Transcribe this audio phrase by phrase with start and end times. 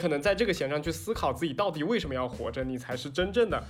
[0.00, 3.62] 你可能在这个弦上去思考自己到底为什么要活着，你才是真正的，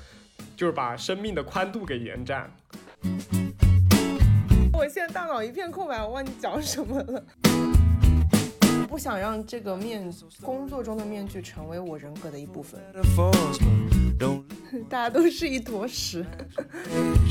[0.57, 2.48] 就是把生命的宽度给延展。
[4.72, 7.25] 我现在大脑一片空白，我忘记讲什么了。
[8.89, 10.08] 不想让这个面
[10.40, 12.81] 工作中的面具成为我人格的一部分。
[14.89, 16.25] 大家都是一坨屎。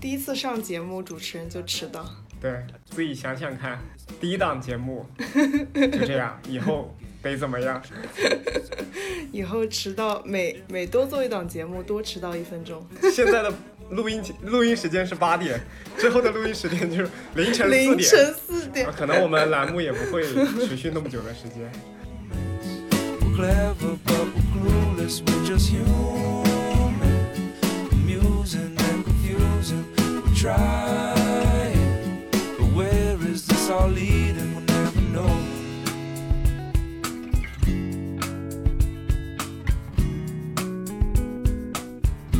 [0.00, 2.04] 第一次上节目，主持人就迟到。
[2.40, 3.78] 对，自己想想看，
[4.20, 5.04] 第一档节目
[5.74, 7.82] 就这样，以后得怎么样？
[9.30, 12.82] 以后迟到，每每多做一档节目，多迟到一分钟。
[13.12, 13.52] 现在的
[13.90, 15.60] 录音录音时间是八点，
[15.98, 17.82] 之后的录音时间就是凌晨四点。
[17.88, 20.22] 凌晨四点，可能我们栏目也不会
[20.66, 21.70] 持续那么久的时间。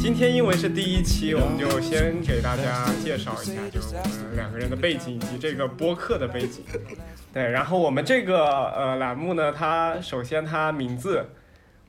[0.01, 6.65] 今天因为是第一期，我们就先给大家介绍一下，就是我们两个人的背景以及这个播客的背景。
[7.33, 11.27] 对，然后我们这个呃栏目呢，它首先它名字，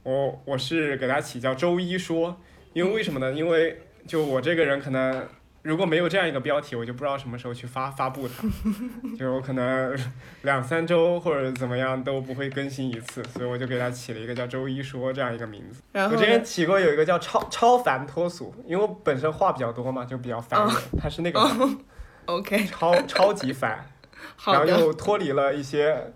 [0.03, 2.39] 我我是给它起叫周一说，
[2.73, 3.33] 因为为什么呢？
[3.33, 5.27] 因为就我这个人可能。
[5.63, 8.43] 如果没有这样一个标题，我就不知道什么时候去发发布它，
[9.15, 9.95] 就我可能
[10.41, 15.81] 两三周或者怎么样都不会更新一次，所以我就给它起了一个叫“周一说”这样一个名字。
[15.93, 20.75] 我之前起过有一个叫“超超凡脱俗”，因为我本身话比较多嘛，就比较烦人。
[20.99, 21.39] 它是那个
[22.25, 23.87] OK 超超级烦，
[24.47, 26.11] 然后又脱离了一些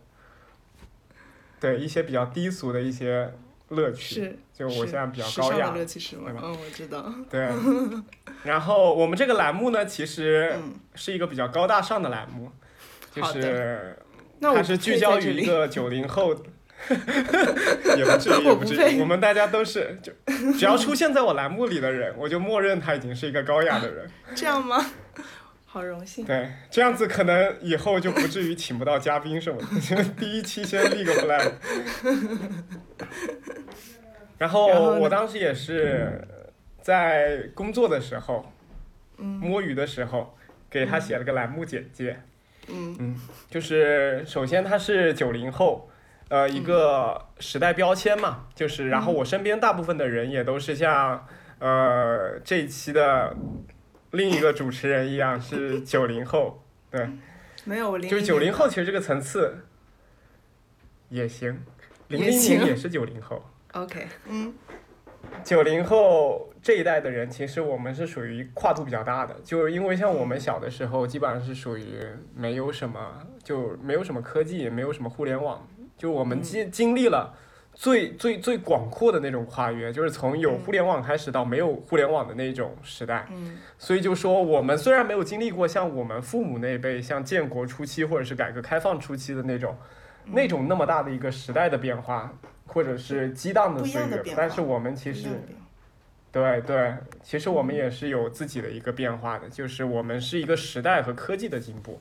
[1.60, 3.32] 对一些比较低俗的一些。
[3.70, 6.32] 乐趣是，就我现在比较高雅，乐趣是吗？
[6.42, 7.12] 嗯，我知道。
[7.30, 7.50] 对，
[8.44, 10.56] 然后我们这个栏目呢，其实
[10.94, 12.52] 是一个比较高大上的栏目，
[13.12, 13.98] 就是
[14.42, 16.34] 它是聚焦于一个九零后，
[17.98, 20.14] 也不至于， 也不至于，我们大家都是，就
[20.54, 24.08] 只要出现在我栏目里的人，我就默认他已经是一个高雅的人。
[24.36, 24.86] 这样吗？
[25.76, 26.24] 好荣幸。
[26.24, 30.04] 对，这样子可能以后就不至于请不到嘉宾什么的。
[30.18, 31.52] 第一期先立个 flag。
[34.38, 36.26] 然后我当时也是
[36.82, 38.50] 在工作的时候，
[39.18, 40.38] 摸鱼的时候，
[40.70, 42.22] 给他写了个栏目简介。
[42.70, 45.90] 嗯嗯，就是首先他是九零后，
[46.30, 48.46] 呃，一个时代标签嘛。
[48.56, 51.28] 就是，然后我身边大部分的人也都是像
[51.60, 53.36] 呃这一期的。
[54.16, 57.08] 另一个主持人一样是九零后， 对，
[57.64, 59.66] 没有零，就是九零后，其实这个层次
[61.10, 61.64] 也行，
[62.08, 63.44] 零零年也是九零后。
[63.74, 64.54] OK，嗯，
[65.44, 72.00] 九零后这一代的人，其实我们是属于跨度比较大的，就是因为像我们小的时候，基本上是属于
[72.34, 77.38] 没有什么，就没有什么科技，也没有什么互联网，就我们经经历了。
[77.76, 83.28] 最最最广阔的那种跨越，就是从有互联网开始到没有互联网的那种时代。
[83.30, 89.76] 嗯，所以就说我们虽然没有经历过像我们父母那辈，像建国初期或者是改革开放初期的那种，
[90.24, 92.34] 那种那么大的一个时代的变化，
[92.66, 95.28] 或者是激荡的岁月，但是我们其实，
[96.32, 102.00] 对对，其实我们也是有自己的一个变化的，就是我们是一个时代和科技的进步，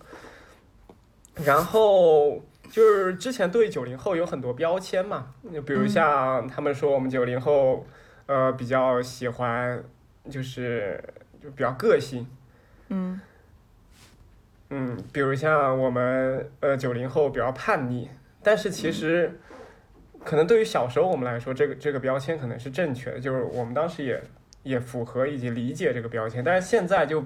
[1.34, 2.40] 然后。
[2.70, 7.86] 就是之前对九零后有很多标签嘛，就比如像他们说我们九零后，
[8.26, 9.82] 呃，比较喜欢，
[10.28, 11.02] 就是
[11.40, 12.26] 就比较个性，
[12.88, 13.20] 嗯，
[14.70, 18.10] 嗯，比如像我们呃九零后比较叛逆，
[18.42, 19.38] 但是其实
[20.24, 24.20] 可能对于小时候我们来说，这个这个标签可能是正确的，就是我们当时也
[24.64, 27.22] 也符合以及理解这个标签，但是现在就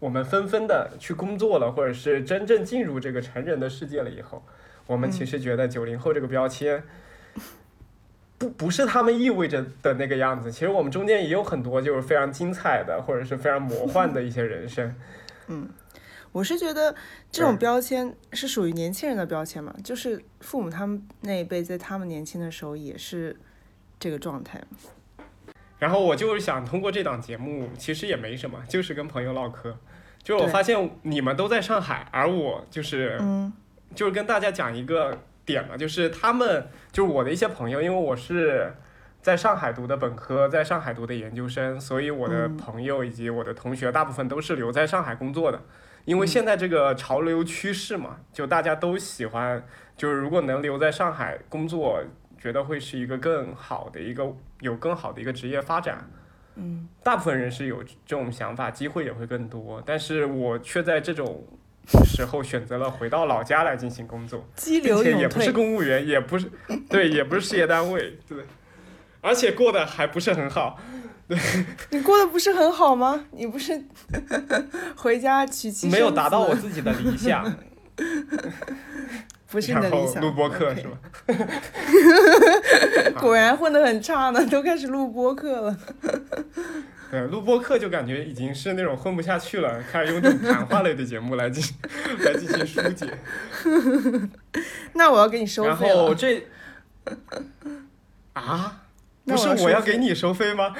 [0.00, 4.42] 我们纷纷的去工作了，或者是真正进入这个成人的世界了以后。
[4.88, 6.82] 我们其实觉得九零后这个标签，
[8.38, 10.50] 不不是他们意味着的那个样子。
[10.50, 14.94] 其实我们中间也有很多就是非常精彩的，或者是非常魔幻的一些人生。
[15.48, 15.68] 嗯，
[16.32, 16.94] 我是觉得
[17.30, 23.36] 这种标签是属于年轻人的标签嘛，就是父母他们那一辈在他们年轻的时候也是
[24.00, 24.58] 这个状态。
[25.78, 29.76] 然后我就是想通过这档节目，其实也没什么，就是跟朋友唠嗑。
[30.22, 33.52] 就是我发现你们都在上海，而我就是嗯。
[33.94, 38.72] 就是跟大家讲一个点嘛，就是他们就是我的一些朋友，因为我是
[39.22, 45.60] 在上海读的本科，在上海读的研究生，所以我的朋友以及我的同学大部分都是留在上海工作的。
[46.04, 49.62] 因为现在这个潮流趋势嘛，就大家都喜欢，
[49.96, 52.02] 就是如果能留在上海工作，
[52.38, 54.30] 觉得会是一个更好的一个
[54.60, 56.08] 有更好的一个职业发展。
[56.56, 61.42] 嗯，大部分人是有这种想法，机会也会更多，但是我却在这种。
[62.04, 65.50] 时候选择了回到老家来进行工作，激并且也不是。
[65.52, 66.50] 公务员，也不是
[66.88, 68.38] 对，也不是事业单位，对，
[69.20, 70.78] 而且过得还不是很好。
[71.26, 71.38] 对
[71.90, 73.24] 你过得不是很好吗？
[73.32, 73.82] 你不是
[74.96, 77.44] 回家娶妻没有达到我 自己的理想，
[79.50, 80.14] 不是你的理想。
[80.14, 80.98] 然后录播课 OK 是吧？
[83.20, 85.76] 果然混得很差呢，都开始录播课了。
[87.10, 91.76] 对，录播课就感觉已经是那种混不下去了，开始用这种谈话类的节目来进行
[92.24, 93.06] 来进行疏解。
[94.92, 95.96] 那我要给你收然费然。
[95.96, 96.46] 后这
[98.34, 98.82] 啊，
[99.24, 100.74] 不是我要给你收费吗？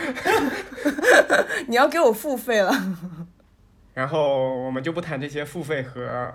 [1.67, 2.73] 你要给我付费了。
[3.95, 6.33] 然后我们就不谈这些付费和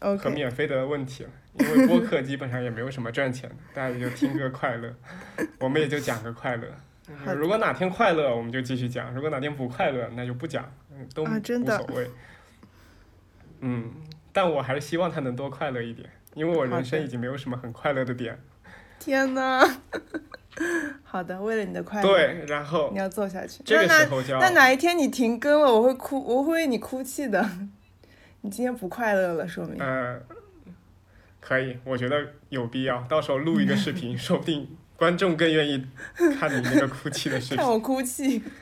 [0.00, 4.94] 和免费的问题了，因为播客基本上也没有什么赚钱的，大家也就听个快乐，
[5.58, 6.68] 我们也就讲个快乐。
[7.36, 12.10] 如果哪天快乐，我们就继续讲；如果哪天不快乐，那就不讲，嗯都啊真的无所谓。
[13.60, 13.90] 嗯，
[14.32, 18.38] 但我还是希望他能多快乐一点，因为我人生已经没有什么很快乐的点。
[18.98, 19.62] 天呐。
[21.04, 23.62] 好的，为了你的快乐，对，然后你要做下去。
[23.64, 27.48] 这个时候就要那那哪一天你停更了，我会哭，我会为你哭泣的。
[28.42, 29.80] 你今天不快乐了，说明。
[29.80, 30.20] 呃，
[31.40, 35.86] 可以，我觉得有必要，到时候录一个视频， 说不定观众更愿意
[36.38, 37.70] 看你那个哭泣的视频 看。
[37.70, 38.42] 我哭泣。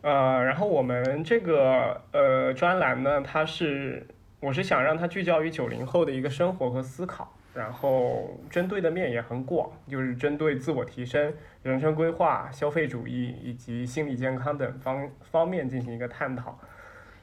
[0.00, 4.06] 呃，然后我们这个呃专栏呢，它是
[4.40, 16.58] 我是想让它聚焦于九零后的一个生活和思考，然后针对的面也很广，就是针对自我提升、人生规划、消费主义以及心理健康等方方面进行一个探讨。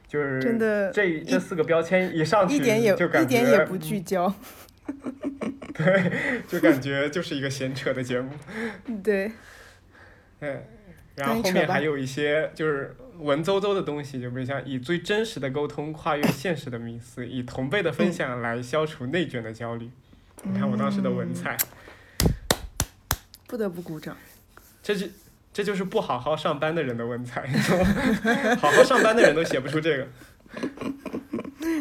[0.06, 4.32] 就是真的这这四个标签一上去，一点也就感一点觉也不聚焦。
[6.48, 8.30] 就感觉就是一个闲扯的节目。
[9.04, 9.30] 对，
[10.40, 10.62] 嗯，
[11.14, 19.90] 然后后面还有一些就是文绉绉的东西，就比如像以最真实的沟通跨越现实的迷思，以同辈的分享来消除内卷的焦虑。
[20.42, 21.56] 你看我当时的文采，
[23.46, 24.16] 不得不鼓掌。
[24.82, 25.06] 这就
[25.52, 27.46] 这就是不好好上班的人的文采，
[28.60, 30.06] 好好上班的人都写不出这个。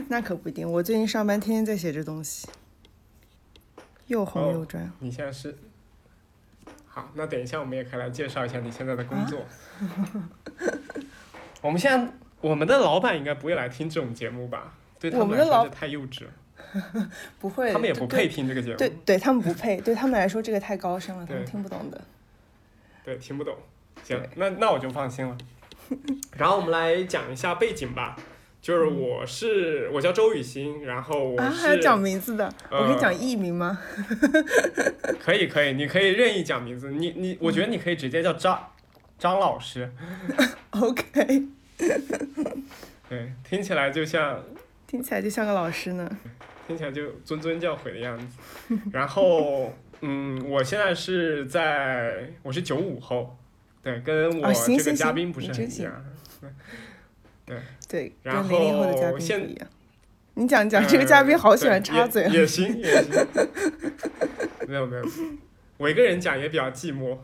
[0.07, 2.48] 那可不一定，我最近上班天天在写这东西，
[4.07, 4.92] 又红哦又专。
[5.00, 5.57] 你现在是
[6.88, 9.46] 好，那等一下我们也可以来介绍一下你现在的工作。
[11.62, 14.74] 我们现在我们的老板应该不会来听这种节目吧？
[15.00, 17.10] 对他们来说太幼稚了，
[17.40, 18.78] 不会，他们也不配听这个节目。
[18.78, 22.02] 对对，他们不配，对他们来说这个太高深了，他们听不懂的。
[23.04, 23.56] 对，听不懂。
[24.04, 25.38] 行，那那我就放心了。
[26.38, 28.18] 然后我们来讲一下背景吧，
[28.65, 33.79] 就是我是我叫周雨欣，然后我啊，还要是、讲名字的，我可以呃讲艺名吗
[35.23, 38.71] 可以可以，你可以任意讲名字，你你我觉得你可以直接叫张
[39.19, 39.88] 张老师？
[40.71, 41.44] OK，
[43.07, 44.44] 对，听起来就像
[44.88, 46.09] 听起来就像个老师呢。
[46.68, 48.25] 听起来就谆谆教诲的样子。
[48.91, 49.71] 然后，
[50.01, 53.38] 嗯，我现在是在，我是九五后，
[53.83, 55.88] 对，跟我这个嘉宾不是很一
[57.53, 57.63] 样。
[57.88, 59.68] 对，然跟零零后的嘉宾后现不一样。
[60.36, 62.27] 你讲讲，这个嘉宾好喜欢插嘴啊。
[62.27, 63.27] 呃 也也行也行。
[64.68, 65.06] 没有没有，
[65.78, 67.18] 我一个人讲也比较寂寞。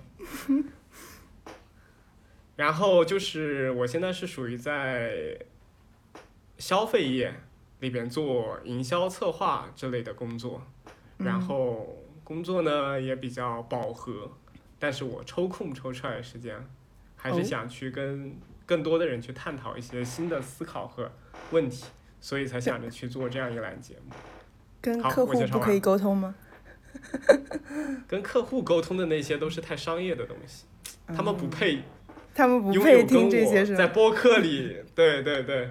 [2.55, 5.37] 然后就是我现在是属于在
[6.59, 7.33] 消费业
[7.79, 10.61] 里边做营销策划之类的工作，
[11.17, 14.31] 然嗯后工作呢也比较饱和，
[14.77, 16.55] 但是我抽空抽出来的时间，
[17.15, 18.35] 还是哦想去跟
[18.71, 21.11] 更多的人去探讨一些新的思考和
[21.51, 21.87] 问题，
[22.21, 24.15] 所以才想着去做这样一栏节目。
[24.79, 26.33] 跟客户不可以沟通吗？
[28.07, 30.63] 跟客户沟通的那些都是太商业的东西，
[31.13, 31.83] 他们不配
[32.33, 33.65] 他们不配听这些？
[33.75, 35.67] 在播客里， 对对对，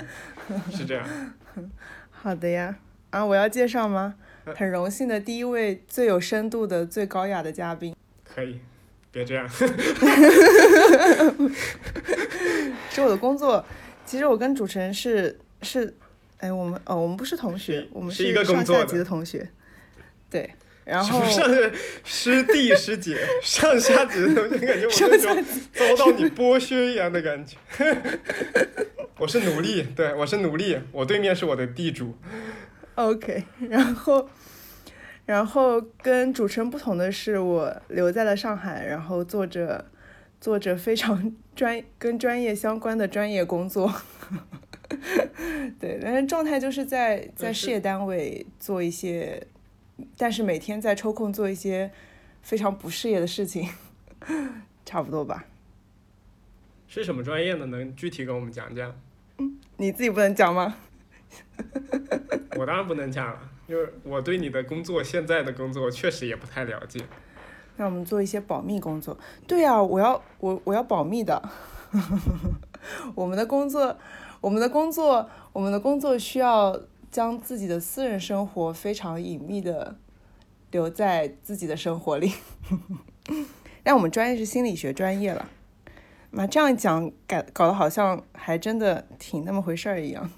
[0.70, 1.08] 是这样。
[2.12, 2.76] 好的呀。
[3.08, 4.14] 啊，我要介绍吗？
[4.44, 8.60] 呃很荣幸的第一位最有深度的、最高雅的嘉宾，可以，
[9.10, 9.48] 别这样。
[12.90, 13.64] 是我的工作。
[14.04, 15.94] 其实我跟主持人是是，
[16.38, 19.48] 哎，我们哦，我们不是同学，我们是一个上工作级的同学。
[20.28, 20.50] 对，
[20.84, 21.48] 然后上
[22.02, 27.56] 师弟师姐，上下级的同学，感觉我那种遭到你剥削一样的感觉。
[29.18, 32.16] 我是奴隶，对我是奴隶，我对面是我的地主。
[32.96, 34.28] OK，然后，
[35.30, 39.84] 然后跟主持人不同的是，我留在了上海，然后做着
[40.40, 43.94] 做着非常专跟专业相关的专业工作。
[45.78, 49.46] 对，但是状态就是在在事业单位做一些，
[50.16, 51.88] 但是每天在抽空做一些
[52.42, 53.68] 非常不事业的事情，
[54.84, 55.44] 差不多吧。
[56.88, 57.66] 是什么专业呢？
[57.66, 58.92] 能具体跟我们讲讲？
[59.38, 60.74] 嗯你自己不能讲吗？
[62.58, 67.00] 我当然不能讲了，因为我对你的工作现在的工作确实也不太了解。
[67.76, 69.16] 让我们做一些保密工作。
[69.46, 71.40] 对呀、我要我我要保密的。
[73.14, 73.96] 我们的工作，
[74.40, 76.80] 我们的工作，我们的工作需要
[77.12, 79.96] 将自己的私人生活非常隐秘的
[80.72, 82.32] 留在自己的生活里。
[83.84, 85.48] 但我们专业是心理学专业了，
[86.32, 90.28] 那这样讲，搞搞得好像还真的挺那么回事儿一样。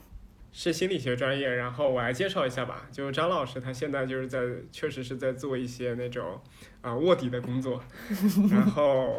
[0.52, 2.86] 是心理学专业，然后我来介绍一下吧。
[2.92, 4.38] 就张老师，他现在就是在，
[4.70, 6.38] 确实是在做一些那种
[6.82, 7.82] 啊、卧底的工作，
[8.52, 9.18] 然后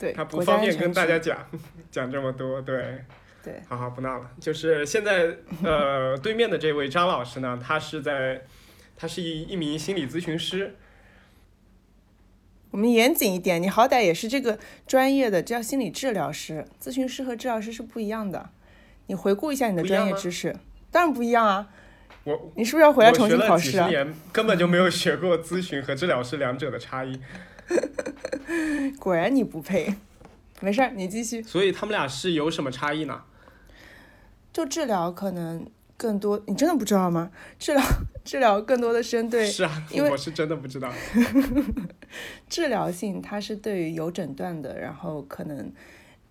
[0.00, 1.38] 对，他不方便跟大家讲
[1.92, 3.04] 讲这么多，对，
[3.42, 4.30] 对，好好不闹了。
[4.40, 8.42] 就是现在呃，对面的这位张老师呢，他是在，
[8.96, 10.74] 他是一一名心理咨询师，
[12.72, 16.66] 我们严谨一点，你好歹也是这个专业的，叫心理治疗师。
[16.82, 18.50] 咨询师和治疗师是不一样的。
[19.06, 20.54] 你回顾一下你的专业知识，
[20.90, 21.68] 当然不一样啊！
[22.24, 23.86] 我你是不是要回来重新考试啊？
[23.86, 27.20] 几十年，根本就没有学过咨询和治疗师两者的差异，
[28.98, 29.94] 果然你不配。
[30.60, 31.42] 没事儿，你继续。
[31.42, 33.22] 所以他们俩是有什么差异呢？
[34.52, 35.66] 就治疗可能
[35.98, 37.30] 更多，你真的不知道吗？
[37.58, 37.82] 治疗
[38.24, 40.90] 治疗更多的针对是啊，因为我是真的不知道。
[42.48, 45.70] 治疗性，它是对于有诊断的，然后可能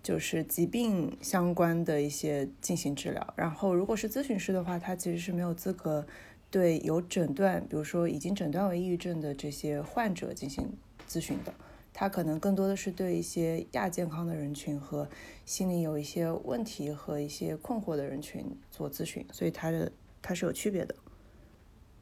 [0.04, 3.34] 就是疾病相关的一些进行治疗。
[3.34, 6.06] 然后如果是咨询师的话，他其实是没有资格
[6.48, 10.70] 对有诊断，比如说已经诊断为抑郁症的这些患者进行
[11.08, 11.52] 咨询的。
[11.96, 15.08] 他可能更多的是对一些亚健康的人群和
[15.46, 20.94] 心理有一些问题和一些困惑的人群做咨询，所以他的他是有区别的。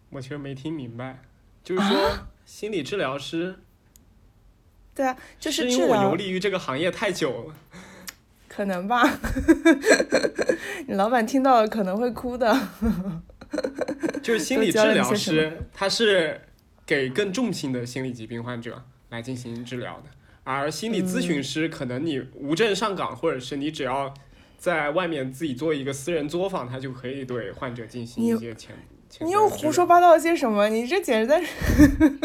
[0.08, 1.20] 我其实没听明白，
[1.62, 3.56] 就是说心理治疗师
[4.94, 7.54] 对啊，就是因治疗为我游历于这个行业太久了，
[8.54, 9.02] 可能吧，
[10.86, 12.54] 你老板听到了可能会哭的。
[14.22, 16.40] 就是心理治疗师，他是
[16.86, 20.10] 给更重性的心理疾病患者来进行治疗的，
[20.44, 24.12] 而心理咨嗯询师可能你无证上岗，或者是你只要
[24.56, 28.74] 在外面自己做一个私人作坊，他就可以对患者进行一些前。
[29.12, 30.70] 前你又胡说八道些什么？
[30.70, 31.38] 你这简直在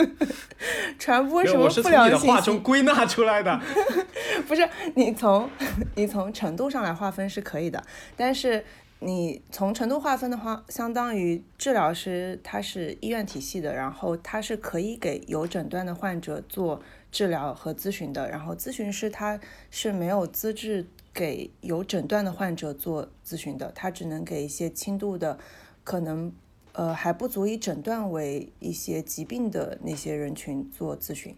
[0.98, 2.60] 传播什么我是从你不良信的话中息？
[2.62, 3.60] 归纳出来的。
[4.48, 5.50] 不是你从
[5.96, 7.84] 你从程度上来划分是可以的，
[8.15, 8.63] 但是
[9.00, 19.38] 你从程度划分的话，相当于治疗师他是医院体系的，然后他是可以给有诊断的患者做治疗和咨询的，然后咨询师他
[19.70, 25.38] 是没有资质给有诊断的患者做咨询的，他只能给一些轻度的，
[25.84, 26.32] 可能
[26.77, 31.36] 呃还不足以诊断为一些疾病的那些人群做咨询。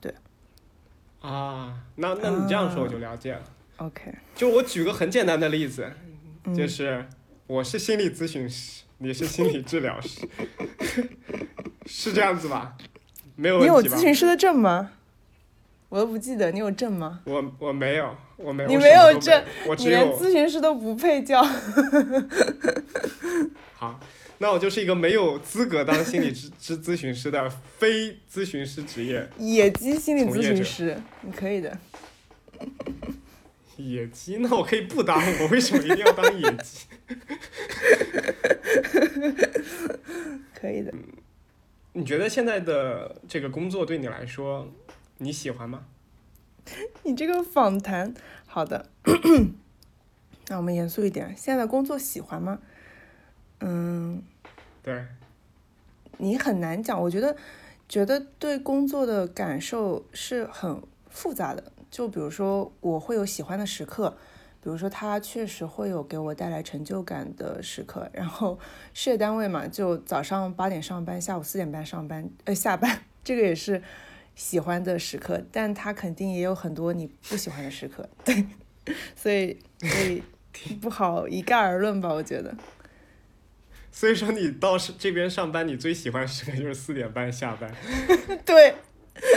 [0.00, 0.12] 对
[1.20, 3.44] 啊，那那你这样说我就了解了。
[3.76, 5.88] OK，就我举个很简单的例子，
[6.44, 7.06] 嗯就是
[7.46, 10.28] 我是心理咨询师，你是心理治疗师，
[11.86, 12.76] 是这样子吧？
[13.36, 14.00] 没有你有问题吧咨？
[14.00, 14.90] 询师的证吗？
[15.88, 17.20] 我都不记得，你有证吗？
[17.24, 21.40] 我我没有，我没有，你没有证，你我只有连咨询师都不配叫。
[23.74, 23.98] 好，
[24.42, 31.78] 那我就是一个没有资格当心理咨 咨咨询师的非咨询师职业野鸡心理咨询师，你可以的。
[33.78, 34.38] 野鸡。
[34.38, 36.86] 那我可以不当，我为什么一定要当野鸡？
[40.60, 40.92] 可以的。
[41.92, 44.68] 你觉得现在的这个工作对你来说，
[45.18, 45.84] 你喜欢吗？
[47.04, 48.12] 你这个访谈，
[48.46, 48.90] 好的。
[50.48, 52.58] 那我们严肃一点，现在的工作喜欢吗？
[53.60, 54.20] 嗯，
[54.82, 55.04] 对，
[56.18, 57.00] 你很难讲。
[57.00, 57.36] 我觉得，
[57.88, 61.72] 觉得对工作的感受是很复杂的。
[61.90, 64.16] 就比如说，我会有喜欢的时刻，
[64.62, 68.10] 比如说他确实会有给我带来成就感的时刻。
[68.12, 68.58] 然后
[68.94, 73.82] 事业单位嘛，就早上八点上班，下午四点半上班，呃下班，这个也是
[74.34, 75.42] 喜欢的时刻。
[75.52, 78.46] 但他肯定也有很多你不喜欢的时刻，对，
[79.14, 80.22] 所以所以
[80.80, 82.54] 不好一概而论吧，我觉得。
[83.92, 87.70] 所以说你到是这边上班，你最喜欢的时刻就是四点半下班。
[88.44, 88.74] 对，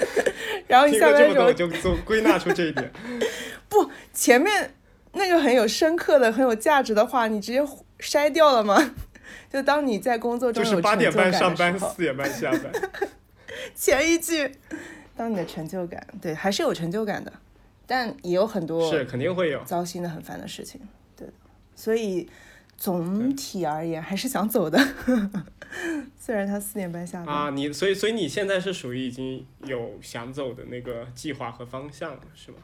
[0.68, 2.90] 然后你听下班的时候就就归纳出这一点。
[3.70, 4.74] 不前面
[5.12, 7.62] 那个很有深刻的、很有价值的话，你直接
[8.00, 8.96] 筛掉了吗？
[9.52, 12.72] 就当你在工作中有就是八点半上班，四点半下班。
[13.74, 14.52] 前一句，
[15.16, 17.32] 当你的成就感，对，还是有成就感的，
[17.86, 19.64] 但也有很多是肯定会有。
[19.64, 20.80] 糟心的、很烦的事情，
[21.16, 21.34] 对的。
[21.76, 22.30] 所以
[22.86, 24.80] 总体而言，还是想走的。
[26.16, 32.58] 虽然他四点半下班，啊，你所以所以你现在是属于已经有想走的那个计划和方向了，是吗？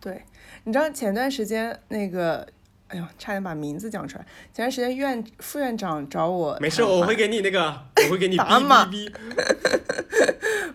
[0.00, 0.22] 对，
[0.62, 2.46] 你知道前段时间那个
[2.90, 4.24] 哎呦，差点把名字讲出来。
[4.52, 7.72] 前段时间院副院长找我，没事，我会给你那个，
[8.06, 8.90] 我会给你打码。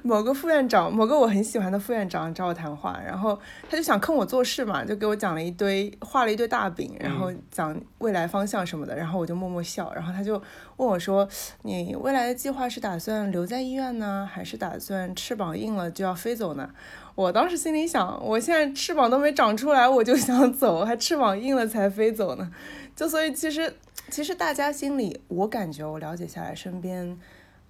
[0.02, 3.38] 某个副院长，某个我很喜欢的副院长找我谈话，然后
[3.70, 10.42] 他就想坑我做事嘛，就给我讲了一堆，画了一堆大饼，然后讲未来方向什么的，然后我就默默笑，然后他就
[10.78, 11.28] 问我说
[11.64, 16.70] ：“你未来的计划是打算留在医院呢，还是打算翅膀硬了就要飞走呢？”
[17.16, 22.52] 我当时心里想，我现在翅膀都没长出来，我就想走，还翅膀硬了才飞走呢。
[22.96, 23.74] 就所以其实
[24.10, 27.18] 其实大家心里，我感觉我了解下来，身边。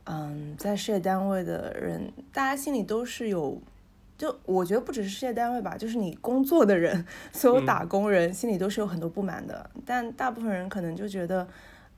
[0.08, 3.60] 嗯，在事业单位的人，大家心里都是有，
[4.16, 9.68] 就我觉得不只是事业单位吧，就是你工作的人，所有打工人心里都是有很多不满的。
[9.84, 11.48] 但大部分人可能就觉得，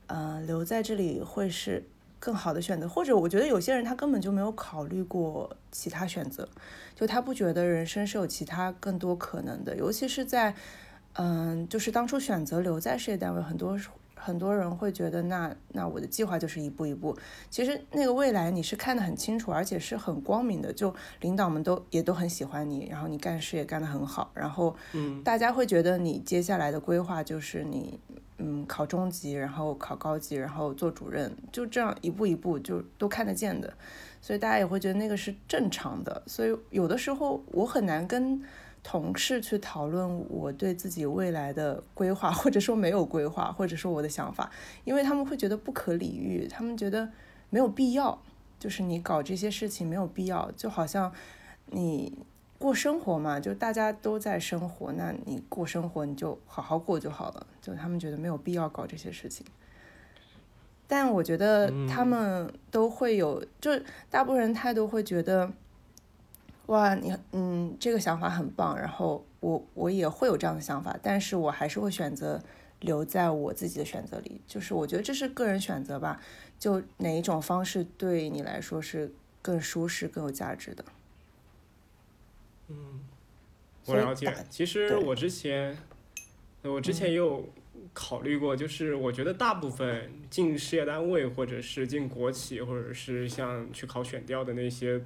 [0.08, 1.82] 呃，留在这里会是
[2.18, 6.48] 更好的选择，或者我觉得有些人他根本就没有考虑过其他选择，
[6.94, 10.54] 就他不觉得人生是有其他更多可能的，尤其是在，
[11.12, 13.78] 嗯，就是当初选择留在事业单位，很多。
[14.20, 17.16] 很多人会觉得，那那我的计划就是一步一步。
[17.48, 20.72] 其实那个未来你是看得很清楚，而且是很光明的。
[20.72, 28.00] 就领导们都也都很喜欢你，然后你干事也干得很好，然后嗯，大家会觉得你接下来的规划就是你
[28.38, 33.72] 嗯考中级，然后考高级，然后做主任，就这样一步一步就都看得见的。
[34.20, 36.22] 所以大家也会觉得那个是正常的。
[36.26, 38.42] 所以有的时候我很难跟。
[38.80, 44.50] 同事去讨论我对自己未来的规划，或者说没有规划，或者说我的想法，
[44.84, 47.06] 因为他们会觉得不可理喻，他们觉得
[47.50, 48.18] 没有必要，
[48.58, 51.12] 就是你搞这些事情没有必要，就好像
[51.66, 52.16] 你
[52.58, 59.46] 过生活嘛，就大家都在生活，那你过生活你就好好过就好了，就他们觉得没有必要搞这些事情。
[60.86, 63.70] 但我觉得他们都会有，就
[64.10, 65.50] 大部分人态度会觉得。
[66.66, 68.78] 哇，你嗯，这个想法很棒。
[68.78, 72.38] 然后我我也会有这样的想法，但是我还是会选择
[72.80, 74.42] 留在我自己的选择里。
[74.46, 76.20] 就是我觉得这是个人选择吧，
[76.58, 80.84] 就哪一种方式对你来说是更舒适、更有价值的。
[82.68, 83.00] 嗯，
[83.86, 84.32] 我了解。
[84.48, 85.76] 其实我之前，
[86.62, 87.48] 我之前也有
[87.92, 95.04] 考虑过，就是我觉得大部分进事业单位，或者是进国企，或者是像去考选调的那些。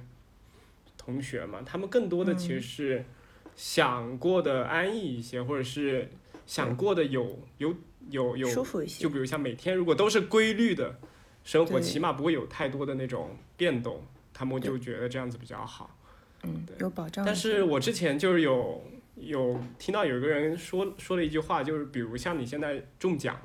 [0.95, 3.03] 同学嘛，他们更多的其实是
[3.57, 6.09] 想过的安逸一些，或者是
[6.45, 7.75] 想过的有有
[8.09, 9.03] 有有舒服一些。
[9.03, 10.97] 就比如像每天如果都是规律的
[11.43, 14.01] 生活，起码不会有太多的那种变动，
[14.33, 15.93] 他们就觉得这样子比较好。
[16.43, 17.25] 嗯，有保障。
[17.25, 18.83] 但是我之前就是有
[19.15, 23.39] 有听到有一个人说说了一句话，就是比如像你现在中奖，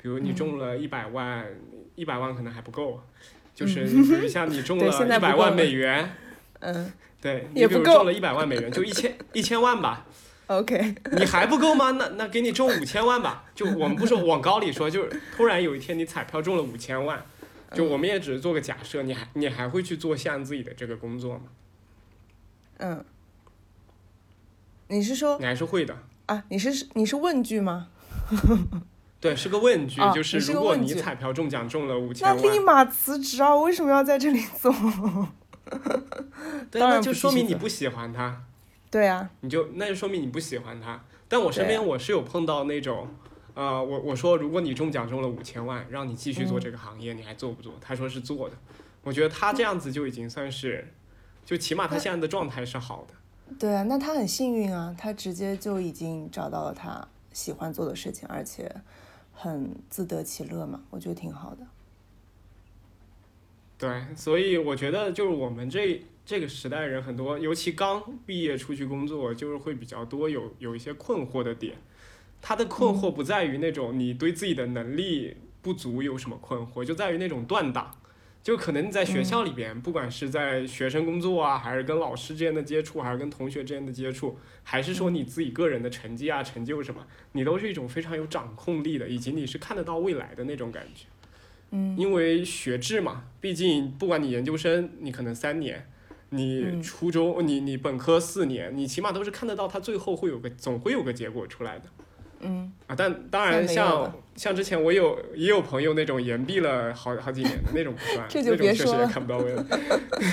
[0.00, 1.46] 比如你中了一百万，
[1.94, 3.00] 一百万可能还不够，
[3.54, 6.10] 就是比如像你中了一百万美元。
[6.60, 10.06] 嗯，对，你比如中了一百万美元，就一千一千万吧。
[10.46, 11.92] OK， 你还不够吗？
[11.92, 13.46] 那那给你中五千万吧。
[13.54, 17.24] 就我们不是往高里说，就是突然有一天你彩票中了五千万，
[17.72, 21.44] 就我们也只是做个假设，你还你还会去做像自己的这个工作吗？
[22.78, 23.04] 嗯，
[24.88, 25.38] 你是说？
[25.38, 26.44] 你还是会的啊？
[26.48, 27.88] 你是你是问句吗？
[29.20, 33.54] 对，是个问句，就是如果你彩票中奖中了五千万，那立马辞职啊！
[33.54, 34.70] 我为什么要在这里做？
[36.70, 38.44] 对，那就说明你不喜欢他。
[38.90, 41.02] 对啊，你就那就说明你不喜欢他。
[41.26, 43.08] 但我身边我是有碰到那种，
[43.54, 47.72] 呃，我我说如果你中奖中了五千万，让你继续做这个行业，你还做不做？
[47.80, 48.56] 他说是做的。
[49.02, 50.92] 我觉得他这样子就已经算是，
[51.44, 53.14] 就起码他现在的状态是好的。
[53.58, 58.74] 对啊，那他很幸运啊，他直接就已经找到了他喜欢做的事情，而且
[59.32, 61.66] 很自得其乐嘛，我觉得挺好的。
[63.76, 71.76] 对，所以我觉得就是我们这这个时代人很多，尤其刚毕业出去工作，就是会比较多有有一些困惑的点。
[72.40, 77.94] 他的困惑不在于那种你对自己的能力不足有什么困惑，就在于那种断档。
[78.44, 91.06] 就可能你在学校里边，不管是在学生工作啊，还是跟老师之间的接触，还是跟同学之间的接触，还是说你自己个人的成绩啊、成就什么，你都是一种非常有掌控力的，以及你是看得到未来的那种感觉。
[91.70, 95.88] 嗯因为学制嘛，毕竟不管你研究生，你可能三年，
[96.28, 101.86] 你初中，你你本科四年，你起码都是看得到它最后会有个总会有个结果出来的。
[102.44, 102.72] 嗯。
[102.86, 109.06] 啊，但当然像像之前我有也有朋友那种延毕了好好几年的那种不算， 这就别说了。
[109.06, 109.64] 看不到未来。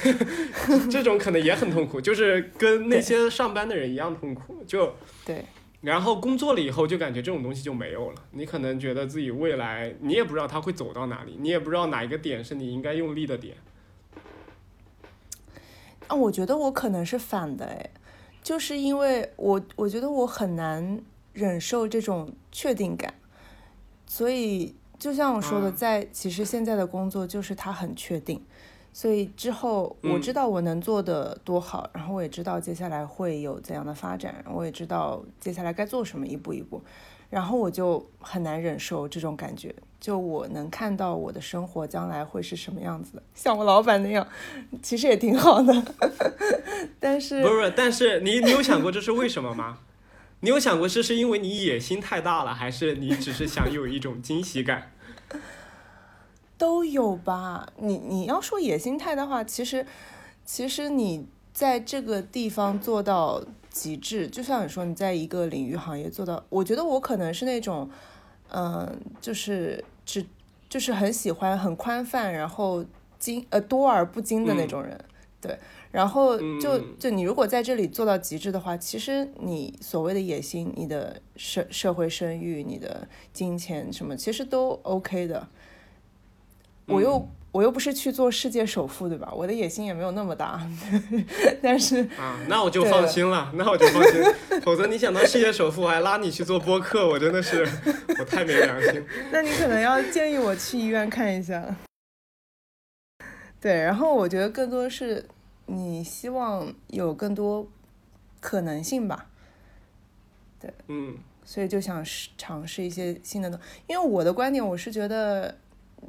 [0.92, 4.94] 这种可能也很痛苦，就是跟那些上班的人一样痛苦，就
[5.26, 5.46] 对。
[5.82, 8.16] 然后工作了以后，就感觉这种东西就没有了。
[8.34, 13.56] 你可能觉得自己未来，你也不知道它会走到哪里，你也不知道哪一个点是你应该用力的点。
[16.06, 17.90] 啊，我觉得我可能是反的，哎，
[18.44, 21.02] 就是因为我我觉得我很难
[21.34, 23.14] 忍受这种确定感，
[24.06, 28.44] 所以就像我说的，嗯在其实现在的工作就是它很确定，
[28.92, 36.82] 所以之后我嗯知道我能做的多好，然后我也知道接下来会有怎样的发展，我也知道接下来该做什么，一步一步，
[37.30, 39.74] 然后我就很难忍受这种感觉。
[40.02, 44.28] 就我能看到我的生活将来会是什么样子的，像我老板那样，
[44.82, 45.84] 其实也挺好的，
[47.00, 49.78] 但是不是不是，但是你你有想过这是为什么吗？
[50.42, 54.92] 你有想过这是因为你野心太大了，还是你只是想有一种惊喜感？
[56.58, 57.68] 都有吧。
[57.78, 59.86] 你你要说野心太大的话，其实
[60.44, 67.90] 其实你在这个地方做到极致，就像你说你在一个领域行业做到，我觉得我可能是那种，
[68.50, 70.26] 嗯、就是只
[70.68, 72.84] 就是很喜欢很宽泛，然后
[73.20, 75.00] 精呃多而不精的那种人，
[75.40, 75.60] 对。
[75.92, 85.48] 然后就嗯就你如果在这里做到极致的话，其实你所谓的野心、你的社社会声誉、你的金钱什么，其实都 OK 的。
[86.88, 89.32] 我又、我又不是去做世界首富，对吧？
[89.36, 90.66] 我的野心也没有那么大，
[91.62, 94.22] 但是啊，那我就放心了，那我就放心。
[94.62, 97.66] 否则你想当世界首富，我还拉你去做播客，我真的是
[98.20, 99.04] 我太没良心。
[99.32, 101.64] 那你可能要建议我去医院看一下。
[103.62, 105.24] 对，然后我觉得更多是
[105.74, 107.68] 你希望有更多
[108.40, 109.28] 可能性吧，
[110.60, 111.18] 对嗯。
[111.44, 115.58] 所以就想试尝试一些新的东因为我的观点，我是觉得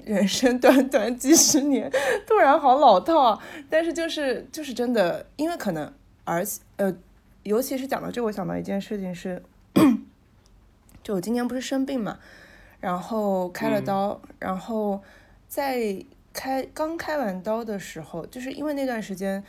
[0.05, 1.91] 人生短 短几十年，
[2.27, 3.43] 突然好老套啊。
[3.71, 5.91] 但是就是就是真的，因为可能
[6.25, 6.95] 而且呃，
[7.43, 9.43] 尤其是讲到这，我想到一件事情是，
[11.03, 12.19] 就我今年不是生病嘛，
[12.79, 13.85] 然后开了嗯。
[13.85, 15.03] 刀，然后
[15.49, 19.43] 在开刚开完刀的时候，就是因为那段时间。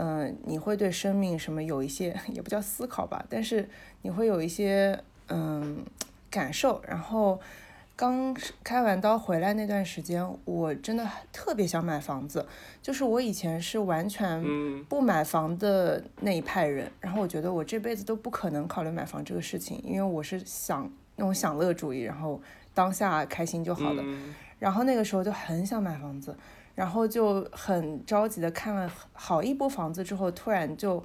[0.00, 3.68] 嗯、你会对生命什么有一些 也不叫思考吧，但是
[4.02, 4.96] 你会有一些
[5.26, 5.84] 嗯
[6.30, 6.80] 感受。
[6.86, 7.40] 然后
[7.96, 12.46] 刚开完刀回来那段时间，我真的特别想买房子，
[12.80, 22.40] 就是我以前是完全嗯不买房的那一派人，然后我觉得我这辈子都不可能考虑买房这个事情，因为我是想那种享乐主义，然后
[22.72, 24.02] 当下开心就好了。
[24.06, 26.36] 嗯然后那个时候就很想买房子，
[26.74, 31.02] 然后就很着急的看了好一波房子之后，突然就，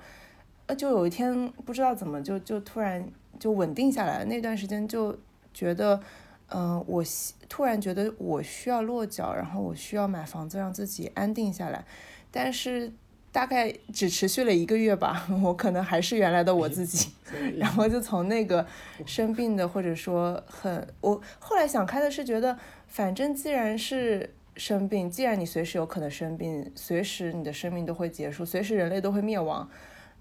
[0.67, 3.07] 呃，就有一天不知道怎么就就突然
[3.39, 4.25] 就稳定下来了。
[4.25, 5.17] 那段时间就
[5.53, 5.99] 觉得，
[6.47, 7.03] 嗯、我
[7.47, 11.85] 突然觉得我需要落脚，然后我需要买房子让自己安定下来，
[12.31, 12.91] 但是
[13.31, 17.09] 大概只持续了一个月吧， 我可能还是原来的我自己。
[17.57, 18.65] 然后就从那个
[19.07, 22.55] 生病的，或者说很，我后来想开的是觉得，
[22.93, 29.67] 反正既然是生病，既然你随时有可能生病，随时你的生命都会结束，随时人类都会灭亡，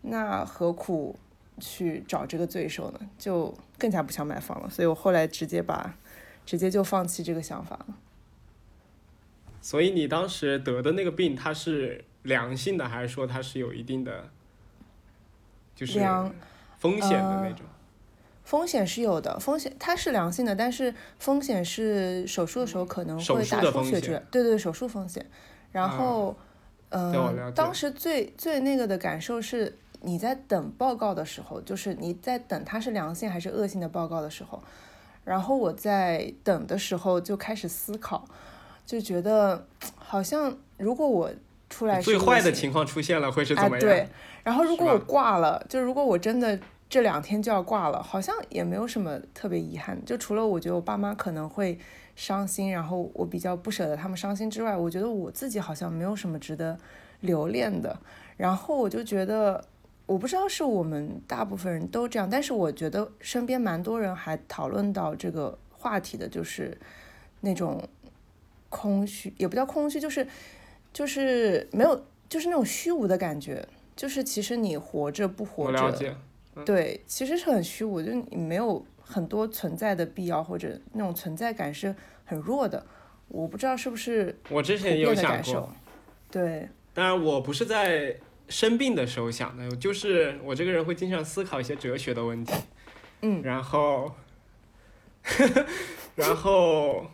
[0.00, 1.14] 那何苦
[1.60, 3.00] 去找这个罪受呢？
[3.18, 4.70] 就更加不想买房了。
[4.70, 5.98] 所以我后来直接把，
[6.46, 7.98] 直接就放弃这个想法了。
[9.60, 14.30] 所以你当时得的那个病，它是良性的，还是说它是有一定的，
[15.74, 16.34] 就是良
[16.78, 17.66] 风险的那种？
[18.44, 25.24] 风险是有的，风险它是良性的，但是风险是手术的时候可能会大术的风险出血之类，对对，手术风险。
[25.70, 26.36] 然后，
[26.90, 34.62] 嗯呃，当时最最那个的感受是，你在等报告的时候，就是你在等它是良性还是恶性的报告的时候，
[35.24, 38.26] 然后我在等的时候就开始思考，
[38.84, 41.30] 就觉得好像如果我
[41.70, 43.80] 出来最坏的情况出现了会是怎哎，么样？
[43.80, 44.08] 对，
[44.42, 46.58] 然后如果我挂了，就如果我真的
[46.92, 51.78] 这两天就要挂了，好像也没有什么特别遗憾，就除了我觉得我爸妈可能会
[52.14, 56.78] 伤心，然后我比较不舍得他们伤心之外，我觉得我自己好像没有什么值得
[57.20, 57.98] 留恋的。
[58.36, 59.64] 然后我就觉得，
[60.04, 66.78] 我不知道是我们大部分人都这样，但是我觉得身边蛮多人还讨论到这个话题的，就是
[67.40, 67.82] 那种
[68.68, 70.26] 空虚，也不叫空虚，就是
[70.92, 73.66] 就是没有，就是那种虚无的感觉。
[73.96, 76.16] 就是其实你活着不活着，
[76.64, 82.84] 对，其实是很虚无，就是你没有很多存在的必要，或者那种存在感是很弱的。
[83.28, 85.74] 我不知道是不是我之前也有想过，。
[86.30, 88.14] 对，当然，我不是在
[88.48, 92.52] 生病的时候想的，就是我这个人会经常思考一些哲学的问题，
[93.22, 94.12] 嗯，然后，
[96.14, 97.06] 然后，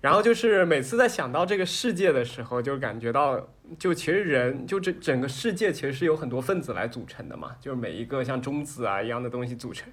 [0.00, 9.88] 然后就是每次在想到这个世界的时候，就感觉到，就其实人就这整个世界其实是由很多分子来组成的嘛，就是每一个像中子啊一样的东西组成。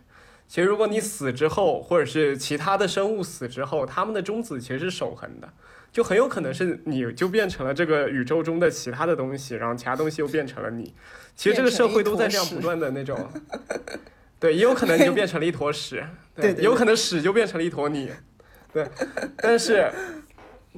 [0.48, 5.50] 其实如果你死之后，或者是其他的生物死之后，他们的中子其实是守恒的。
[5.92, 10.94] 就很有可能是你就变成了这个宇宙中的其他的东西，然后其他东西又变成了你。
[11.36, 13.30] 其实这个社会都在这样不断的那种，
[14.40, 16.02] 对，也有可能你就变成了一坨屎，
[16.36, 18.10] 对对有可能屎就变成了一坨泥，
[18.72, 18.88] 对，
[19.38, 19.92] 但是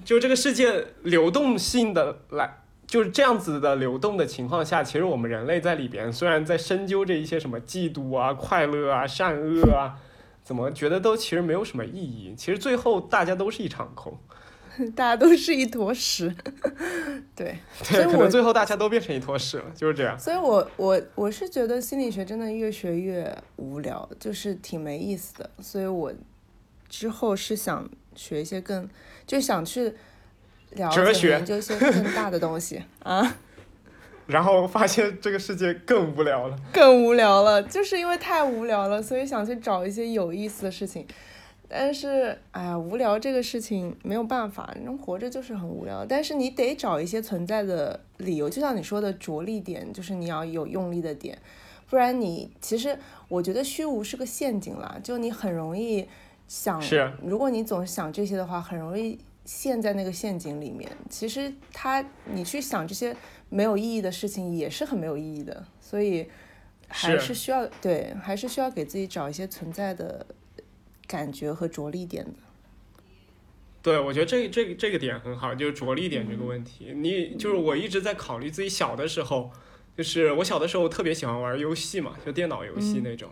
[0.04, 2.63] 就这个世界流动性的来。
[2.94, 9.98] 就是这样子的流动的情况下，其实我们人类在里边，虽然在深究着一些什么嫉妒啊、快乐啊、善恶啊，
[10.44, 12.36] 怎么觉得都其实没有什么意义。
[12.38, 14.16] 其实最后大家都是一场空，
[14.96, 16.36] 大家都是一坨屎。
[17.36, 17.58] 对，
[17.90, 20.16] 对，可能最后大家都变成一坨屎了，就是这样。
[20.20, 25.50] 所以我我我是觉得心理学真的越学越无聊，就是挺没意思的。
[25.60, 26.14] 所以我
[26.88, 28.88] 之后是想学一些更，
[29.26, 29.96] 就想去。
[30.92, 33.36] 哲学研究一些更大的东西 啊，
[34.28, 41.06] 然后发现这个世界更无聊了， 更无聊了，就是因为太无聊了，所以想去找一些有意思的事情。
[41.76, 46.06] 但是，哎呀，无聊这个事情没有办法，人活着就是很无聊。
[46.06, 51.36] 但是你得找一些存在的理由，就像你说的着力点，就是你要有用力的点，
[51.90, 52.96] 不然你其实
[53.28, 56.08] 我觉得虚无是个陷阱啦，就你很容易
[56.48, 59.18] 想，是，如果你总是想这些的话，很容易。
[59.46, 63.16] 陷在那个陷阱里面，其实他你去想这些
[63.50, 66.28] 没有意义的事情也是很没有意义的，所以
[66.88, 70.26] 还是需要对，还是需要给自己找一些存在的
[71.06, 72.32] 感觉和着力点的。
[73.82, 76.94] 对，我觉得这这个这个点很好，就是着力点这个问题。
[76.96, 79.52] 你就是我一直在考虑自己小的时候，
[79.98, 83.30] 就是我小的时候特别喜欢玩游戏嘛，就电脑游戏那种，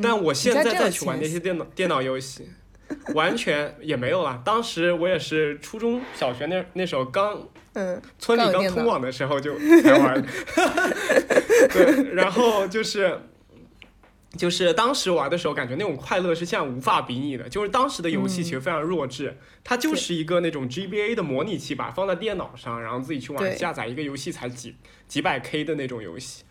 [0.00, 2.48] 但我现在再去玩那些电脑电脑游戏。
[3.14, 4.40] 完全也没有了。
[4.44, 10.22] 当时我也是初中小学那那时候刚，嗯，村里刚通网的时候就才玩。
[11.72, 13.20] 对，然后就是，
[14.36, 17.48] 就是当时玩的时候，感觉那种快乐是现在无法比拟的。
[17.48, 26.44] 就是当时的游戏其实非常弱智，它就是一个那种 GBA 的模拟器吧，放在电脑上，然后自己去玩，下载一个游戏才几几百 K 的那种游戏。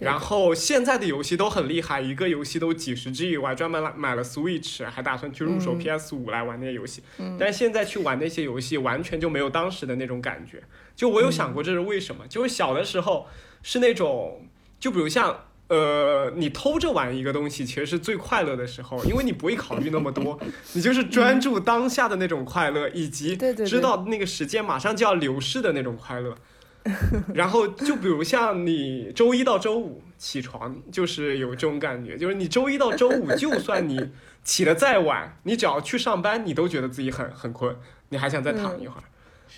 [0.00, 7.02] 然后现在的游戏都很厉害，一个游戏都几十 G，我还专门买买了 Switch，还打算去入手 PS 五来玩那些游戏。
[7.38, 10.62] 但是现在去玩那些游戏，完全就没有当时的那种感觉。
[10.96, 12.26] 就我有想过这是为什么？
[12.28, 13.26] 就是小的时候
[13.62, 14.48] 是那种，
[14.80, 20.38] 就比如像呃，你偷着玩一个东西，其实是最快乐的时候，因为你不会考虑那么多，
[20.74, 23.34] 你就是专注当下的那种快乐，以及
[23.66, 26.36] 知道那个时间马上就要流逝的那种快乐。
[27.34, 34.10] 然后就比如像你周一到周五起床，就是有这种感觉，就是你周一到周五，就算你
[34.42, 37.74] 起得再晚，你只要去上班，你都觉得自己很很困，
[38.10, 39.04] 你还想再躺一会儿。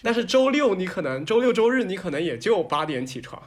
[0.05, 3.43] 但是周六你可能周六周日你可能也就八点起床，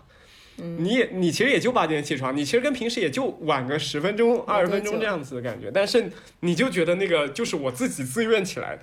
[0.57, 6.11] 你也你其实也就八点起床，你其实跟平时也就晚个十分钟二十分钟这样子的感觉，但是
[6.41, 8.81] 你就觉得那个就是我自己自愿起来的，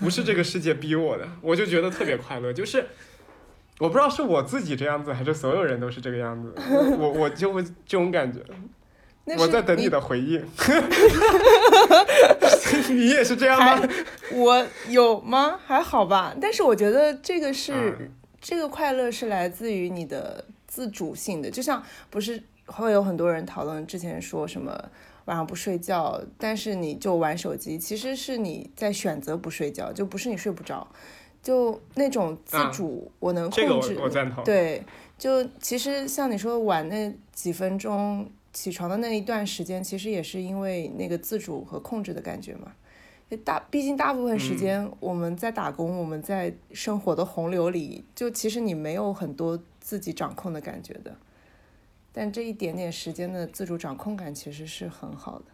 [0.00, 2.84] 不是这个世界逼我的，我就觉得特别快乐，就是。
[3.80, 6.54] 我不知道是我自己这样子，还是所有人都是这个样子。
[6.98, 8.40] 我我就会这种感觉。
[9.38, 10.44] 我在等你的回应。
[12.90, 13.88] 你也是这样吗？
[14.32, 15.58] 我有吗？
[15.64, 16.34] 还好吧。
[16.40, 18.10] 但是我觉得这个是
[18.40, 21.50] 这个快乐是来自于你的自主性的。
[21.50, 24.78] 就像不是会有很多人讨论之前说什么
[25.24, 30.86] 晚上不睡觉，但是你就玩手机，其实是你在选择不睡觉，就不是你睡不着。
[31.44, 33.96] 就那种自主，我能控制。
[34.00, 34.42] 我赞同。
[34.42, 34.82] 对，
[35.18, 42.72] 就其实像你说晚那几分钟起床的那一段时间，其实也是因为那个自主和控制的感觉嘛。
[43.44, 51.14] 大，毕竟大部分时间我们在打工，我们在生活的洪流里，就其实你没有很多自己掌控的感觉的。
[52.12, 55.44] 但这一点点时间的自主掌控感，其实是很好的。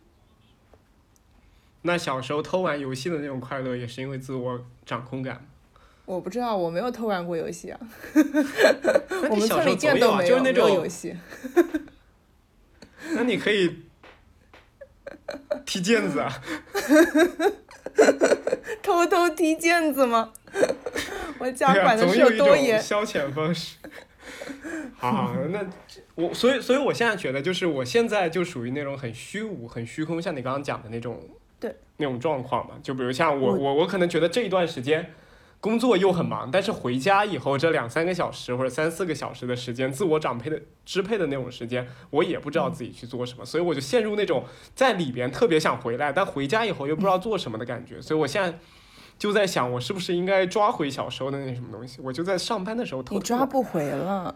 [1.83, 5.47] 那小时候偷玩游戏的那种快乐，也是因为自我掌控感。
[6.11, 7.79] 我不知道，我没有偷玩过游戏啊。
[9.31, 11.15] 我们村里见都没有那种游戏。
[13.13, 13.85] 那你可以
[15.65, 16.43] 踢毽子啊。
[18.83, 20.33] 偷偷踢毽子吗？
[21.39, 22.83] 我家管的是有多严？
[22.83, 23.77] 消遣方式。
[24.97, 25.65] 好，那
[26.17, 31.21] 我所以所以我现在觉得，就是我现在就属于那种很虚无、很虚空，像你刚刚讲的那种，
[31.61, 32.75] 对那种状况嘛。
[32.83, 35.15] 就比如像我我我可能觉得这一段时间。
[35.61, 44.45] 工作又很忙，但是回家以后这两三个小时或者三四个小时的时间，自我掌配的支配的那种时间，我也不知道自己去做什么，所以我就陷入那种
[44.75, 48.01] 在里边特别想回来，但回家以后又不知道做什么的感觉。
[48.01, 48.59] 所以我现在
[49.19, 52.01] 就在想，我是不是应该抓回小时候的那什么东西？
[52.03, 53.17] 我就在上班的时候偷。
[53.17, 54.35] 你抓不回了，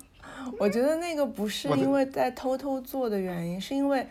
[0.58, 4.06] 我觉得那个不是因为在偷偷做的原因，是因为。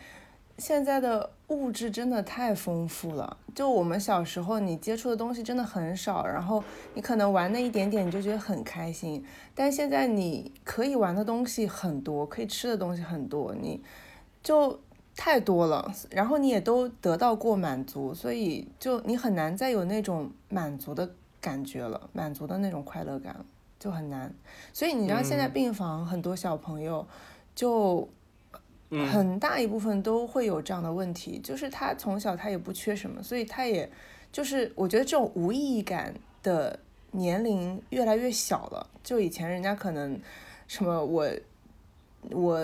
[0.56, 9.22] 现在的物质真的太丰富了，就我们小时候你接触的东西真的很少，然后你可能玩那一点点你就觉得很开心，
[9.54, 13.82] 但现在你可以玩的东西很多，可以吃的东西很多，你
[14.42, 14.80] 就
[15.14, 21.08] 太多了，然后你也都得到过满足，所以就你很难再有那种满足的
[21.40, 23.44] 感觉了，满足的那种快乐感
[23.78, 24.34] 就很难。
[24.72, 27.06] 所以你知道现在病房很多小朋友
[27.54, 28.08] 就
[29.10, 33.90] 很大一部分都会有这样的问题，就是他从小他也不缺什么，所以他也
[34.32, 36.78] 就是我觉得这种无意义感的
[37.12, 38.86] 年龄越来越小了。
[39.02, 40.20] 就以前人家可能
[40.66, 41.28] 什么我。
[42.30, 42.58] 我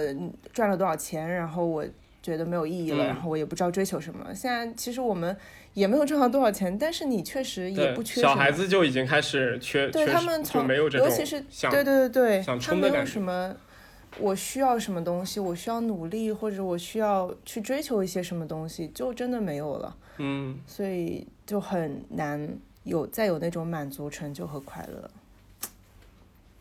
[0.54, 1.84] 赚了多少钱，然后我
[2.22, 4.34] 觉得没有意义了，然后我也不知道追求什么。
[4.34, 5.36] 现在其实我们
[5.74, 8.22] 也没有赚到多少钱，但是你确实也不缺。
[8.22, 13.54] 小孩子就已经开始缺，对他们从尤其是对对对对，他没有什么
[14.18, 19.96] 我需要什么东西，我需要努力或者我需要去追求一些什么东西，就真的没有了。
[20.18, 25.10] 嗯，所以就很难有再有那种满足、成就和快乐。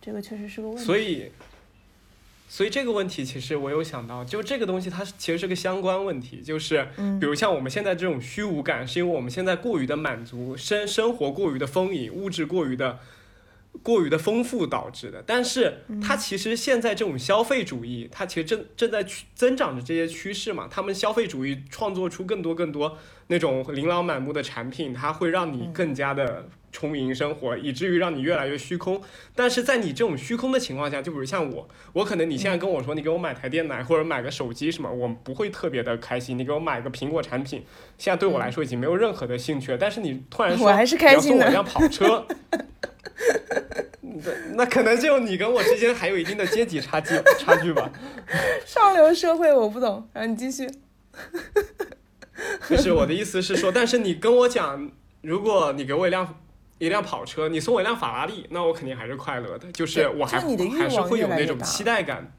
[0.01, 0.83] 这个确实是个问题。
[0.83, 1.31] 所以。
[2.51, 6.83] 所以这个问题其实我有想到，就这个东西它其实是个相关问题，就是
[7.19, 12.97] 比如像我们现在这种虚无感，是因为我们现在过于的满足生生活过于的丰盈，物质过于的
[13.83, 15.23] 过于的丰富导致的。
[15.25, 20.67] 但是它其实现在这种消费主义，它其实正正在去增长着这些趋势嘛。
[20.69, 26.49] 他们消费主义创作出更多更多那种琳琅满目的产品，它会让你更加的。
[26.71, 29.01] 充盈生活，以至于让你越来越虚空。
[29.33, 36.37] 但是在你这种虚空的情况下，就比如像我，我可能你现在跟我说，你给我买台电脑或者买个手机什么，我不会特别的开心。
[36.37, 37.65] 你给我买个苹果产品，
[37.97, 39.79] 现在对我来说已经没有任何的兴趣了。
[39.79, 42.23] 但是你突然 说我还是开心送我一辆跑车，
[44.55, 47.91] 那可能就你跟我之间还有一定的阶级差距 差距吧。
[48.65, 50.69] 上流社会我不懂，然后你继续。
[52.69, 56.41] 就是我的意思是说，但是你跟我讲，如果你给我一辆。
[56.79, 62.31] 一辆跑车，你送我一辆法拉利，那我肯定还是快乐的，就是我还还是会有那种期待感。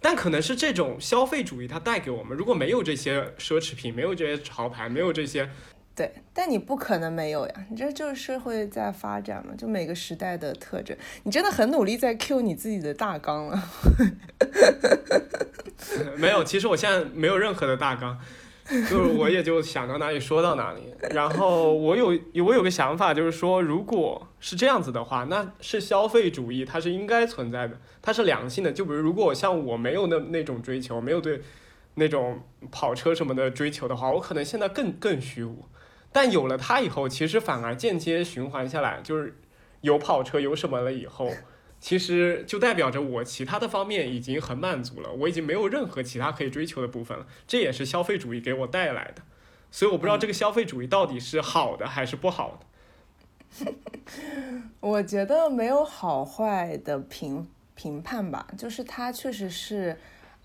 [0.00, 5.50] 但可能是这种消费主义它带给我们，如果没有这些奢侈品，没有这些潮牌，没有这些，
[6.00, 10.96] 对，但你不可能没有呀，你这就是社会在发展嘛，就每个时代的特征。
[11.24, 13.62] 你真的很努力在 Q 你自己的大纲了。
[16.16, 18.18] 没有，其实我现在没有任何的大纲。
[18.64, 28.72] 就是我也就想到哪里说到哪里，然后我有我有个想法，就是说，如果是这样子的话，那是消费主义，它是应该存在的，它是良性的。
[28.72, 31.42] 就比如，如果像我没有那那种追求，没有对
[31.96, 35.66] 那种跑车什么的追求的话，我可能现在更更虚无。
[36.12, 39.36] 但有了它以后，其实反而间接循环下来，就是
[39.80, 41.30] 有跑车有什么了以后。
[41.78, 47.26] 其实就代表着我其他的方面已经很满足了，我已经没有任何其他可以追求的部分了。
[47.46, 49.22] 这也是消费主义给我带来的，
[49.70, 53.72] 所以我不知道这个消费主义到底是好的还是不好的。
[54.80, 59.96] 我觉得没有好坏的评评判吧，就是它确实是。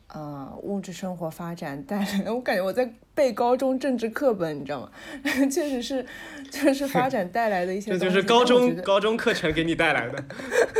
[0.08, 4.92] 呃，物质生活发展带来，我感觉我在背高中政治课本，你知道吗？
[5.50, 6.06] 确实是，
[6.52, 7.90] 就是发展带来的一些。
[7.92, 10.24] 这就是高中高中课程给你带来的。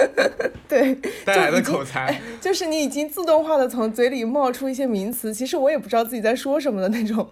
[0.68, 0.94] 对，
[1.26, 2.22] 带来的口才。
[2.42, 7.28] 就是你已经自动化的从嘴里冒出一些名词，其实我也不知道自己在说什么的那种。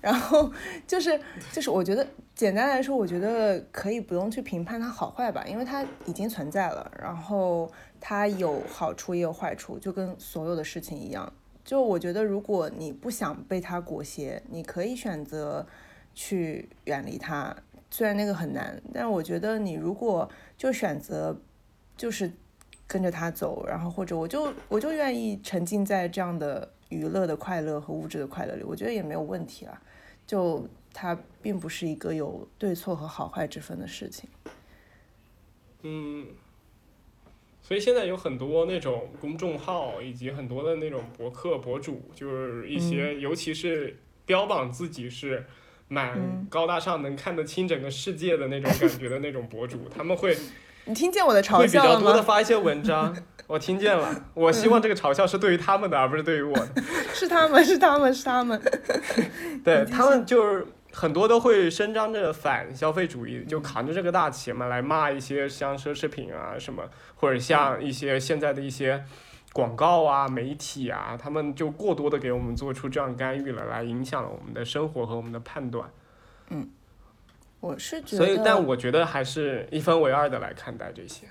[0.00, 0.52] 然后
[0.86, 1.18] 就是
[1.50, 6.90] 就是，我觉得简单来说，我觉得可以不用去评判它好坏吧，因为它已经存在了。
[7.00, 7.72] 然后。
[7.98, 11.32] 它有好处也有坏处，就跟所有的事情一样。
[11.66, 15.66] 就我觉得，如果你不想被它裹挟，你可以选择
[16.14, 17.54] 去远离它。
[17.90, 21.36] 虽然那个很难，但我觉得你如果就选择
[21.96, 22.30] 就是
[22.86, 29.82] 跟着它走，然后或者我就我就愿意沉浸在这样的娱乐的快乐和物质的快乐里，我觉得也没有问题啊。
[30.24, 34.30] 就它并不是一个有对错和好坏之分的事情。
[35.82, 36.28] 嗯。
[37.66, 45.44] 所以现在有很多那种公众号，以及很多的那种博客博主，就是一些，尤其是标榜自己是
[45.88, 50.38] 蛮高大上、能看得清整个世界的那种感觉的那种博主， 他们会，
[50.84, 53.12] 你听见我的嘲笑会比较多的发一些文章，
[53.48, 54.26] 我听见了。
[54.34, 56.68] 我希望这个嘲笑是对于他们的，而不是对于我的。
[57.12, 58.62] 是他们，是他们，是他们。
[59.64, 60.64] 对 他们就是。
[60.98, 66.82] 很多都会伸张着反消费主义，就扛着这个大旗嘛，来骂一些像奢侈品啊什么，
[67.16, 69.04] 或者像一些现在的一些
[69.52, 75.86] 广告啊、媒体啊，他们就过多的给我们做出这样干预了，来影响了我们的生活和我们的判断。
[76.48, 76.70] 嗯，
[77.60, 81.26] 我是觉得，所以但我觉得还是一分为二的来看待这些。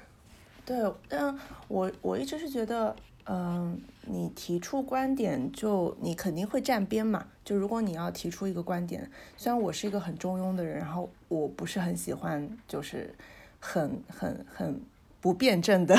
[0.64, 0.78] 对，
[1.10, 1.36] 但
[1.68, 2.96] 我我一直是觉得。
[3.28, 7.26] 嗯，你提出观点，就你肯定会站边嘛。
[7.44, 13.14] 就如果你要提出一个观点，虽然我是一个很中庸的人，然后我不是很喜欢，就是
[13.60, 14.80] 很很很
[15.22, 15.98] 不辩证的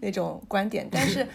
[0.00, 1.26] 那种观点，但是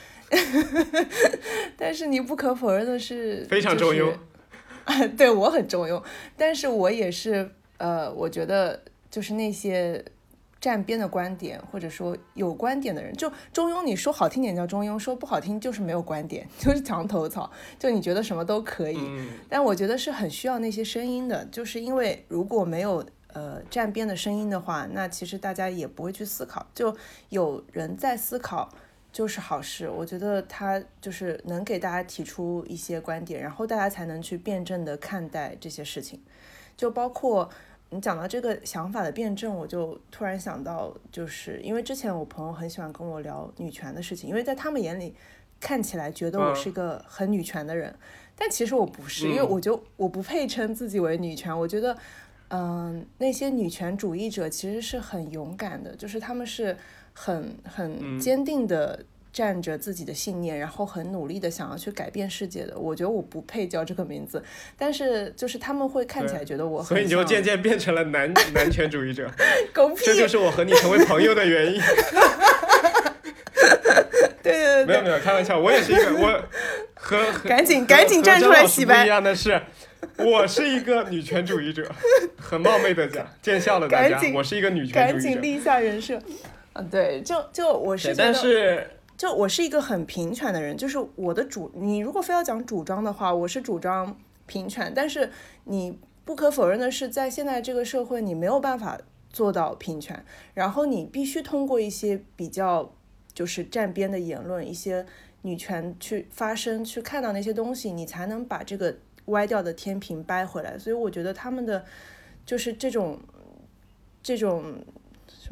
[1.77, 4.13] 但是你不可否认的是，非常中庸。
[5.15, 6.03] 对我很中庸，
[6.35, 10.03] 但是我也是呃，我觉得就是那些。
[10.63, 13.83] 站边的观点，或者说有观点的人，就中庸。
[13.83, 17.51] 你说好听点叫中庸，说不好听就是没有观点， 就是墙头草。
[17.77, 18.97] 就你觉得什么都可以，
[19.49, 21.43] 但我觉得是很需要那些声音的。
[21.51, 26.65] 就是因为如果没有呃站边的声音的话，那其实大家也不会去思考。
[26.73, 26.95] 就
[27.27, 28.69] 有人在思考
[29.11, 29.89] 就是好事。
[29.89, 36.21] 我觉得他就是能给大家提出一些观点，然后大家才能去辩证的看待这些事情，
[36.77, 37.49] 就包括。
[37.93, 45.13] 你讲到这个想法的辩证，我就突然想到，就是因为之前我朋友很喜欢跟我聊女权的事情，因为在他们眼里
[45.59, 47.93] 看起来觉得我是一个很女权的人，
[48.35, 51.95] 但其实我不是，因为我就我不配称自己为女权，我觉得，
[52.49, 56.75] 嗯，那些女权主义者其实是很勇敢的，就是他们是
[57.13, 59.05] 很很坚定的。
[59.33, 64.41] 站着自己的信念，然后很努力的想要去改变世界的，我觉得我不配叫这个名字，
[64.77, 69.27] 但是就是他们会看起来觉得我很，所以你就渐渐变成了男 男权主义者，
[69.73, 71.81] 狗屁，这就是我和你成为朋友的原因。
[74.43, 76.43] 对对对，没有没有，开玩笑，我也是一个我
[76.93, 79.03] 和赶紧赶紧站出来洗白。
[79.05, 79.59] 一样的是，
[80.17, 81.89] 我是一个女权主义者，
[82.37, 86.19] 很冒昧的讲，见笑了大家，我是一个女权主义者，赶紧立下人设。
[86.73, 88.87] 嗯，对，就就我是，但是。
[89.23, 94.91] 就我是一个很平权的人，就是我的主，你如果非要讲主张的话，我是主张平权。
[94.93, 95.31] 但是
[95.63, 98.99] 你不可否认的是，在现在这个社会，你没有办法
[99.29, 102.93] 做到平权，然后你必须通过一些比较
[103.33, 105.05] 就是站边的言论，一些
[105.43, 108.93] 女权去发声，去看到那些东西，你才能把这个
[109.27, 110.77] 歪掉的天平掰回来。
[110.77, 111.85] 所以我觉得他们的
[112.45, 113.17] 就是这种
[114.21, 114.83] 这种。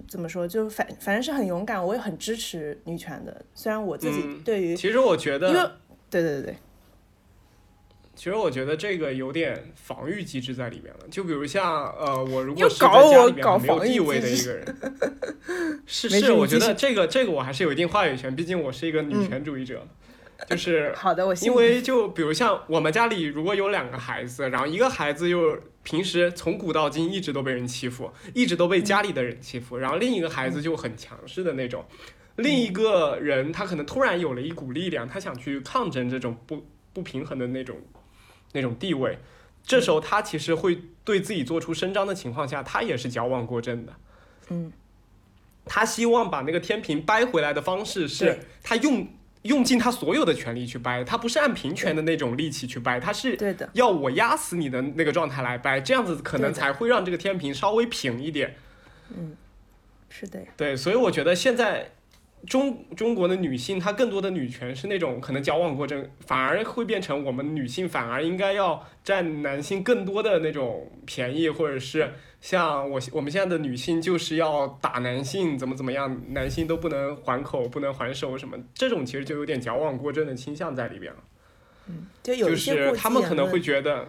[0.07, 0.47] 怎么说？
[0.47, 3.45] 就反反正是很勇敢，我也很支持女权的。
[3.53, 5.61] 虽然我自己对于，其实我觉得，因为
[6.09, 6.55] 对对对对，
[8.15, 10.99] 其实我觉得这个有点防御机制在里面了。
[11.09, 14.75] 就比如像呃，我如果是在家里面没有地位的一个人，
[15.86, 19.86] 是是，我觉得这个这个我还是有一定话语权，毕竟我是一个女权主义者。
[20.49, 31.85] 就是 好的，我因为就比如像我们家里如果有两个孩子，然后一个孩子又平时从古到今一直都被人欺负，一直都被家里的人欺负，然后另一个孩子就很强势的那种，
[32.37, 37.77] 另一个人他可能突然有了一股力量，他想去抗争这种不不平衡的那种
[38.53, 39.19] 那种地位，
[39.63, 43.93] 这时候他其实会对自己做出伸张的情况下，他也是矫枉过正的，
[44.49, 44.71] 嗯，
[45.65, 49.07] 他希望把那个天平掰回来的方式是他用。
[49.43, 53.37] 用尽他所有的权力去掰，他不是按平权的那种力气去掰，他是
[53.73, 58.55] 要我压死你的那个状态来掰，这样子可能才会让这个天平稍微平一点。
[59.09, 59.35] 嗯，
[60.09, 60.39] 是的。
[60.55, 61.91] 对，所以我觉得现在
[62.45, 72.13] 中中国的女性，她更多的女权是那种可能矫枉过正，反而会变成我们女性反而应该要占男性更多的那种便宜，或者是。
[72.41, 81.19] 像我我们现在的女性就是要打男性怎么怎么样，男性都不能还口不能还手什么，这种其实就有点矫枉过正的倾向在里边了。
[81.87, 84.07] 嗯，就有是他们可能会觉得，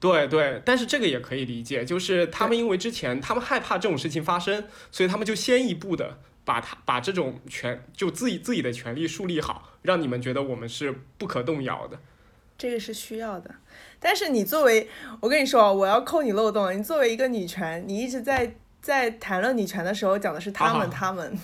[0.00, 12.00] 对对，但是这个也可以理解，就是他们因为之前他们害怕这种事情发生，所以他们就先一步的把他把这种权就自己自己的权利树立好，让你们觉得我们是不可动摇的。
[12.58, 13.54] 这个是需要的。
[14.00, 14.88] 但是你作为，
[15.20, 16.76] 我跟你说，我要扣你漏洞。
[16.76, 18.52] 你作为一个女权，你一直在
[18.82, 21.38] 在谈论女权的时候讲的是他们，他们。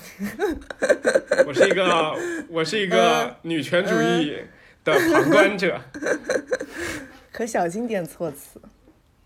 [1.47, 2.17] 我是一个，
[2.51, 4.37] 我是一个女权主义
[4.85, 5.81] 的旁观者。
[7.33, 8.61] 可小心点措辞，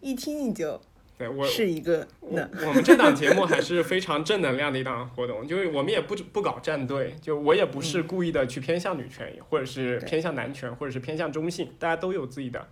[0.01, 0.80] 一听你就。
[1.18, 12.68] 对我是一个，我们这档节目还是非常正能量的一档活动，就是我们也不不搞站队，就我也不是故意的去偏向女权，或者是偏向男权，或者是偏向中性，大家都有自己的。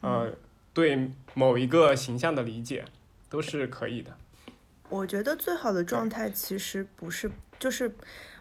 [0.00, 0.32] 呃，
[0.72, 2.84] 对某一个形象的理解
[3.28, 4.16] 都是可以的。
[4.88, 7.94] 我觉得最好的状态其实不是，就是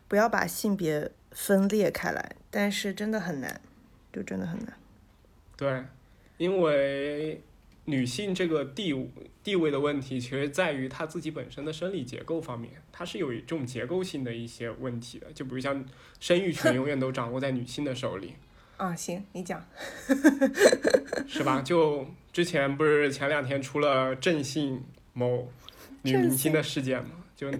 [0.07, 3.59] 不要把性别分裂开来，但是真的很难，
[4.13, 4.73] 就真的很难。
[5.57, 5.83] 对，
[6.37, 7.41] 因为
[7.85, 8.93] 女性这个地
[9.43, 15.31] 地位的问题，其实在于她自己本身的生理结构方面，它是有这种结构性的一些问题的。
[15.33, 15.83] 就比如像
[16.19, 18.35] 生育权永远都掌握在女性的手里。
[18.77, 19.63] 啊，行，你讲，
[21.27, 21.61] 是吧？
[21.61, 25.51] 就之前不是前两天出了郑信某
[26.01, 27.11] 女明星的事件吗？
[27.35, 27.51] 就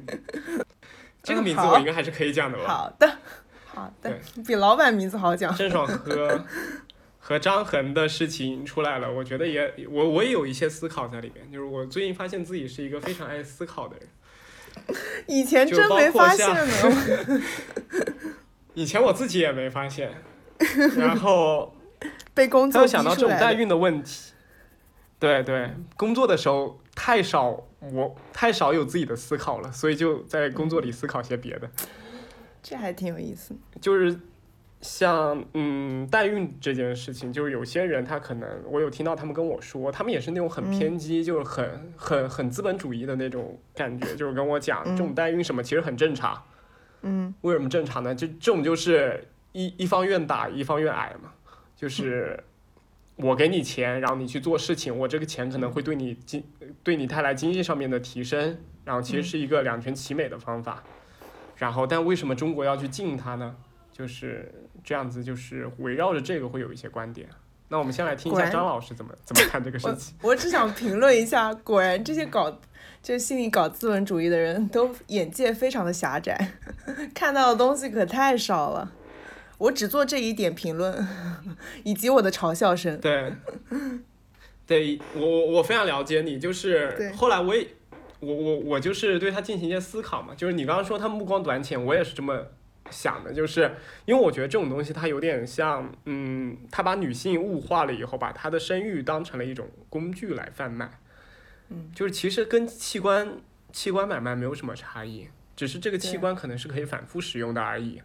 [1.22, 2.64] 这个名字我应该还是可以讲的吧？
[2.68, 3.18] 好的，
[3.66, 5.56] 好的，比老板名字好讲。
[5.56, 6.44] 郑爽和
[7.32, 11.50] 和张恒的事情出来了，我觉得也我我也有一些思考在里面。
[11.50, 14.06] 就是我最近发现自己是一个非常爱思考的人，
[15.28, 17.42] 以前真没发现呢。
[18.76, 20.12] 以前我自己也没发现，
[20.98, 21.74] 然后
[22.34, 24.34] 被工作想到这种代孕的问题。
[25.18, 31.70] 对对，工作的时候太少，我太少有自己的思考了，所以就在工作里思考些别的。
[32.62, 33.56] 这还挺有意思。
[33.80, 34.20] 就是
[34.82, 46.44] 像嗯代孕这件事情，就是有些人他可能我有听到他们跟我说，他们也是那种很偏激，就是很很很资本主义的那种感觉，就是跟我讲这种代孕什么其实很正常。
[47.02, 47.34] 嗯。
[47.42, 48.14] 为什么正常呢？
[48.14, 51.32] 就这种就是一一方愿打一方愿挨嘛，
[51.76, 52.44] 就是。
[53.18, 56.44] 我给你钱，然后你去做事情，我这个钱可能会对你经
[56.82, 60.82] 对你带来经济上面的提升，然后其实是一个两全其美的方法。
[61.58, 63.56] 然后，但为什么中国要去禁它呢？
[63.92, 64.52] 就是
[64.84, 67.28] 这样子，就是围绕着这个会有一些观点。
[67.70, 70.14] 那我们先来听一下张老师怎么怎么看这个事情。
[70.24, 72.60] 我只想评论一下，果然这些搞
[73.02, 76.54] 就心里搞资本主义的人都眼界非常的狭窄，
[77.16, 78.92] 看到的东西可太少了。
[79.58, 81.08] 我只做这一点评论，
[81.84, 83.00] 以及我的嘲笑声。
[83.00, 83.32] 对，
[84.66, 87.68] 对我我我非常了解你，就是后来我也
[88.20, 92.48] 我我我就是对他进行一些思考嘛，就是你刚刚说他目光短浅，我也是这么
[92.92, 93.72] 想的，就是
[94.06, 101.00] 因为我觉得这种东西它有点像，嗯，他把女性物化了以后，把她的生育当成了一种工具来贩卖，
[101.70, 103.38] 嗯，就是其实跟器官
[103.72, 108.02] 器官买卖没有什么差异，只是这个器官可能是可以反复使用的而已。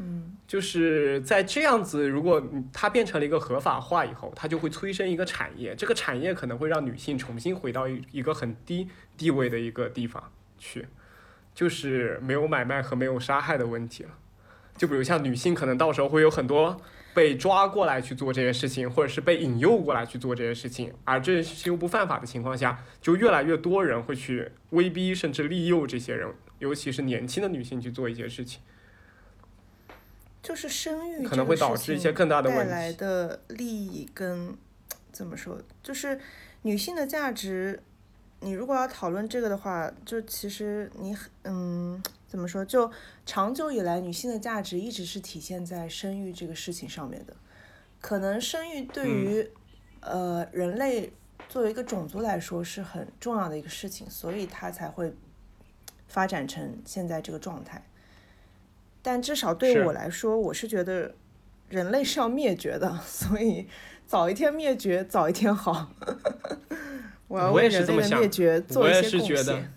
[0.00, 2.40] 嗯，就是在这样子，如果
[2.72, 10.86] 它变成了一个合法化以后，它就会催生一个产业，这个产业可能会让女性重新回到一一个很低地位的一个地方去，
[11.58, 14.10] 就是没有买卖和没有杀害的问题了。
[14.76, 16.80] 就比如像女性，可能到时候会有很多
[17.12, 28.60] 被抓过来去做这些事情，或者是被引诱过来去做这些事情，而这些又不犯法的情况下，就越来越多人会去威逼甚至利诱这些人，尤其是年轻的女性去做一些事情。
[30.40, 32.70] 就是生育可能会导致一些更大的问题。
[32.70, 34.56] 带来的利益跟
[35.10, 36.20] 怎么说，就是
[36.62, 37.82] 女性的价值。
[38.40, 42.64] 你如果要讨论这个的话，就其实你嗯，怎么说？
[42.64, 42.90] 就
[43.26, 47.34] 长久以来，女性的价值一直是体现在生育这个事情上面的。
[48.00, 49.50] 可能生育对于
[50.00, 51.12] 呃人类
[51.48, 55.12] 作为一个种族来说是很重要的一个事情，所以它才会
[56.06, 57.84] 发展成现在这个状态。
[59.02, 61.12] 但至少对我来说，我是觉得
[61.68, 63.66] 人类是要灭绝的，所以
[64.06, 65.90] 早一天灭绝早一天好。
[67.28, 69.72] 我要为人类的灭绝做一些贡献。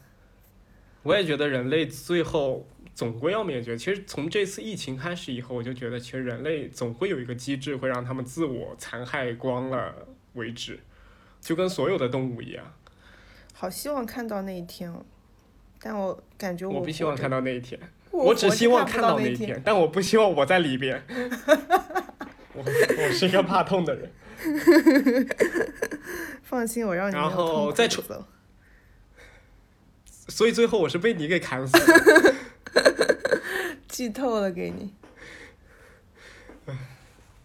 [1.03, 3.77] 我也觉得人类最后总归要灭绝。
[3.77, 9.93] 其实从这次疫情开始以后，我就觉得其实人类总会有一个机制会让他们自我残害光了
[10.33, 10.79] 为止，
[11.39, 12.73] 就跟所有的动物一样。
[13.53, 15.05] 好希望看到那一天哦，
[15.81, 17.79] 但我感觉我不希望看到那一天。
[18.11, 21.01] 我只希望看到那一天，但我不希望我在里边。
[22.53, 24.11] 我我是一个怕痛的人。
[26.43, 28.25] 放心，我让你然后再出走。
[30.27, 32.33] 所以最后我是被你给砍死了。
[33.89, 34.93] 剧透了，给你。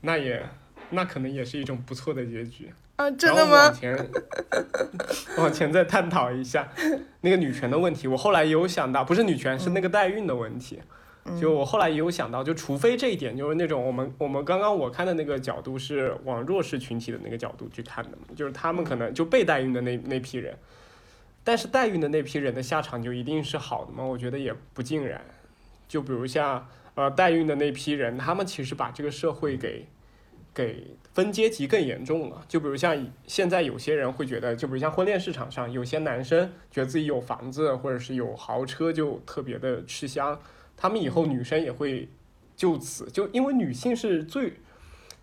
[0.03, 0.49] 那也，
[0.91, 2.73] 那可能也是一种不错的结局。
[2.97, 3.67] 啊，真的吗？
[3.67, 4.11] 往前，
[5.37, 6.69] 往前再探讨一下
[7.23, 8.07] 那个女权的问题。
[8.07, 10.81] 我后来也有想到，不是女权，是那个代孕的问题。
[11.41, 20.57] 就我后来也有想到，就除非这一点，就是那种我们我们刚刚我看的那个角度是往弱势群体的那个角度去看的，就是他们可能就被代孕的那那批人。
[21.43, 24.05] 但是代孕的那批人的下场就一定是好的吗？
[24.05, 25.21] 我觉得也不尽然。
[25.89, 29.87] 就比如像呃代孕的那批人，他们其实把这个社会给。
[30.57, 40.41] 给分阶级更严重了，就比如像现在有些人会觉得，就比如像婚恋市场上，有些男生觉得自己有房子或者是有豪车就特别的吃香，
[40.77, 42.09] 他们以后女生也会
[42.55, 44.53] 就此就因为女性是最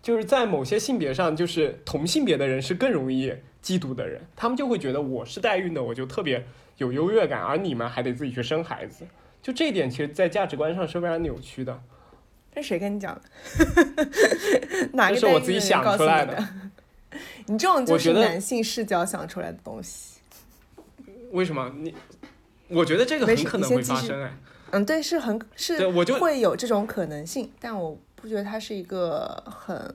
[0.02, 3.32] 就是在某些性别上就是同性别的人是更容易
[3.62, 6.44] 嫉妒的人，他们就会觉得我是代孕的，我就特别
[6.76, 9.06] 有优越感，而你们还得自己去生孩子，
[9.42, 11.82] 就这一点其实在价值观上是非常扭曲的。
[12.54, 13.22] 这谁跟你讲的？
[14.92, 16.48] 哪个是我自己想出来的？
[17.46, 20.20] 你这种就是男性视角想出来的东西。
[21.32, 21.72] 为什么？
[21.78, 21.94] 你
[22.68, 24.32] 我觉得这个很可能会发生哎。
[24.74, 29.94] 嗯，对，是很是，我就会有这种可能性，但我不觉得它是一个很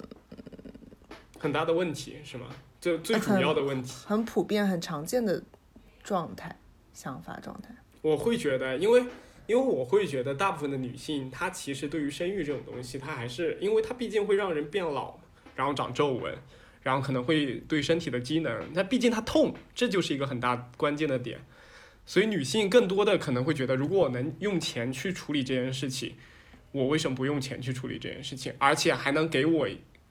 [1.37, 2.47] 很大的问题，是吗？
[2.79, 5.43] 就最主要的问题，很普遍、很常见的
[6.01, 6.57] 状态、
[6.93, 7.75] 想法状态。
[8.01, 9.03] 我会觉得，因为。
[9.49, 15.17] 因为我会觉得，大部分的女性，她其实对于生育这种东西，她还是因为它毕竟会让人变老，
[15.55, 16.37] 然后长皱纹，
[16.83, 21.39] 然后可能会对身体的机能，那毕竟它痛，这就是一个很大关键的点。
[22.09, 26.15] 所以女性更多的可能会觉得，如果我能用钱去处理这件事情，
[26.71, 28.51] 我为什么不用钱去处理这件事情？
[28.57, 29.69] 而且还能给我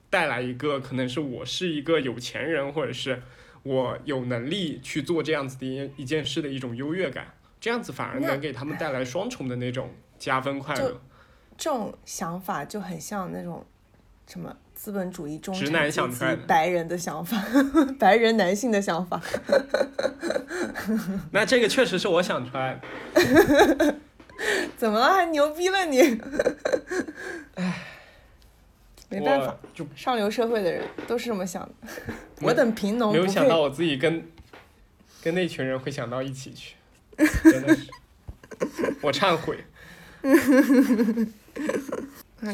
[0.09, 3.21] 带来一个可能是我是一个有钱人，或者是
[3.63, 7.33] 我有能力去做这样子的一一件事的一种优越感。
[7.59, 11.01] 这样子反而能给他们带来双重的那种加分快乐。
[11.57, 13.65] 这种想法就很像那种
[14.25, 17.37] 什么资本主义中直男产阶级想的白人的想法，
[17.99, 19.21] 白人男性的想法。
[21.31, 22.79] 那这个确实是我想出来
[23.13, 23.95] 的。
[24.77, 25.13] 怎么了？
[25.13, 26.17] 还牛逼了你？
[27.55, 27.87] 唉，
[29.09, 29.53] 没办法
[29.97, 31.73] 上流社会的人都是这么想的。
[32.39, 34.25] 我等贫农没有想到我自己跟
[35.21, 36.75] 跟那群人会想到一起去，
[37.43, 37.89] 真的是，
[39.01, 39.57] 我忏悔。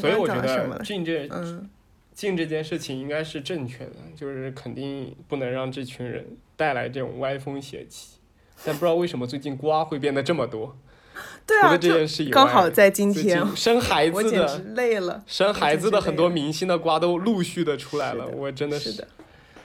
[0.02, 1.70] 所以我觉得俊这嗯，
[2.16, 8.18] 进这件事情应该是正确的，就是肯定不能让这群人带来这种歪风邪气。
[8.64, 10.78] 但不知道为什么最近瓜会变得这么多，
[11.46, 15.24] 对啊，除了这就件事以外，刚好在今天，生孩子的累了。
[15.28, 19.08] 生孩子的很多明星的瓜都陆续的出来了，我真的是的，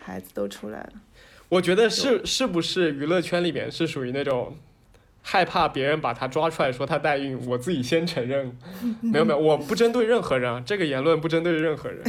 [0.02, 0.92] 孩子都出来了。
[1.48, 4.56] 我觉得是是不是娱乐圈里面是属于那种
[5.22, 8.56] 害怕别人把他抓出来说他代孕，我自己先承认。
[9.00, 12.02] 没有没有，我不针对任何人啊，这个言论不针对任何人。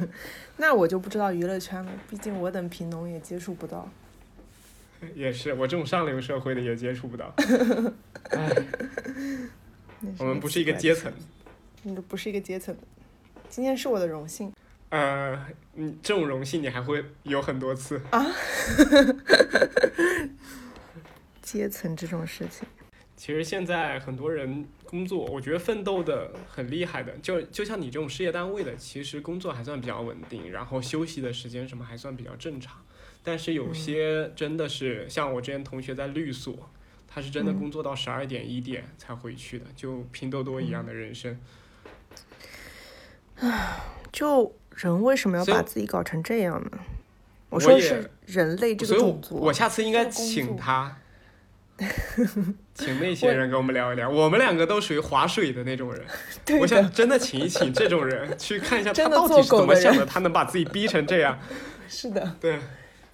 [0.58, 3.88] 那我就不知道娱乐圈了，毕竟我等贫农也接触不到。
[5.14, 7.34] 也是，我这种上流社会的也接触不到。
[10.18, 11.10] 我们不是一个阶层。
[11.82, 12.76] 你都不是一个阶层。
[13.48, 14.52] 今天是我的荣幸。
[14.90, 18.00] 呃，你这种荣幸你还会有很多次。
[21.50, 22.66] 阶层这种事情，
[23.16, 32.80] 其实现在很多人工作，我觉得奋斗的很厉害的，就就像你这种事业单位的，其实工作还算比较稳定，然后休息的时间什么还算比较正常。
[33.22, 36.70] 但是有些真的是像我之前同学在律所，
[37.06, 41.38] 他是真的嗯工作到十二点一点才回去的，就拼多多一样的人生。
[44.12, 46.70] 就人为什么要把自己搞成这样呢？
[47.50, 49.34] 我说是人类这所以我个种族。
[49.36, 50.99] 我下次应该请他，
[52.74, 54.08] 请那些人跟我们聊一聊。
[54.08, 56.04] 我们两个都属于划水的那种人，
[56.60, 61.38] 我想真的请一请这种人，去看一下他到底是怎么想的，他能把自己逼成这样。
[61.88, 62.58] 是的，对，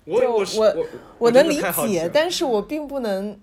[0.05, 0.87] 我我
[1.19, 3.39] 我能理解，但是我并不能，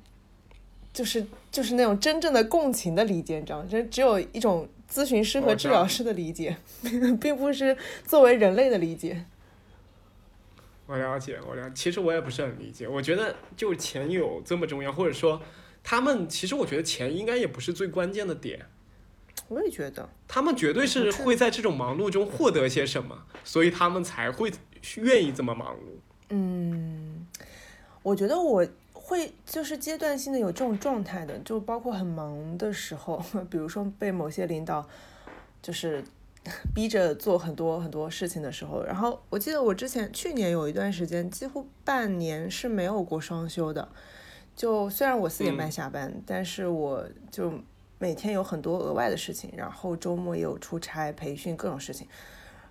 [0.93, 3.65] 就是就是那种真正的共情的理解，你知道吗？
[3.69, 6.55] 就只有一种咨询师和治疗师的理解，
[7.19, 9.25] 并不是作为人类的理解。
[10.85, 11.71] 我了解，我了解。
[11.75, 15.41] 其实我也不是很理解，我觉得就钱有这么重要，或者说
[15.83, 18.65] 他们其实我觉得钱应该也不是最关键的点。
[19.49, 24.51] 我也觉得，他们绝对是会在这种忙碌中获得些什么，所以他们才会
[24.97, 25.79] 愿意这么忙碌。
[26.29, 27.27] 嗯，
[28.01, 34.87] 我觉得我会就是阶段性的有这种状态的，就包括很忙的时候， 比如说被某些领导
[35.61, 36.03] 就是
[36.75, 43.87] 逼着做很多很多事情的时候，然后我记得我之前去年有一段时间，几乎半年是没有过双休的。
[44.55, 45.71] 就虽然我四点半嗯。
[45.71, 47.51] 下班，但是我就
[47.97, 52.07] 每天有很多额外的事情，然后周末也有出差、培训各种事情，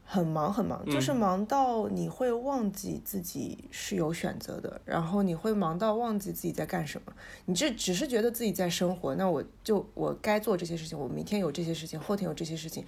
[0.05, 1.17] 很忙很忙，就是嗯。
[1.17, 7.13] 忙到你会忘记自己是有选择的，然后你会忙到忘记自己在干什么，
[7.47, 12.87] 你这只是觉得自己在生活，那我就我该做这些事情，我明天有这些事情，后天有这些事情，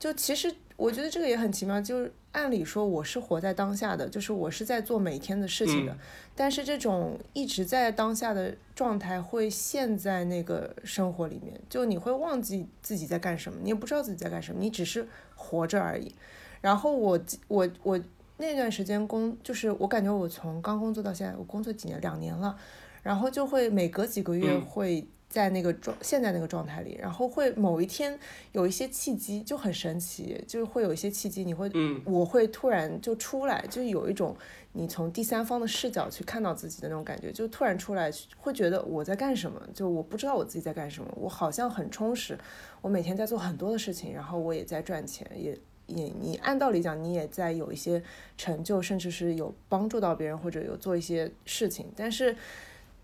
[0.00, 5.98] 就其实我觉得这个也很奇妙，就是按理说我是活在当下的，就是我是在做每天的事情的，嗯
[6.34, 16.14] 但是这种一直在当下的状态会陷在那个生活里面，就你会忘记自己在干什么，你也不知道自己在干什么，你只是活着而已。
[16.62, 18.00] 然后我我我
[18.38, 22.56] 那段时间工，就是我感觉我从刚工作到现在，我工作几年，两年了，
[23.02, 28.18] 然后就会每隔几个月嗯会在那个状现在那个状态里，然后会某一天
[28.50, 34.36] 有一些契机，就很神奇，就是会有一些契机，你会嗯，我会突然就出来，就有一种
[34.72, 42.36] 你从第三方的视角去看到自己的那种感觉，就突然出来会觉得我在干什么，就我不知道我自己在干什么，我好像很充实，
[42.80, 45.56] 我每天在做很多的事情，然后我也在赚钱，也
[45.86, 48.02] 也你按道理讲你也在有一些
[48.36, 52.36] 成就，甚至是有帮助到别人或者有做一些事情，但是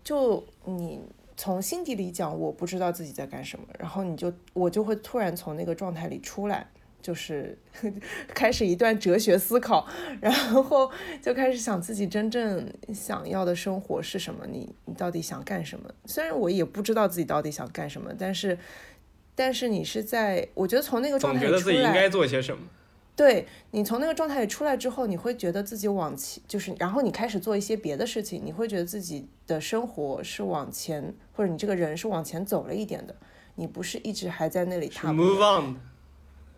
[0.02, 1.00] 就你。
[1.36, 6.66] 从心底里讲，我不知道自己在干什么，然后你就我就会突然从那个状态里出来，
[7.02, 7.58] 就是
[8.34, 9.86] 开始一段哲学思考，
[10.20, 15.90] 然后就开始想自己真正想要的生活是什么，你你到底想干什么？
[16.06, 18.58] 虽然我也不知道自己到底想干什么，但是
[19.34, 22.62] 但是你是在，我觉得从那个状总觉得态里出来，自己应该做些什么。
[23.16, 33.16] 对你从那个状态里出来之后，你会觉得自己往前，就是然后你开始做一些别的事情，你会觉得自己的生活是往前，或者你这个人是往前走了一点的，
[33.54, 35.22] 你不是一直还在那里踏步。
[35.22, 35.76] move on。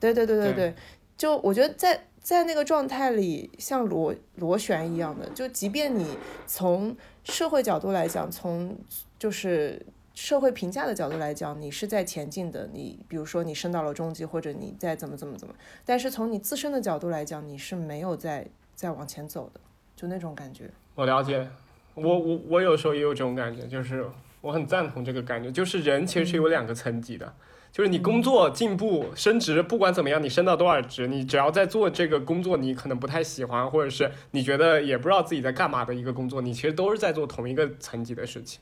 [0.00, 0.74] 对对对对对对，
[1.16, 6.06] 就我觉得在在那个状态里，像螺螺旋一样的，就即便你
[6.46, 8.76] 从社会角度来讲，从
[9.16, 9.84] 就是
[10.18, 15.54] 社会评价的角度来讲，你是在前进的，你比如说你升到了中级，或者你在怎么怎么怎么，
[15.84, 18.44] 但是从你自身的角度来讲，你是没有在
[18.74, 19.60] 在往前走的，
[19.94, 20.68] 就那种感觉。
[20.96, 21.48] 我了解，
[21.94, 24.04] 我我我有时候也有这种感觉，就是
[24.40, 27.32] 我很赞同这个感觉，就是人其实是有两个层级的，
[27.70, 38.60] 就是你工作进步升职，不管怎么样，你升到多少职，你只要在做这个工作，你可能不太喜欢，或者是你觉得也不知道自己在干嘛的一个工作，你其实都是在做同一个层级的事情。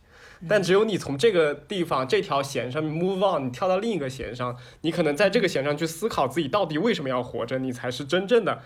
[0.49, 8.61] 但只有你从这个地方这条弦上 move on，你跳到另一个弦上，你可能在这个弦上去思考自己到底为什么要活着，你才是真正的，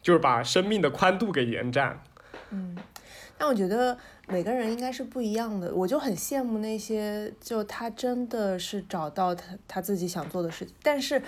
[0.00, 2.02] 就是把生命的宽度给延展。
[2.50, 2.76] 嗯。
[3.40, 3.96] 但我觉得
[4.26, 11.22] 每个人应该是不一样的，我就很羡慕那些就他真的是找到他他自己想做的事情，但是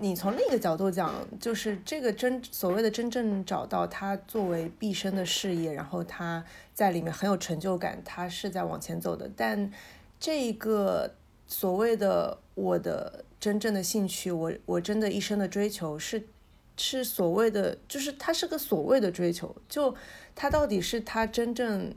[0.00, 6.44] 你从另一个角度讲，就是这个真所谓的真正找到他作为毕生的事业，然后他
[6.74, 9.70] 在里面很有成就感，他是在往前走的，但
[10.18, 11.14] 这个
[11.46, 16.26] 所谓的我的真正的兴趣，我我真的一生的追求是。
[16.82, 19.94] 是所谓的，就是他是个所谓的追求，就
[20.34, 21.94] 他到底是他真正，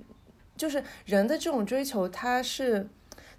[0.58, 2.90] 就是人的这种追求，他是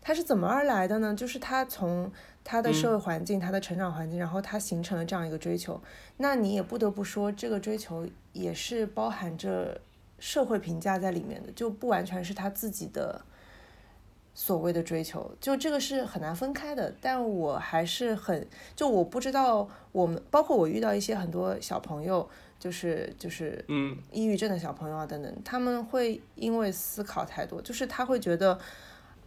[0.01, 1.15] 他是怎么而来的呢？
[1.15, 2.11] 就是他从
[2.45, 5.81] 他的社会环境、他的成长环境，然后他形成了这样一个追求。
[6.19, 9.81] 那你也不得不说，这个追求也是包含着
[10.19, 13.25] 社会评价在里面的，就不完全是他自己的
[14.35, 16.95] 所谓的追求，就这个是很难分开的。
[17.01, 22.29] 但我还是很，就我不知道我们，包括我遇到一些很多小朋友，
[22.59, 28.59] 就是就是嗯，抑郁症的小朋友啊等等，他们会因为思考太多，就是他会觉得，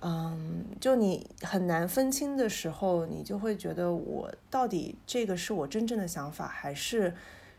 [0.02, 7.14] 嗯，就你很难分清的时候，你就会觉得我到底这个是我真正的想法，还是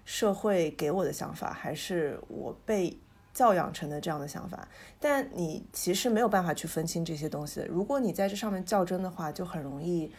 [0.04, 2.96] 社会给我的想法，还是我被
[3.34, 4.68] 教养成的这样的想法？
[5.00, 7.64] 但你其实没有办法去分清这些东西。
[7.68, 10.12] 如果你在这上面较真的话，就很容易。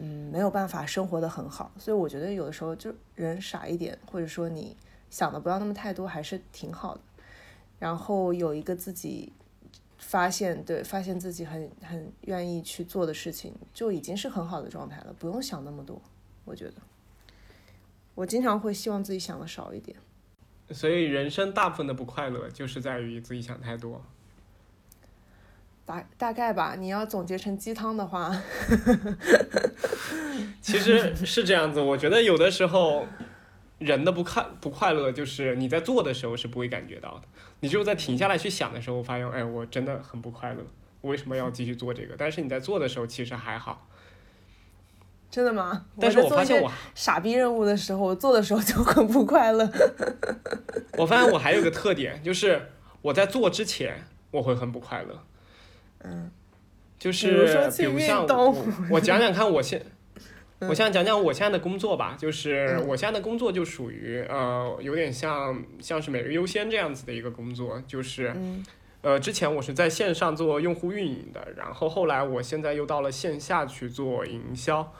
[0.00, 4.76] 嗯，没有办法生活的很好，所以我觉得有的时候就人傻一点，或者说你
[5.10, 7.00] 想的不要那么太多，还是挺好的。
[7.80, 9.32] 然后有一个自己
[9.98, 16.00] 发现，对，发现自己很很愿意去做的事情，就已经是很好的状态了，不用想那么多。
[16.44, 16.74] 我觉得，
[18.14, 19.96] 我经常会希望自己想的少一点。
[20.70, 24.02] 所以人生大部分的不快乐就是在于自己想太多。
[25.84, 28.30] 大大概吧，你要总结成鸡汤的话，
[30.60, 33.06] 其实是这样子，我觉得有的时候
[33.78, 37.28] 人的不快不快乐，就是你在做的时候是不会感觉到的，
[37.60, 40.62] 你只有在停下来去想的时候，发现哎，我真的很不快乐，
[41.00, 42.14] 我为什么要继续做这个？
[42.18, 43.86] 但是你在做的时候其实还好。
[45.30, 45.84] 真的吗？
[46.00, 49.70] 但是我发现我傻逼任务的时候，我做的时候就很不快乐。
[50.98, 52.70] 我发现我还有个特点，就是
[53.02, 55.22] 我在做之前我会很不快乐。
[56.02, 56.30] 嗯，
[56.98, 58.26] 就比如是比如像
[58.90, 59.84] 我讲讲看我现。
[60.60, 68.64] 嗯我现在讲讲我现在的工作吧，就是我现在的工作就属于呃，有点像像是每日优先这样子的一个工作，就是嗯
[69.02, 74.92] 呃，之前我是在线上做用户运营的，然后后来我现在又到了线下去做营销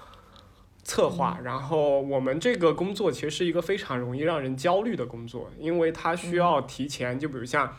[0.84, 7.76] 策划，然后我们这个工作其实是一个非常容易让人焦虑的工作，因为它需要提前，就比如像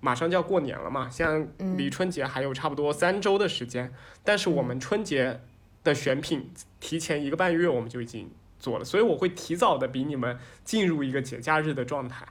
[0.00, 5.40] 马上就要过年了嘛，现在离春节还有差不多三周的时间，但是我们春节
[5.82, 12.26] 的选品提前一个半月我们就已经做了，所以我会提早的比你们进入一个节假日的状态，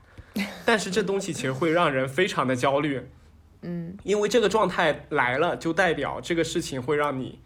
[0.65, 3.01] 但是这东西其实会让人非常的焦虑。
[3.61, 7.39] 嗯因为这个状态来了，就代表这个事情会让你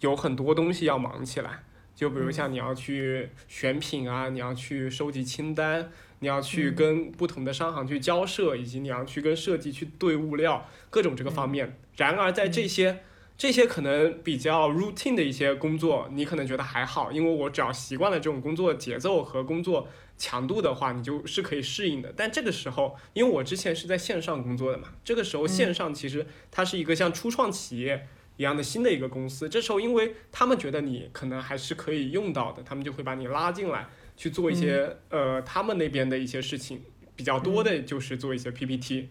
[0.00, 1.64] 有很多东西要忙起来。
[1.94, 5.90] 就比如像你要去选品啊，你要去收集清单，
[6.20, 11.76] 你要去跟不同的商行去交涉，以及你要去跟设计去对物料，各种这个方面。
[11.96, 13.00] 然而在这些
[13.38, 22.12] 这些可能比较 routine 的一些工作，你可能觉得还好，因为我只要习惯了这种工作节奏和工作强度的话，你就是可以适应的。
[22.16, 29.48] 但这个时候，因为我之前是在线上工作的嘛，这个时候线上其实它是一个像初创企业一样的新的一个公司。
[29.48, 33.86] 这时候，因为他们觉得你可能还是可以用到的，他们就会把你拉进来
[34.16, 36.82] 去做一些、呃他们那边的一些事情。
[37.14, 39.08] 比较多的就是做一些 PPT，、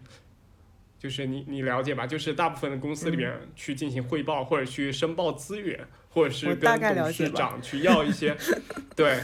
[0.98, 2.06] 就是你你了解吧？
[2.06, 5.78] 就是大部分的公司里面去进行汇报，或者去申报资源，
[6.10, 8.36] 或者是跟董事长去要一些，
[8.96, 9.20] 对，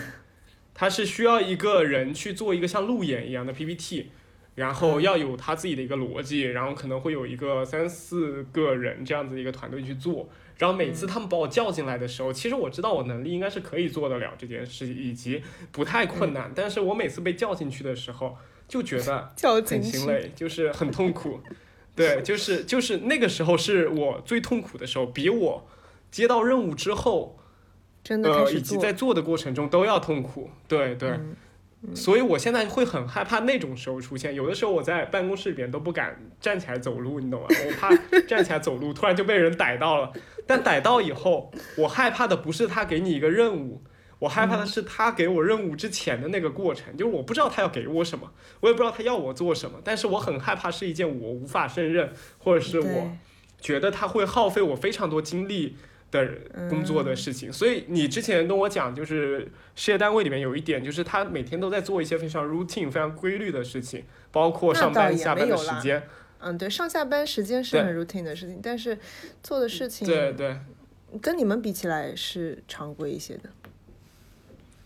[0.73, 4.11] 他是需要一个人去做一个像路演一样的 PPT，
[4.55, 10.29] 然后要有他自己的一个逻辑，然后可能会有一个三四个人这样子一个团队去做。
[10.57, 16.53] 然后每次他们把我叫进来的时候，其实我知道我能力应该是可以做得了这件事，以及不太困难。
[16.55, 19.35] 但是我每次被叫进去的时候，就觉得
[19.67, 21.41] 很心累，就是很痛苦。
[21.95, 25.67] 对，就是就是那个时候是我最痛苦的时候，比我
[26.11, 27.39] 接到任务之后，
[28.09, 30.51] 呃，以及在做的过程中都要痛苦。
[30.67, 31.19] 对对。
[31.95, 34.35] 所以，我现在会很害怕那种时候出现。
[34.35, 37.47] 有的时候，我在办公室里边都不敢站起来走路，你懂吗？
[37.51, 37.95] 我怕
[38.27, 40.11] 站起来走路，突然就被人逮到了。
[40.47, 43.83] 但逮到以后，我害怕的不是他给你一个任务，
[44.25, 46.97] 我害怕的是他给我任务之前的那个过程。
[46.97, 49.81] 就是我不知道他要给我什么，我也不知道他要我做什么。
[49.85, 53.13] 但是我很害怕是一件我无法胜任，或者是我
[53.61, 55.77] 觉得他会耗费我非常多精力。
[56.11, 56.25] 的
[56.71, 66.01] 工作的事情，所以你之前跟我讲，就是事业单位里面有一点，就是他每天都在做一些非常 routine、非常规律的事情，包括上班下班的时间。
[66.39, 68.97] 嗯，对，上下班时间是很 routine 的事情，但是
[69.43, 70.57] 做的事情，对对，
[71.21, 73.51] 跟你们比起来是常规一些的。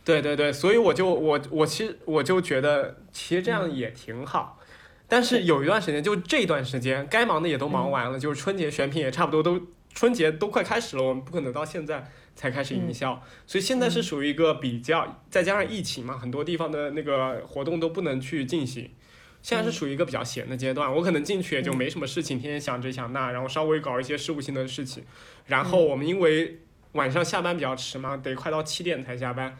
[0.09, 4.59] 对对对，所以我就我我其实我就觉得，其实这样也挺好。
[5.07, 9.61] 但是有一段时间，就这段时间，该忙的也都忙完了，就是春节选品也差不多都。
[9.95, 18.91] 春节都快开始了，我们不可能到现在才开始营销，所以现在是属于一个比较，再加上疫情嘛，很多地方的那个活动都不能去进行，
[19.43, 20.95] 现在是属于一个比较闲的阶段。
[20.95, 25.03] 我可能进去也就没什么事情，天天想这想那，然后稍微搞一些事务性的事情。
[25.47, 26.61] 然后我们因为
[26.93, 29.59] 晚上下班比较迟嘛，得快到七点才下班，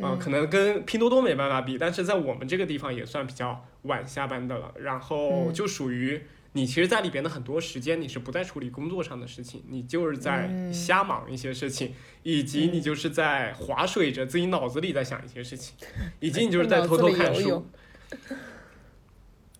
[0.00, 4.72] 啊，可能跟拼多多没办法比，但是在我们这个地方也算比较晚下班的了。
[4.78, 6.22] 然后就属于。
[6.52, 11.92] 你其实，在里边的很多时间，你是不在处理工作上的事情，你就是在瞎忙一些事情，
[12.22, 15.76] 以及你就是在划水着自己脑子里在想一些事情，
[16.18, 17.66] 以及你 就是在偷偷看书。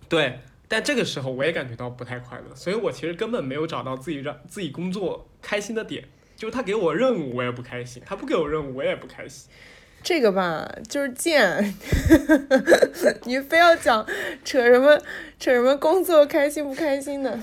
[0.09, 9.51] 对，但这个时候我也感觉到不太快乐，所以我其实根本没有找到自己让自己工作开心的点，就是他给我任务我也不开心，他不给我任务我也不开心。
[10.07, 11.74] 这个吧，就是贱，
[13.26, 14.07] 你非要讲
[14.44, 14.96] 扯什么
[15.36, 17.36] 扯什么工作开心不开心的？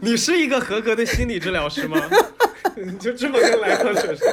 [0.00, 2.00] 你是一个合格的心理治疗师吗？
[2.74, 4.26] 你就这么跟来客扯上？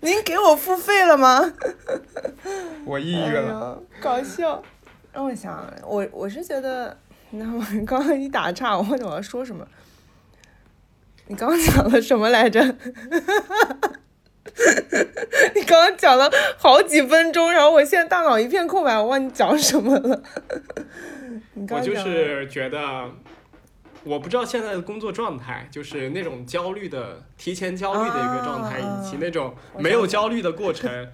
[0.00, 1.54] 您给我付费了吗？
[2.84, 3.82] 我抑郁了。
[3.98, 4.62] 搞笑，
[5.14, 6.94] 让我想，我我是觉得，
[7.30, 9.66] 那我刚刚一打岔，我忘记我要说什么。
[11.28, 12.76] 你刚刚讲了什么来着？
[15.54, 20.22] 你刚刚讲了好几分钟，然后我现在大脑一片空白，我忘记讲什么 了。
[21.54, 23.10] 我就是觉得，
[24.04, 31.08] 我不知道现在的工作状态，就是那种焦虑的、提前焦虑的一个状态，以及那种没有焦虑的过程，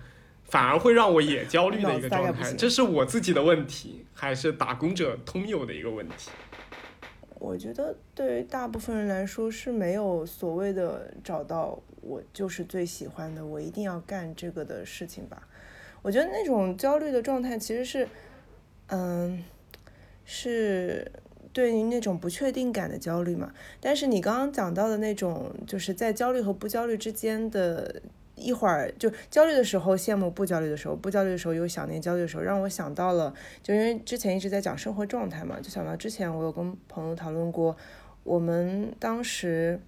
[0.45, 2.53] 反而会让我也焦虑的一个状态。
[2.53, 6.30] 这是我自己的问题，还是打工者通有的一个问题？
[7.39, 15.49] 我觉得对于大部分人来说是没有所谓的找到我就是最喜欢的，我一定要干这个的事情吧。
[16.03, 18.09] 我觉得那种焦虑的状态其实是，
[18.89, 19.43] 嗯，
[20.25, 21.11] 是
[21.53, 23.53] 对于那种不确定感的焦虑嘛。
[23.81, 28.03] 但是你刚刚讲到的那种，就是在焦虑和不焦虑之间的。
[28.39, 33.33] 一会儿就焦虑的时候羡慕，不焦虑的时候不焦虑的时候又想念焦虑的时候，让我想到了，
[33.63, 37.75] 就因为之前一直在讲生活状态嘛，就想到之前我有跟朋友讨论过，
[38.25, 39.81] 我们当时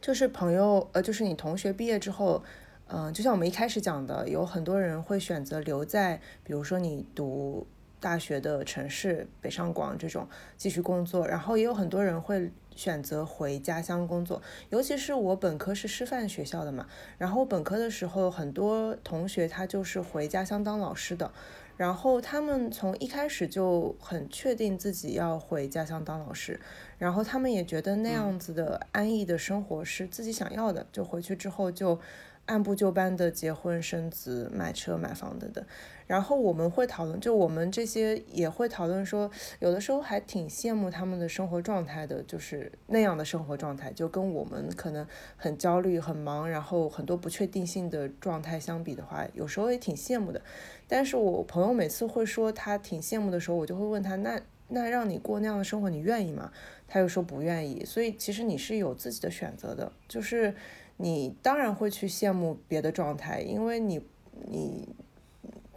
[0.00, 2.42] 就是朋友，呃，就是你同学毕业之后，
[2.88, 7.66] 嗯，就像我们一开始讲的，有很多人会选择留在，比如说你读
[8.00, 12.50] 大学的城市北上广这种继续工作，然后也有很多人会。
[12.76, 14.40] 选择回家乡工作，
[14.70, 16.86] 尤其是我本科是师范学校的嘛，
[17.18, 21.30] 然后本科的时候很多同学他就是回家乡当老师的，
[21.76, 26.58] 然后他们从一开始就很确定自己要回家乡当老师，
[27.00, 31.98] 然后他们也觉得那样子的安逸的生活是自己想要的，就回去之后就
[32.44, 35.64] 按部就班的结婚生子、买车买房等等。
[36.06, 39.30] 然后我们会讨论，就我们这些也会讨论说，
[39.60, 50.42] 有的时候还挺羡慕他们的生活状态的，就是那样的生活状态，就跟我们可能很焦虑、很忙，然后很多不确定性的状态相比的话，有时候也挺羡慕的。
[50.86, 54.38] 但是我朋友每次会说他挺羡慕的时候，我就会问他，那
[54.70, 56.50] 那让你过那样的生活，你愿意吗？
[56.88, 57.84] 他又说不愿意。
[57.84, 60.54] 所以其实你是有自己的选择的，就是
[60.96, 64.00] 你当然会去羡慕别的状态，因为你
[64.46, 64.88] 你。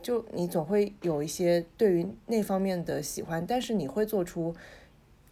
[0.02, 4.54] 就你总会有一些对于那方面的喜欢，但是你会做出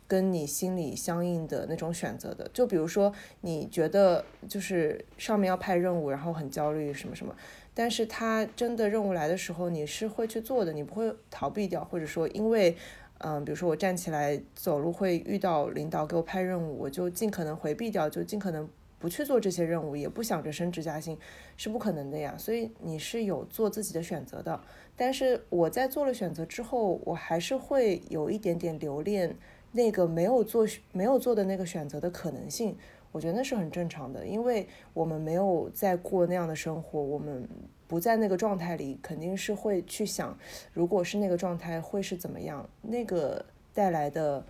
[0.07, 2.49] 跟你心里相应的那种选择的。
[2.53, 7.35] 就比如说，你觉得就是上面要派任务，然后很焦虑什么什么，
[7.73, 12.77] 但是他真的任务来的时候，你是会去做的，你不会逃避掉，或者说因为，
[13.23, 18.67] 嗯，比如说我站起来走路会遇到领导给我派任务，我就尽可能回避掉，就尽可能
[18.97, 21.17] 不去做这些任务，也不想着升职加薪，
[21.55, 22.35] 是不可能的呀。
[22.37, 24.59] 所以你是有做自己的选择的，
[24.95, 29.35] 但是我在做了选择之后，我还是会有一点点留恋
[29.71, 32.75] 那个没有做没有做的那个选择的可能性。
[33.11, 37.45] 我觉得那是很正常的，因为我们没有在过那样的生活，我们
[37.91, 40.37] 不在那个状态里，肯定是会去想，
[40.71, 44.45] 如果是那个状态会是怎么样，那个带来的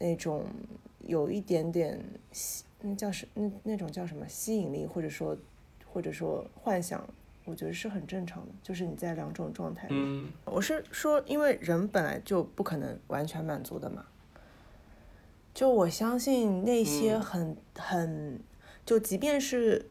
[0.00, 0.44] 那种
[0.98, 5.38] 有一点点吸，那叫什那那种叫什么吸引力，或者说
[5.86, 7.08] 或者说幻想，
[7.44, 9.86] 我觉得是很正常的，就是你在两种状态。
[9.92, 14.04] 嗯，我是说，因为人本来就不可能完全满足的嘛。
[15.54, 18.40] 就我相信那些很很，
[18.84, 19.88] 就即便是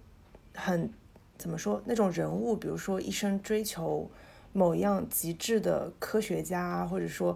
[0.53, 0.91] 很
[1.43, 4.09] 怎么说那种人物，比如说一生追求
[4.53, 7.35] 某一样极致的科学家，或者说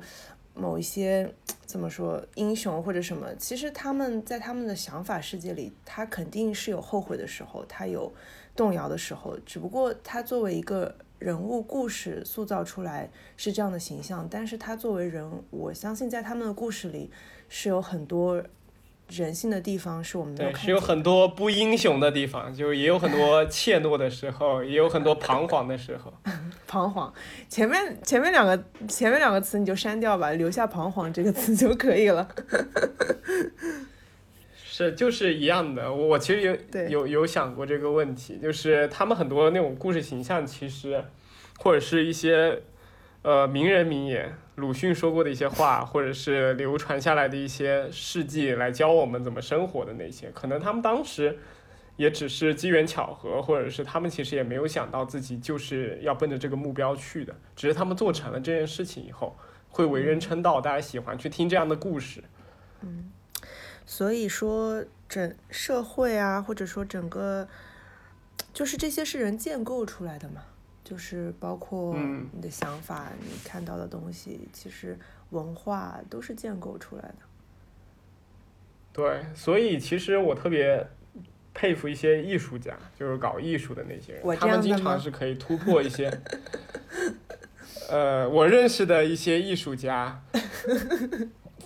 [0.54, 1.30] 某一些
[1.66, 8.10] 怎么说英雄或者什么，其实他们在他们的想法世界里，他肯定是有后悔的时候，他有
[8.56, 17.12] 动摇的时候，只不过他作为一个人物故事塑造出来是这样的形象，但是他作为人，我相信在他们的故事里。
[17.50, 18.44] 是有很多
[19.10, 26.14] 人性的地方，是我们对，是有很多不英雄的地方，就也有很多怯懦的时候，也有很多彷徨的时候。
[26.68, 27.14] 彷徨，
[27.48, 32.28] 前面前面两个前面两个词你就删掉吧，留下彷徨这个词就可以了。
[34.54, 35.92] 是，就是一样的。
[35.92, 36.56] 我其实有
[36.90, 41.04] 有有想过这个问题，就是他们很多那种故事形象，其实
[41.60, 42.62] 或者是一些
[43.28, 44.34] 呃名人名言。
[44.56, 51.38] 鲁迅说过的一些话，或者是流传下来的一些事迹，来教我们怎么生活的那些，可能他们当时
[51.98, 59.36] 也只是机缘巧合，或者是他们其实也没有想到自己就是要奔着这个目标去的，只是他们做成了这件事情以后，
[59.68, 62.24] 会为人称道，大家喜欢去听这样的故事。
[62.80, 63.12] 嗯，
[63.86, 67.46] 所以说整社会啊，或者说整个，
[68.54, 70.46] 就是这些是人建构出来的嘛。
[70.88, 71.98] 就是包括
[72.32, 74.98] 你的想法，你看到的东西，其实
[75.32, 77.18] 文化都是建构出来的。
[78.94, 80.88] 对，所以其实我特别
[81.54, 86.10] 佩服一些艺术家，就是搞艺术的那些人，他们经常是可以突破一些。
[87.90, 90.24] 呃，我认识的一些艺术家。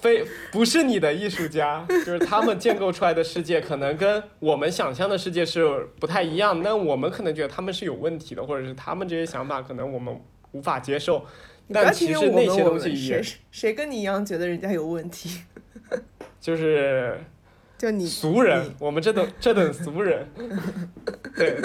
[0.01, 6.61] 非不是你的艺术家， 就是他们建构出来的世界可能跟我们想象的世界是不太一样。
[6.61, 10.19] 那我们可能觉得他们是有问题的，或者是他们这些想法可能我们
[10.51, 11.25] 无法接受。
[11.73, 15.41] 但其实那些东西也谁跟你一样觉得人家有问题？
[16.41, 17.17] 就是
[17.77, 20.27] 就你俗人，我们这等 这等俗人。
[21.35, 21.57] 对，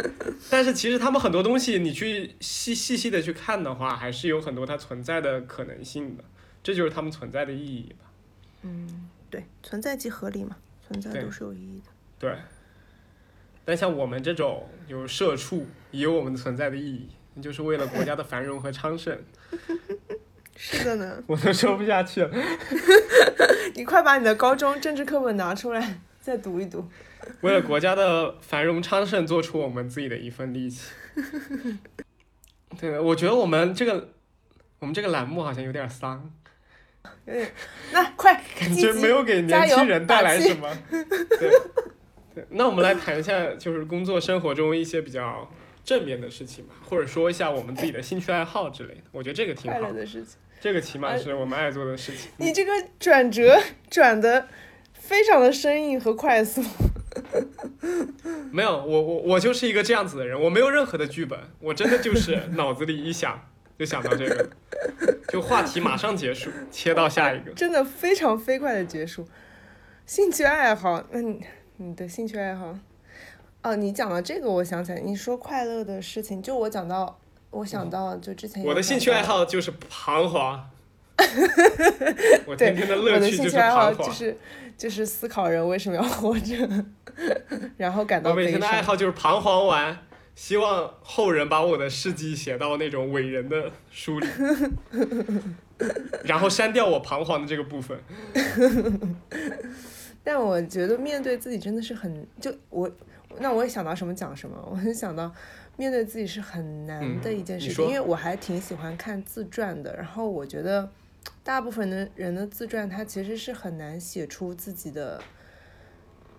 [0.48, 6.22] 但是其实他们很多东西，你去细细细的去看的话，还是有很多它存在的可能性的。
[6.62, 8.05] 这就是他们存在的意义吧。
[8.66, 10.56] 嗯，对，存在即合理嘛，
[10.86, 11.86] 存在都是有意义的。
[12.18, 12.36] 对，
[13.64, 17.08] 但像我们这种有社畜，也有我们存在的意义，
[17.40, 19.16] 就是为了国家的繁荣和昌盛。
[20.56, 21.22] 是的呢。
[21.28, 22.30] 我都说不下去了。
[23.76, 26.84] 你快把你的高中政治课本拿出来，再读一读。
[27.42, 30.90] 为了国家的繁荣昌盛，做出我们自己的一份力气。
[32.78, 34.08] 对，我觉得我们这个，
[34.78, 36.32] 我们这个栏目好像有点丧。
[37.26, 37.46] 嗯，
[37.92, 40.68] 那快，感觉没有给年轻人带来什么。
[40.90, 41.50] 对，
[42.34, 45.50] 对，那我们来谈一下，就是工作生活中一些比较
[45.84, 49.02] 正面的事情吧，或者说一下我们自己的兴趣爱好之类的。
[49.12, 52.30] 我觉得这个挺好的事情，这个起码是我们爱做的事情。
[52.36, 54.48] 你这个转折转的
[54.92, 56.62] 非常的生硬和快速。
[58.52, 63.48] 没有，我我我就是一个这样子的人，我没有任何的剧本，我真的就是脑子里一想。
[63.78, 64.48] 就想到这个，
[65.28, 69.26] 就话题马上结束，切到下一个，真的非常飞快的结束。
[70.06, 71.44] 兴趣爱好，那你
[71.76, 72.78] 你的兴趣爱好，
[73.62, 77.18] 哦，你讲到这个，我想起来，你说快乐的事情，就我讲到，
[77.50, 80.70] 我想到就之前我的兴趣爱好就是彷徨，
[82.46, 84.38] 我天天的乐趣就是彷徨，就是
[84.78, 86.54] 就是思考人为什么要活着，
[87.76, 89.98] 然后感到我每天的爱好就是彷徨完。
[90.36, 94.26] 希望后人把我的事迹写到那种伟人的书里，
[96.24, 97.98] 然后删掉我彷徨的这个部分。
[100.22, 102.90] 但我觉得面对自己真的是很就我，
[103.38, 104.56] 那我也想到什么讲什么。
[104.70, 105.34] 我很想到
[105.78, 109.96] 面对自己是很难的一件事情，因为我还挺喜欢看自传的。
[109.96, 110.86] 然后我觉得
[111.42, 115.18] 大部分的人的自传，他其实是很难写出自己的。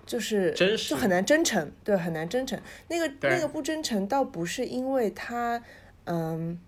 [0.07, 2.59] 就是就很难真诚，对，很难真诚。
[2.87, 5.61] 那个那个不真诚，倒不是因为他，
[6.05, 6.59] 嗯，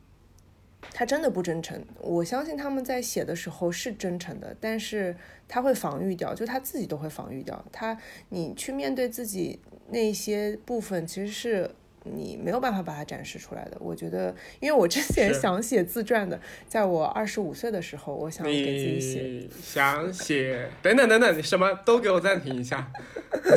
[0.94, 1.84] 他真的不真诚。
[2.00, 5.16] 我相信他们在写的时候是真诚的，但是
[5.48, 7.66] 他会防御掉，就他自己都会防御掉。
[7.72, 7.98] 他，
[8.30, 9.60] 你去面对自己
[9.90, 11.72] 那些部分，其实是。
[12.14, 13.78] 你没有办法把它展示出来的。
[13.80, 19.50] 我觉得，因为我之前想写自传的，在我二十五岁的时候，我想给自己写。
[19.62, 20.70] 想写？
[20.82, 22.92] 等等等等，你什么都给我暂停一下。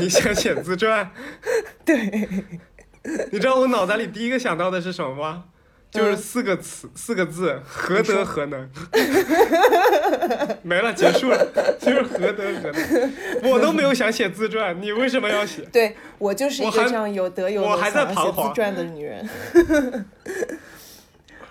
[0.00, 1.10] 你想写自传？
[1.84, 2.28] 对，
[3.30, 5.44] 你知道我脑袋里第一个想到的是什么吗？
[5.92, 8.66] 就是四个词，四个字，何德何能？
[10.64, 11.46] 没了，结束了，
[11.78, 13.12] 就是何德何能。
[13.42, 15.60] 我都没有想写自传，你为什么要写？
[15.70, 19.28] 对我就是一个这样有德有能我还在想写自传的女人。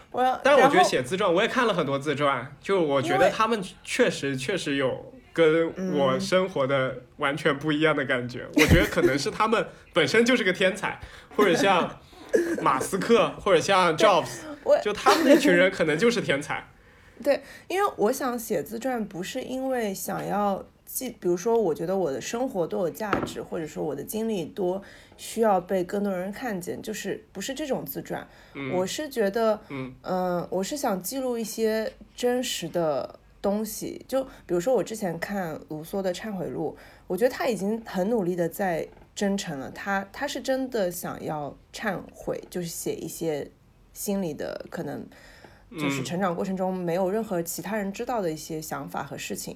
[0.10, 8.48] 我，但是我觉得写自传，我也看了很多自传，就我觉得他们确实确实有跟我嗯生活的完全不一样的感觉。
[8.56, 9.64] 我觉得可能是他们
[9.94, 11.00] 本身就是个天才，
[11.38, 12.00] 或者像
[12.62, 16.64] 马斯克，或者像 Jobs，我就他们那群人可能就是天才。
[17.24, 24.82] 对，因为我想写自传，不是因为想要记，比如说，我觉得我的生活多有价值，或者说我的经历多
[25.18, 28.28] 需要被更多人看见，就是不是这种自传。
[28.74, 36.76] 我是觉得，嗯嗯，我是想记录一些真实的东西，就比如说我之前看卢梭的《忏悔录》，
[37.06, 43.50] 我觉得他已经很努力的在真诚了，他他是真的想要忏悔，就是写一些
[43.94, 45.06] 心里的可能。
[45.80, 49.56] 就是嗯成长过程中没有任何其他人知道的一些想法和事情，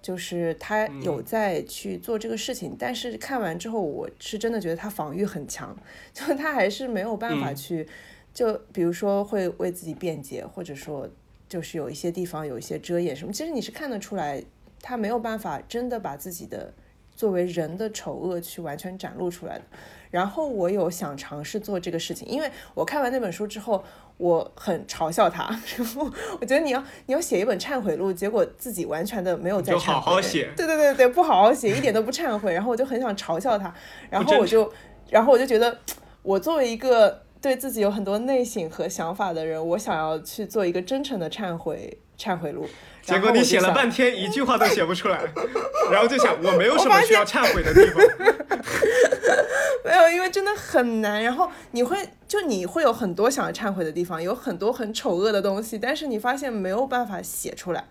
[0.00, 5.76] 就是他有在去做这个事情，但是看完之后，我是真的觉得他防御很强，
[6.14, 7.84] 就他还是没有办法去，
[8.32, 11.10] 就比如说会为自己辩解，或者说
[11.48, 14.40] 就是有一些地方有一些遮掩什么，其实你是看得出来，
[14.80, 16.72] 他没有办法真的把自己的
[17.16, 19.64] 作为人的丑恶去完全展露出来的。
[20.10, 23.82] 然后我有想尝试做这个事情，因为我看完那本书之后，
[24.16, 25.44] 我很嘲笑他，
[25.76, 26.08] 然后
[26.40, 30.48] 我觉得你要你要写一本忏悔录，结果自己完全的没有在忏悔，好好写。
[30.56, 33.74] 对对对对，不好好写，一点都不忏悔，然后我就很想嘲笑他，
[34.08, 34.72] 然后我就
[35.10, 35.76] 然后我就觉得，
[36.22, 42.68] 我作为一个对自己有很多内省和想法的人，我想要去做一个真诚的忏悔忏悔录，
[43.02, 45.20] 结果你写了半天， 一句话都写不出来，
[45.90, 48.02] 然后就想我没有什么需要忏悔的地方。
[49.84, 51.22] 没有，因为真的很难。
[51.22, 51.96] 然后你会，
[52.26, 57.84] 就你会有很多想要忏悔的地方，有很多很丑恶的东西，但是你发现没有办法写出来。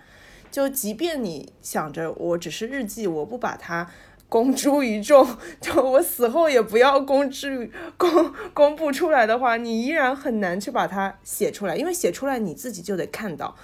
[0.51, 3.89] 就即便你想着我只是日记，我不把它
[4.27, 5.25] 公诸于众，
[5.61, 13.55] 就我死后也不要公之公公布出来的话，你依然很难去把它写出来，因为写出来你自己就得看到。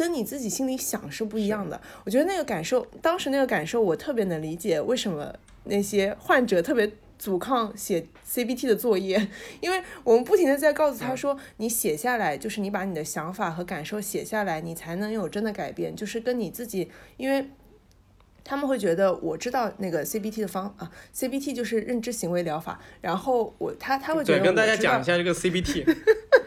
[0.00, 5.30] 跟你自己心里想是不一样的，我觉得那个感受，当时那个感受我特别能理解，为什么
[5.64, 9.28] 那些患者特别阻抗写 CBT 的作业，
[9.60, 17.50] 因为我们不停的在告诉他说，你写下来，就是你把你的想法和感受写下来，你才能有真的改变，就是跟你自己，因为。
[18.42, 25.84] 他们会觉得我知道那个 CBT 的方啊，CBT 就是认知行为疗法，然后我他他会觉对，得跟大家讲一下这个 CBT。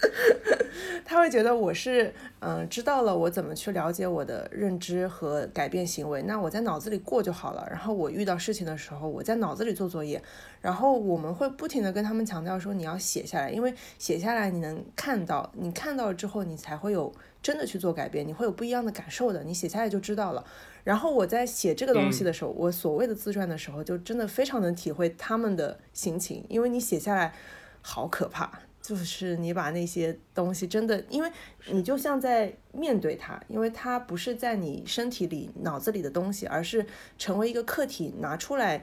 [1.04, 7.66] 他会觉得我是嗯、知道了我怎么去了解我的认知和改变行为，那我在脑子里过就好了。
[7.70, 10.22] 然后我遇到事情的时候，我在脑子里做作业。
[10.60, 17.12] 然后我们会不停的跟他们强调说，你要写下来，因为写下来你能看到，你看到了之后，你才会有
[17.42, 19.42] 真的去做改变，你会有不一样的感受的。
[19.44, 20.44] 你写下来就知道了。
[20.84, 27.34] 然后我在写这个东西的时候，我所谓的自传的时候，就真的非常能体会他们的心情，因为你写下来
[27.82, 28.60] 好可怕。
[28.90, 31.30] 就是你把那些东西真的，因为
[31.66, 36.84] 你就像在面对它，因为它不是在你身体里、脑子里的东西，而是
[37.16, 38.82] 成为一个客体拿出来，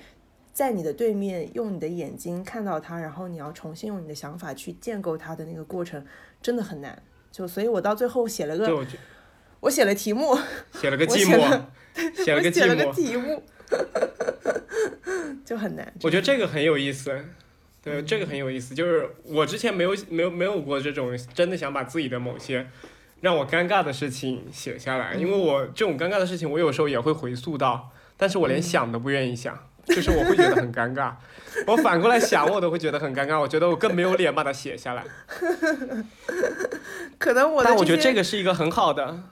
[0.53, 6.05] 在你的对面，用你的眼睛看到它，然后你要重新用你的想法去建构它的那个过程，
[6.41, 7.03] 真的很难。
[7.29, 8.85] 就所以，我到最后写了，个，我
[9.59, 10.38] 我写了题目，
[10.71, 12.95] 写了个寂我写了寞，写了个寂我写了个寞。
[12.95, 13.43] 题目，
[15.43, 15.93] 就很难。
[16.03, 17.11] 我觉得这个很有意思，
[17.88, 18.76] 对，这个很有意思。
[18.76, 22.68] 就是我之前没有没有没有过这种真的想把自己的某些
[23.22, 31.14] 让我尴尬的事情写下来，因为我这种尴尬的事情，我有时候也会回溯到，但是我连想都不愿意想，就是我会觉得很尴尬。
[31.65, 35.03] 我反过来想，我都会觉得很尴尬，我觉得我更没有脸把它写下来。
[37.18, 39.23] 可能我的但我觉得这个是一个很好的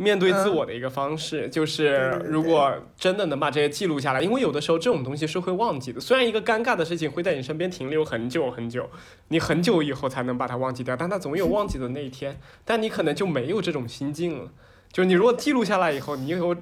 [0.00, 6.00] 面对自我的一个方式，就是如果真的能把这些记录下来，因为有的时候这种东西是会忘记的。
[6.00, 8.88] 虽然一个尴尬的事情会在你身边停留很久很久，
[9.28, 12.40] 你很久以后才能把它忘记掉，但它总有忘记的那一天。
[12.64, 14.50] 但你可能就没有这种心境了。
[14.90, 16.56] 就是你如果记录下来以后，你以后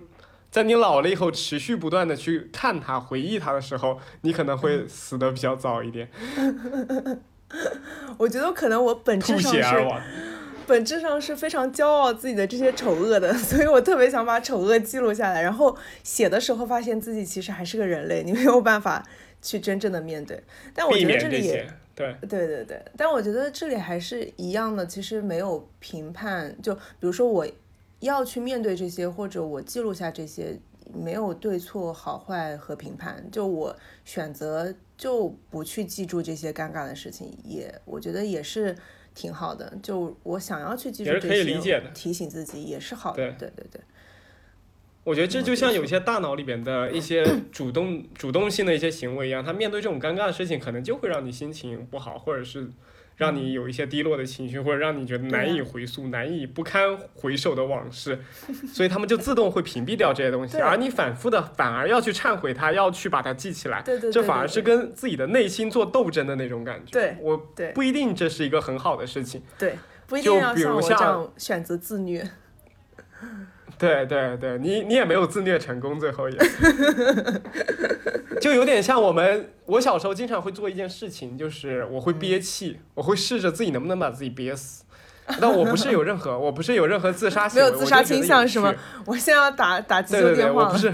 [0.50, 6.10] 在你老了以后，持续不断的去看它、回忆它的时候，你可能会死的比较早一点，
[8.18, 10.00] 我觉得可能我本质吐上是血而亡。
[10.68, 15.40] 本质上是非常骄傲自己的这些丑恶的， 所以我特别想把丑恶记录下来。
[15.40, 15.74] 然后
[16.04, 19.02] 写的时候发现自己其实还是个人类，你没有办法
[19.40, 20.40] 去真正的面对。
[20.74, 26.54] 但我避觉得这里也对，对对对，但我觉得这里还是一样的，其实没有评判。
[26.62, 27.46] 就比如说我
[28.00, 30.60] 要去面对这些，或者我记录下这些，
[30.92, 33.26] 没有对错好坏和评判。
[33.32, 33.74] 就我
[34.04, 38.76] 选择就不去记住这些尴尬的事情，也我觉得也是
[39.18, 39.76] 挺好的。
[39.82, 43.16] 就我想要去记住也是可以，理解的提醒自己也是好的。
[43.16, 43.80] 对对对对，
[45.02, 52.70] 我觉得这就像有些大脑里边的一些 主动主动性的一些行为一样，他面对这种尴尬的事情，可能就会让你心情不好，或者是
[53.18, 58.18] 让你有一些低落的情绪，或者让你觉得难以回溯、难以不堪回首的往事，
[58.72, 66.92] 所以他们就自动会屏蔽掉这些东西，而你反复的反而要去忏悔它，要去把它记起来，对对对这反而是跟自己的内心做斗争的那种感觉。
[66.92, 67.36] 对我
[67.74, 69.42] 不一定这是一个很好的事情。
[69.58, 69.76] 对，
[70.06, 72.24] 不一就定要像我这比如像样选择自虐。
[73.78, 76.38] 对对对，你你也没有自虐成功，最后也，
[78.40, 84.84] 就有点像我们，我小时候经常会做一件事情，就是我会憋气，我会试着自己能不能把自己憋死。
[85.40, 88.74] 但我不是有任何，我不是有任何自杀行为，没有自杀倾向是吗？
[89.04, 90.68] 我现在要打打急对对对，救电话了。
[90.68, 90.92] 我不是，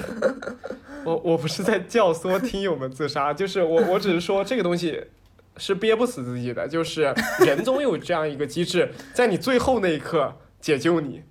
[1.05, 5.01] 我我不是在教唆听友们自杀，就是我我只是说这个东西
[5.56, 7.15] 是憋不死自己的，就是
[7.47, 11.23] 人总有这样一个机制，在你最后那一刻解救你，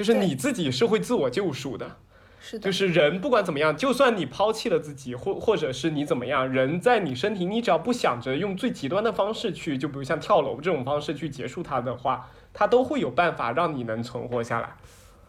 [0.00, 1.98] 就是你自己是会自我救赎的。
[2.40, 14.74] 是的，就是人不管怎么样，就算你抛弃了自己，或或者是你怎么样，人在你身体，你只要不想着用最极端的方式去，就比如像跳楼这种方式去结束它的话，它都会有办法让你能存活下来。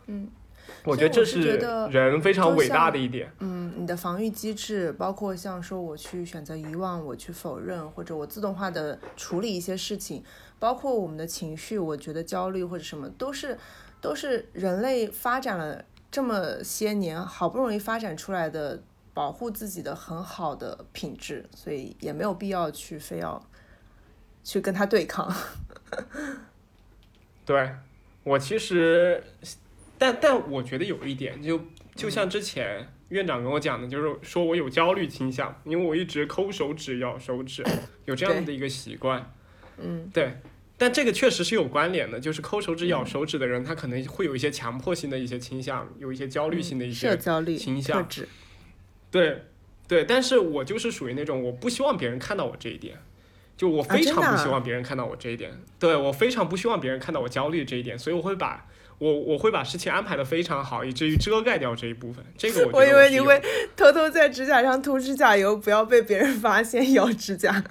[0.07, 0.29] 嗯，
[0.85, 1.57] 我觉得这是
[1.91, 3.29] 人非常伟大的一点。
[3.39, 10.23] 嗯，你的防御机制，包括像说我去选择遗忘，我去否认，或者我自动化的处理一些事情，
[10.59, 13.57] 包括我们的情绪，我觉得焦虑或者什么，都是
[14.01, 18.81] 都是人类发展了这么些年，好不容易发展出来的
[19.13, 23.41] 保护自己的很好的品质，所以也没有必要去非要
[24.43, 25.33] 去跟他对抗。
[27.45, 27.71] 对
[28.23, 29.23] 我其实，
[29.97, 31.59] 但但我觉得有一点，就
[31.95, 37.63] 就像之前院长跟我讲的，就是说我有焦虑倾向，因为我一直抠手指、咬手指，
[38.05, 39.33] 有这样的一个习惯。
[39.77, 40.39] 嗯，对，
[40.81, 47.15] 但这个确实是有关联的，就是抠手指、咬手指的人，他可能会有一些强迫性的一些倾向，有一些焦虑性的一些
[47.55, 48.03] 倾向
[49.11, 49.43] 对，
[49.87, 52.97] 对，但是我就是属于那种我不希望别人看到我这一点，
[53.55, 58.65] 就我非常不希望别人看到我这一点，对我非常不希望别人看到我焦虑这一点，所以我会把
[58.97, 62.25] 我我会把事情安排的非常好，以至于遮盖掉这一部分。
[62.35, 63.39] 这个我觉得我以为你会
[63.75, 67.63] 偷偷在指甲上涂指甲油，不要被别人发现 咬指甲。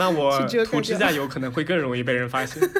[0.00, 2.62] 那我涂指甲油可能会更容易被人发现。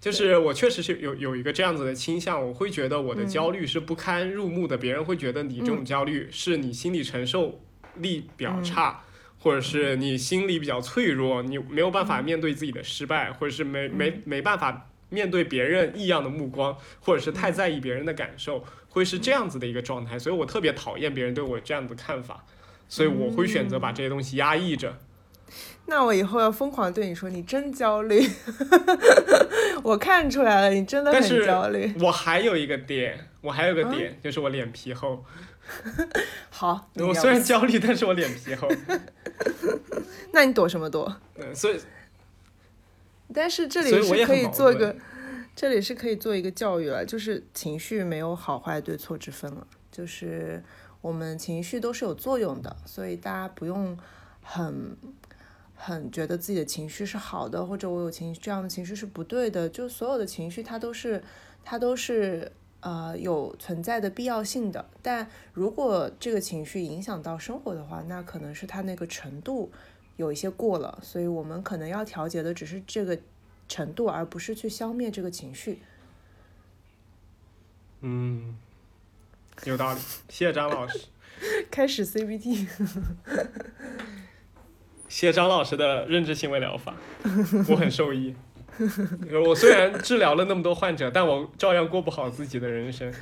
[0.00, 3.28] 就是我确实是有有一个这样子的倾向，我会觉得我的嗯。
[3.28, 7.60] 焦虑是不堪入目的，别人会觉得你这种焦虑是你心理承受
[7.96, 9.02] 力比较差，
[9.40, 20.16] 或者是你心理比较脆弱，你没有办法面对自己的失败，或者是没没没办法面对别人异样的目光，或者是太在意别人的感受，会是这样子的一个状态。
[20.16, 22.44] 所以我特别讨厌别人对我这样的看法，
[22.88, 24.98] 所以我会选择把这些东西压抑着。
[25.88, 28.20] 那我以后要疯狂对你说，你真焦虑。
[29.84, 31.94] 我看出来了，你真的很焦虑。
[32.00, 35.24] 我还有一个点，我还有一个嗯点，就是我脸皮厚。
[36.50, 38.68] 好，我虽然焦虑，但是我脸皮厚。
[40.32, 41.16] 那你躲什么躲？
[41.36, 41.78] 嗯，所以
[43.32, 44.94] 但是这里是可以做一个，
[45.54, 50.62] 这里是可以做一个教育了，就是情绪没有好坏对错之分了，就是
[51.06, 53.96] 我们情绪都是有作用的，所以大家不用
[54.42, 54.96] 很
[55.74, 61.22] 很觉得自己的情绪是好的，或者我有情绪这样的情绪是不对的，就所有的情绪它都是
[61.64, 62.52] 它都是。
[62.80, 69.72] 呃，有存在的必要性的，但如果这个情绪影响到生活的话，那可能是它那个程度
[70.16, 73.18] 有一些过了，所以我们可能要调节的只是这个
[73.66, 75.80] 程度，而不是去消灭这个情绪。
[78.02, 78.56] 嗯，
[79.64, 79.98] 有道理。
[80.28, 81.00] 谢谢张老师，
[81.70, 82.66] 开始 CBT，
[85.08, 86.94] 谢谢张老师的认知行为疗法，
[87.68, 88.34] 我很受益。
[89.44, 93.10] 我虽然治疗了那么多患者，但我照样过不好自己的人生。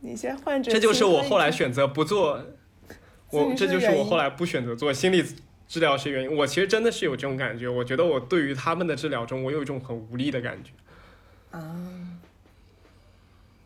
[0.00, 2.44] 你先患者，这就是我后来选择不做，
[3.30, 5.24] 我这就是我后来不选择做心理
[5.68, 6.36] 治疗师原因。
[6.36, 10.72] 我其实真的是有这种感觉，我觉得我对于他们的治疗中，我有一种很无力的感觉。
[11.52, 11.60] 啊，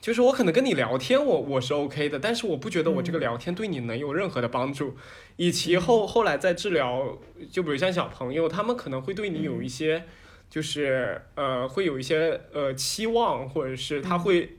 [0.06, 4.96] 就是我可能跟你聊天我，我是 OK 的，但是我不觉得我这个聊天对你能有任何的帮助。
[5.34, 7.18] 以及后后来在治疗，
[7.50, 10.04] 就比如像小朋友，他们可能会对你有一些，
[10.48, 14.58] 就是呃，会有一些呃期望，或者是他会，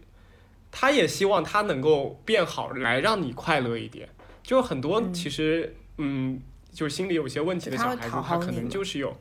[0.70, 4.10] 他也希望他能够变好，来让你快乐一点。
[4.44, 6.42] 就很多其实，嗯，
[6.74, 9.16] 就是心里有些问题的小孩子，他可能就是有，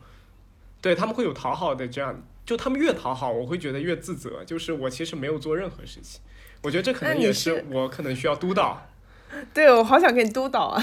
[0.83, 2.21] 对他们会有讨好的这样。
[2.47, 4.43] 就他们越讨好，我会觉得越自责。
[4.45, 6.23] 就是我其实没有做任何事情，
[6.63, 8.87] 我觉得这可能也是我可能需要督导。
[9.53, 10.83] 对，我好想给你督导啊！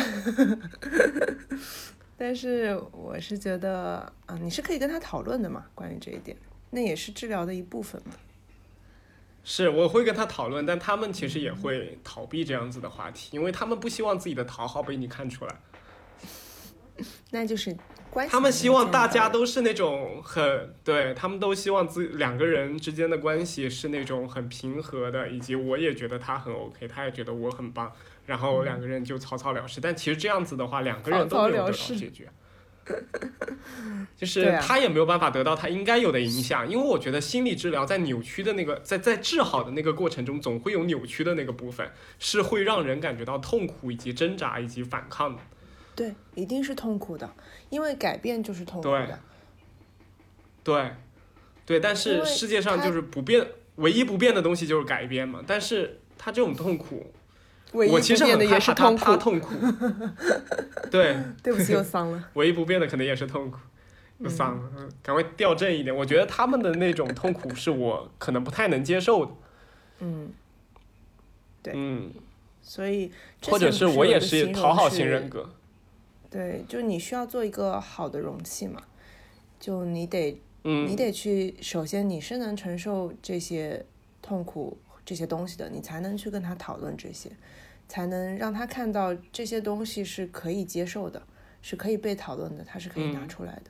[2.17, 6.35] 但是我是觉得，啊，你是可以跟他讨论的嘛，关于这一点，
[6.71, 8.11] 那也是治疗的一部分嘛。
[9.45, 15.55] 是，我会跟他讨论，但他们其实也会逃避这样子的话题，因为他们不希望自己的讨好被你看出来。
[17.31, 17.75] 那就是。
[18.29, 27.91] 他们希望大家都是那种很对，他们都希望自两个人之间的关系是那种很平和的，以及我也觉得他很 OK，他也觉得我很棒，
[28.25, 29.81] 然后两个人就草草了事。
[29.81, 32.29] 但其实这样子的话，两个人都没有得到解决，
[34.15, 36.69] 就是他也没有办法得到他应该有的影响。
[36.69, 45.41] 因为我觉得心理治疗在扭曲的那个，在在治好的那个过程中，总会有扭曲的那个部分，是会让人感觉到痛苦以及挣扎以及反抗的。
[45.95, 47.29] 对，一定是痛苦的。
[47.69, 49.19] 因为改变就是痛苦的，
[50.63, 50.91] 对，
[51.65, 53.45] 对，但是世界上就是不变，
[53.77, 55.43] 唯一不变的东西就是改变嘛。
[55.45, 57.11] 但是他这种痛苦，
[57.71, 59.55] 我其实很害怕他他痛苦。
[60.91, 62.23] 对，对不起，又丧了。
[62.35, 63.57] 唯一不变的可能也是痛苦，
[64.19, 64.69] 又丧了。
[65.01, 65.95] 赶快调正一点。
[65.95, 69.31] 我觉得他们的那种痛苦是我可能不太能接受的。
[70.01, 70.31] 嗯，
[71.63, 72.11] 对，嗯，
[72.61, 73.11] 所以
[73.47, 75.49] 或者是我也是讨好型人格。
[76.33, 78.81] 对，就你需要做一个好的容器嘛，
[79.59, 83.85] 就你得，你得去，首先你是能承受这些
[84.19, 87.29] 痛苦这些东西的，你才能去跟他讨论这些，
[87.87, 91.21] 才能让他看到这些东西是可以接受的，
[91.61, 93.69] 是可以被讨论的，他是可以拿出来的。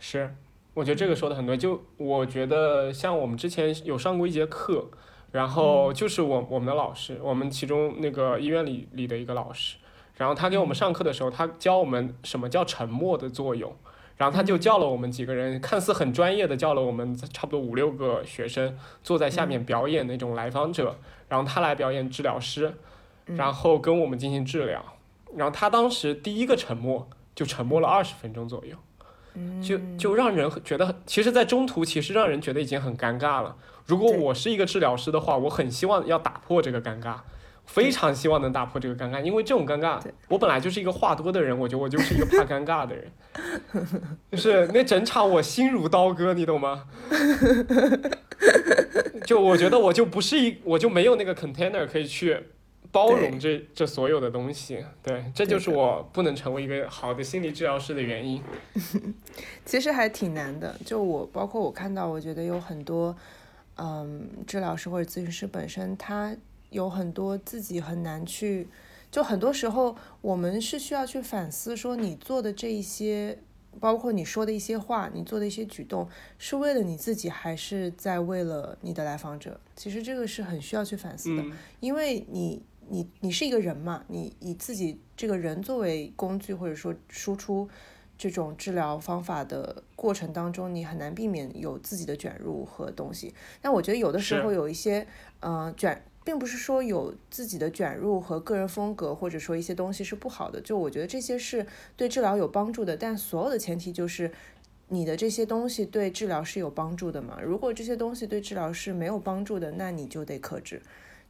[0.00, 0.34] 是，
[0.72, 1.58] 我觉得这个说的很对。
[1.58, 4.88] 就我觉得，像我们之前有上过一节课，
[5.30, 9.76] 然后就是我我们的老师，我们其中那个医院里里的一个老师。
[10.16, 13.74] 然后他给我们上课的时候，他教我们什么叫沉默的作用。
[14.16, 20.96] 然后他就叫了我们几个人，看似很专业的叫了我们差不多五六个学生坐在下面表演那种来访者，
[21.28, 22.72] 然后他来表演治疗师，
[23.24, 24.84] 然后跟我们进行治疗。
[25.36, 28.76] 然后他当时第一个沉默就沉默了二十分钟左右，
[29.60, 33.56] 就就让人觉得，其实，在中途其实让人觉得已经很尴尬了。
[33.84, 37.16] 如果我是一个治疗师的话，我很希望要打破这个尴尬。
[37.66, 43.10] 非常希望能打破这个尴尬，因为这种尴尬，我本来就是一个话多的人，我觉得我就是一个怕尴尬的人，
[44.30, 46.84] 就 是那整场我心如刀割，你懂吗？
[49.26, 52.38] 就我觉得我就不是一，我就没有那个 container 可以去
[52.92, 58.42] 包容这这所有的东西，对，这就是我不能成为一个好的心理治疗师的原因。
[59.64, 63.16] 其实还挺难的，就我包括我看到，我觉得有很多，
[63.76, 66.36] 嗯，治疗师或者咨询师本身他。
[66.74, 68.68] 有很多自己很难去，
[69.08, 73.38] 就很多时候我们是需要去反思，说你做的这一些，
[73.78, 79.60] 包括你说的一些话，你做的一些举动，是为了你自己，还是在为了你的来访者？
[79.76, 81.44] 其实这个是很需要去反思的，
[81.78, 87.68] 因为你你你是一个人嘛，你以自己这个人作为工具，或者说输出
[88.18, 93.32] 这种治疗方法的过程当中，你很难避免有自己的卷入和东西。
[93.62, 95.06] 但我觉得有的时候有一些，
[95.38, 96.02] 嗯，卷。
[96.24, 100.60] 并不是说有自己的卷入和个人风格，或者说一些东西是不好的。
[100.60, 104.32] 就我觉得这些是对治疗有帮助的，但所有的前提就是
[104.88, 107.38] 你的这些东西对治疗是有帮助的嘛？
[107.42, 110.80] 如果这些东西对治疗是没有帮助的，那你就得克制。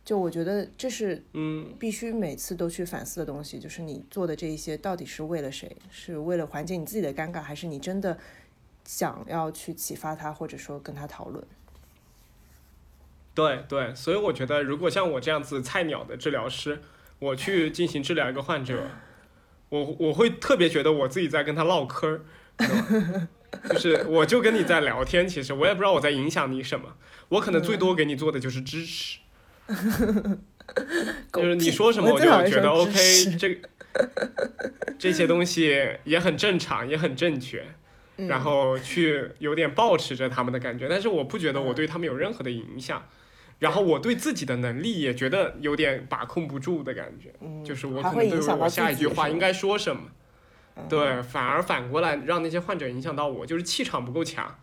[0.05, 5.75] 就我觉得这是嗯，必须每次都去反思的东西，就是你做的这一些到底是为了谁？
[5.91, 8.19] 是为了缓解你自己的尴尬，还是你真的
[8.85, 11.43] 想要去启发他，或者说跟他讨论？
[13.35, 16.81] 对对，所以我觉得，如果像我这样子菜鸟的治疗师，
[17.19, 18.89] 我去进行治疗一个患者，
[19.71, 22.21] 我我会特别觉得我自己在跟他唠嗑儿，
[23.71, 26.97] 就是我就跟你在聊天，其实我也不知道我在影响你什么，
[27.31, 29.19] 我可能最多给你做的就是支持，
[31.33, 33.61] 就是你说什么我就觉得 OK，这
[34.99, 37.65] 这些东西也很正常，也很正确。
[38.17, 43.05] 然后去有点抱持着他们的感觉，但是我不觉得我对他们有任何的影响。
[43.65, 47.33] 然后我对自己的能力也觉得有点把控不住的感觉，
[47.65, 50.03] 就是我可能对我下一句话应该说什么，
[50.87, 54.55] 对，反而反过来让那些患者影响到我，就是气场不够强。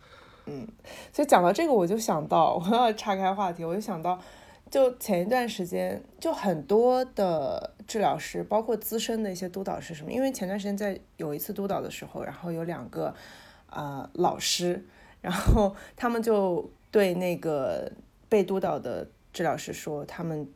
[0.46, 0.68] 嗯，
[1.12, 4.16] 所以讲到这个，我就想到我要岔开话题，我就想到，
[4.70, 13.12] 就前一段时间，就很多的治疗师，包括资深的一些督导师什么，因为前段时间在有一次督导的时候，然后有两个
[13.66, 14.86] 啊、老师，
[15.20, 17.90] 然后他们就对那个
[18.32, 20.48] 被督导的治疗师说，他们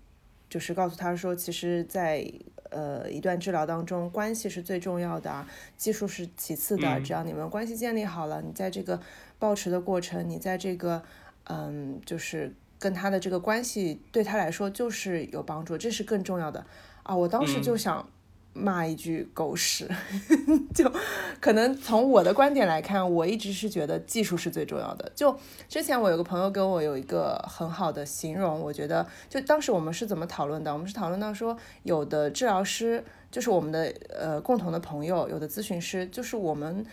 [0.49, 2.27] 就是告诉他说，其实在，
[2.71, 5.47] 呃一段治疗当中，关系是最重要的啊，
[5.77, 8.99] 技术是其次的，嗯只要你们关系建立好了，你在这个
[9.39, 11.03] 保持的过程，你在这个
[11.45, 16.65] 嗯，就是跟他的这个关系对他来说就是有帮助，这是更重要的
[17.03, 17.15] 啊！
[17.15, 18.09] 我当时就想
[18.57, 19.87] 骂一句狗屎，
[20.75, 20.91] 就
[21.41, 25.13] 可能从我的观点来看，我一直是觉得技术是最重要的。
[25.15, 25.39] 就
[25.69, 30.73] 之前我有个朋友跟我有一个很好的形容，我觉得就当时我们是怎么讨论的？
[30.73, 36.85] 我们是讨论到说，有的治疗师就是我们的呃共同的朋友，有的咨询师就是我们。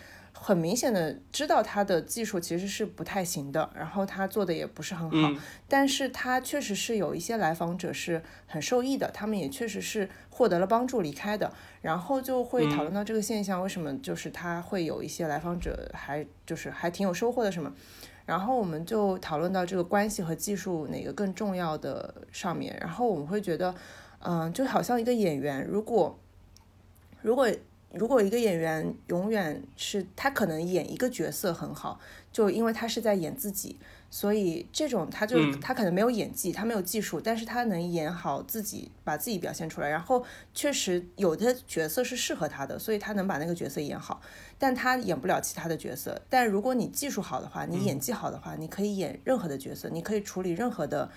[0.46, 5.40] 很明显的知道他的技术其实是不太行的，然后他做的也不是很好，嗯。
[5.70, 11.50] 但是他确实是有一些来访者是很受益的，他们也确实是获得了帮助离开的，
[11.82, 17.74] 然后就会讨论到这个现象，为什么就是他会有一些来访者还就是还挺有收获的什么，
[18.26, 23.74] 然后我们就讨论到这个关系和技术哪个更重要的上面，然后我们会觉得，
[24.20, 26.20] 嗯、就好像一个演员，如果
[27.22, 27.48] 如果
[27.94, 32.00] 如果一个演员永远是他可能演一个角色很好，
[32.32, 33.78] 就因为他是在演自己，
[34.10, 39.90] 所以这种他就、嗯他可能没有演技，他没有技术，但是他能演好自己，把自己表现出来。
[39.90, 44.20] 然后确实有的角色是适合他的，所以他能把那个角色演好，
[44.58, 46.20] 但他演不了其他的角色。
[46.30, 51.12] 但如果你技术好的话，你演技好的话，你可以演任何的角色，你可以处理任何的。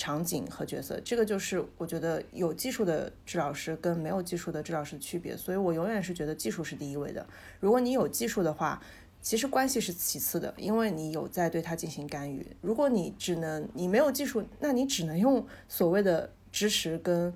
[0.00, 7.26] 场景和角色，这个就是我觉得有技术的治疗师跟没有技术的治疗师的区别，所以我永远是觉得技术是第一位的。
[7.60, 8.80] 如果你有技术的话，
[9.20, 12.46] 其实关系是其次的，因为你有在对他进行干预。
[12.62, 17.30] 如果你只能你没有技术，那你只能用所谓的支持跟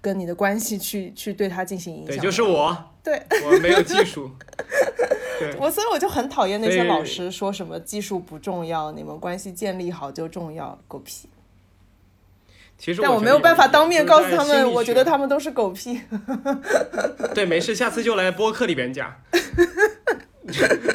[0.00, 2.16] 跟你的关系去去对他进行影响。
[2.16, 4.30] 对，就是我，对我没有技术，
[5.38, 11.28] 对，我，所以我就很讨厌那些老师说什么技术不重要，你们关系建立好就重要，狗屁！
[12.76, 16.00] 其实但我没有办法当面告诉他们，我觉得他们都是狗屁。
[17.34, 19.14] 对，没事，下次就来播客里边讲，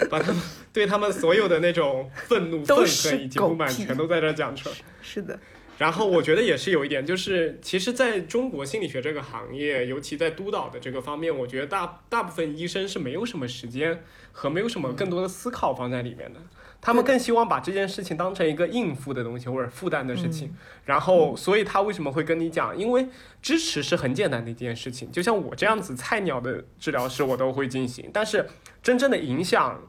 [0.10, 0.42] 把他们
[0.72, 4.76] 对他们所有的那种愤怒、愤恨以及不满全都在这讲出来。
[5.02, 5.40] 是的，
[5.78, 16.40] 然后我觉得也是有一点，就是其实在中国心理学这个行业，尤其在督导的这个方面，我觉得大大部分医生是没有什么时间和没有什么更多的思考放在里面的。
[16.82, 22.78] 他们更希望把这件事情当成一个应付的东西或者负担的事嗯情，然后，所以他为什么会跟你讲？
[22.78, 23.08] 因为
[23.42, 28.10] 支持是很简单的一件事情，就像我这样子菜鸟的治疗师，我都会进行。
[28.14, 28.48] 但是
[28.82, 29.82] 真正的影响，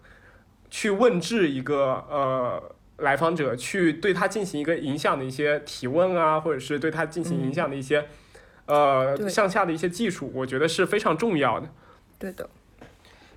[0.68, 2.60] 去问治一个呃
[2.98, 8.06] 来访者，去对他进行一个影响的一些提问啊，或者是对他进行影响的一些、
[8.66, 11.68] 呃向下的一些技术，我觉得是非常重要的。
[12.18, 12.50] 对的，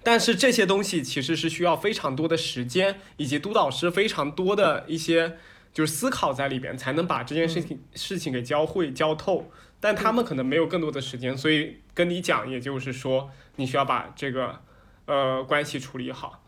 [0.03, 5.38] 但是这些东西其实是需要非常多的时间，以及督导师非常多的一些
[5.73, 9.49] 就是思考在里边，才能把这件事情、事情给教会教透。
[9.80, 14.59] 但他们可能没有更多的时间，所以跟你讲，也就是说，你需要把这个
[15.05, 16.41] 呃关系处理好。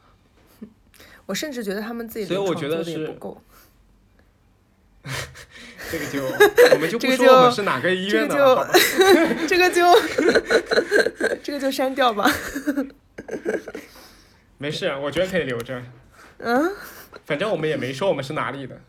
[1.27, 3.41] 我甚至觉得他们自己所以我觉得是不够。
[5.91, 6.23] 这个就
[6.73, 8.67] 我们就不说我们是哪个医院的了，
[9.47, 9.81] 这个就
[11.43, 12.27] 这个就删掉吧。
[14.57, 15.81] 没事，我觉得可以留着。
[16.39, 16.71] 嗯
[17.25, 18.79] 反正我们也没说我们是哪里的，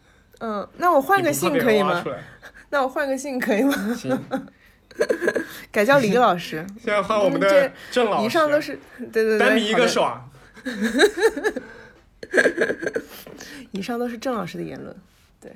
[0.40, 2.04] 嗯，那我换个姓可以吗？
[2.70, 3.94] 那我换个姓可以吗？
[3.94, 4.24] 行，
[5.70, 6.66] 改叫李老师。
[6.76, 10.28] 现在换我们的郑老师，以上都是对对对，单米一个爽。
[13.70, 14.94] 以上都是郑老师的言论。
[15.40, 15.52] 对。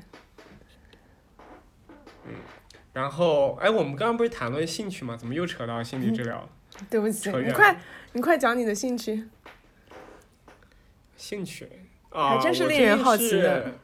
[2.26, 2.34] 嗯
[2.92, 5.16] 然后，哎，我们刚刚不是谈论兴趣吗？
[5.16, 6.48] 怎么又扯到心理治疗了？
[6.88, 7.80] 对不起，你快
[8.12, 9.24] 你快讲你的兴趣。
[11.16, 11.68] 兴趣
[12.10, 13.74] 啊，还真是令人好奇的。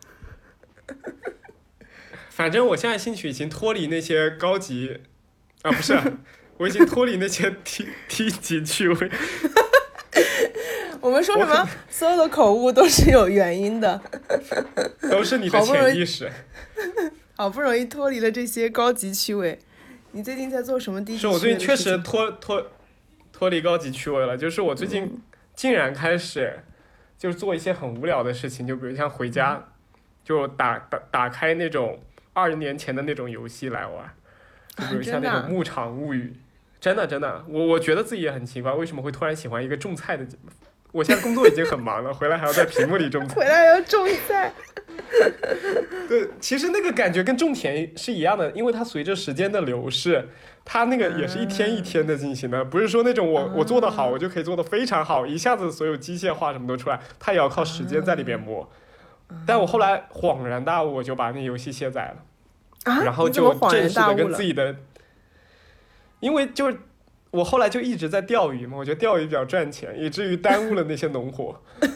[2.30, 5.00] 反正我现在兴趣已经脱离那些高级
[5.62, 5.98] 啊，不是，
[6.58, 9.10] 我已经脱离那些低低级趣味。
[11.00, 11.68] 我们说什么？
[11.90, 14.00] 所有的口误都是有原因的。
[15.10, 16.30] 都是你的潜意识。
[17.36, 19.58] 好不容易脱离了这些高级趣味，
[20.12, 22.70] 你最近在做什么低级趣味是我最近确实脱脱
[23.36, 25.22] 脱离高级趣味了，就是我最嗯近
[25.54, 26.58] 竟然开始
[27.18, 32.00] 就是做一些很无聊的事情，就比如像回家嗯就打打打开那种
[32.32, 34.10] 二十年前的那种游戏来玩，
[34.78, 36.32] 就比如像那种《牧场物语》，
[36.80, 40.50] 真的真的，我我觉得自己也很奇怪，为什么会突然喜欢一个种菜的节目
[40.92, 43.34] 我现在工作已经很忙了， 回来还要在屏幕里种菜。
[43.34, 44.50] 回来要种菜。
[46.08, 50.26] 对，其实那个感觉跟种田是一样的，因为它随着时间的流逝，
[50.68, 58.68] 它那个也是一天一天的进行的，不是说那种我我做的好，我就可以做的非常好，一下子所有机械化什么都出来，它也要靠时间在里边磨。
[59.46, 64.74] 但我后来恍然大悟，我就把那游戏卸载了，啊，然后就正式的跟自己的，
[66.18, 66.76] 因为就是
[67.30, 71.62] 我后来就一直在钓鱼嘛，我觉得钓鱼比较赚钱，以至于耽误了那些农活。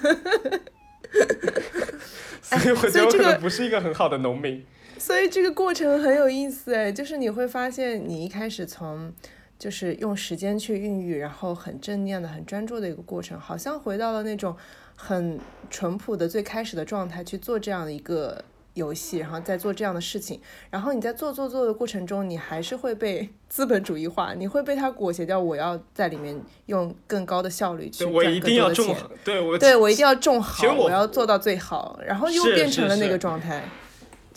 [2.40, 4.64] 所以我觉得我可能不是一个很好的农民。
[5.00, 9.10] 所以这个过程很有意思哎，就是你会发现，你一开始从
[9.58, 14.54] 就是用时间去孕育，然后很正念的、很专注的一个过程，好像回到了那种
[14.94, 15.40] 很
[15.70, 18.44] 淳朴的最开始的状态去做这样的一个
[18.74, 20.38] 游戏，然后再做这样的事情。
[20.68, 25.40] 然后你在做做做的过程中，你还是会被 资本主义化，你会被它裹挟掉。
[25.40, 29.08] 我要在里面用更高的效率去对，我赚一定要种更多的钱。
[29.08, 33.64] 好，对我对我一定要种好，我要做到最好，然后又变成了那个状态，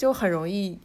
[0.03, 0.77] 就很容易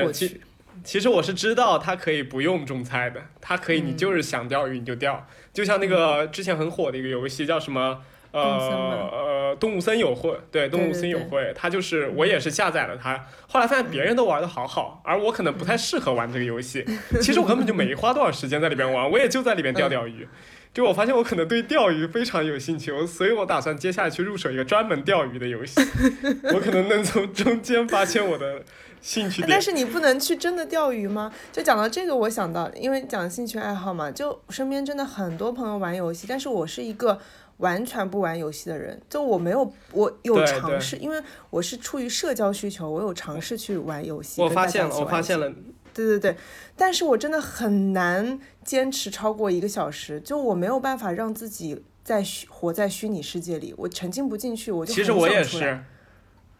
[0.00, 0.40] 过是其去。
[0.82, 8.00] 其实我是知道它可以不用种菜的，它可以嗯你就是想钓鱼你就钓，就像那个之前很火的一个游戏叫什么？
[8.32, 16.82] 呃呃，动物森友会，对，动物森友会，它就是我也是下载了它，后来发现别人都玩的好好，而我可能不太适合玩这个游戏。
[17.20, 20.26] 其实我根本就没花多少时间在里边玩，我也就在里边钓钓鱼。
[20.74, 25.80] 就我发现我可能对钓鱼非常有兴趣，我所以我打算接下来去入手一个专门钓鱼的游戏，
[26.54, 28.62] 我可能能从中间发现我的
[29.00, 29.60] 兴趣点但。
[29.60, 31.30] 是你不能去真的钓鱼吗？
[31.52, 37.18] 就讲到这个，我想到，因为讲兴趣爱好嘛，就身边真的很多朋友玩游戏，但是我是一个
[37.58, 44.40] 完全不玩游戏的人，就我没有，我有尝试，因为我是出于社交需求，我有尝试去玩游戏。
[44.40, 45.52] 我发现了，我发现了，
[45.94, 46.36] 对对对，
[46.76, 55.78] 但是我真的很难坚持超过一个小时，就我没有办法让自己在虚活在虚拟世界里，我沉浸不进去，我就其实我也是。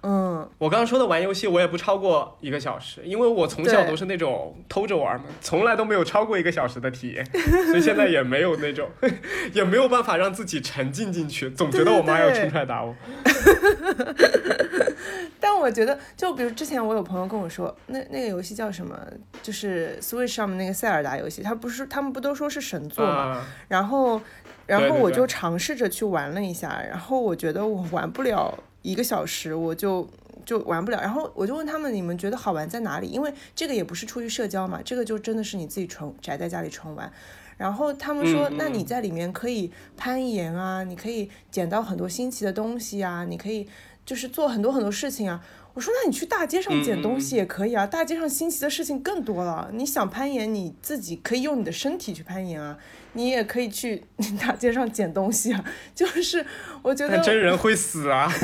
[0.04, 7.24] 嗯，我刚刚说的玩游戏，我也不超过一个小时，因为我从小都是那种偷着玩嘛，从来都没有超过一个小时的体验，
[7.68, 8.90] 所以现在也没有那种，
[9.54, 12.92] 也没有办法让自己沉浸进去，总觉得我妈要冲出来打我。
[15.40, 18.98] 但我觉得，就比如之前我有朋友跟我说，那那个游戏叫什么？
[19.42, 23.12] 就是 Switch 上面那个塞尔达游戏，他不是他们不都说是神作吗？
[23.12, 24.20] 啊，然后，
[24.66, 30.08] 然后我就尝试着去玩了一下，然后我觉得我玩不了一个小时，我就
[30.44, 31.00] 就玩不了。
[31.00, 33.08] 然后我就问他们，你们觉得好玩在哪里？
[33.08, 37.12] 因为这个也不是出于社交嘛，这个就真的是你自己纯宅在家里纯玩。
[37.58, 43.68] 然后他们说，那你在里面可以攀岩啊，你可以捡到很多新奇的东西啊，你可以
[44.04, 45.40] 就是做很多很多事情啊。
[45.74, 49.70] 我说，那你去大街上捡东西也可以啊，大街上新奇的事情更多了。
[49.72, 52.76] 你想攀岩，你自己可以用你的身体去攀岩啊，
[53.14, 54.04] 你也可以去
[54.38, 55.64] 大街上捡东西啊。
[55.94, 56.44] 就是
[56.82, 58.30] 我觉得但真人会死啊！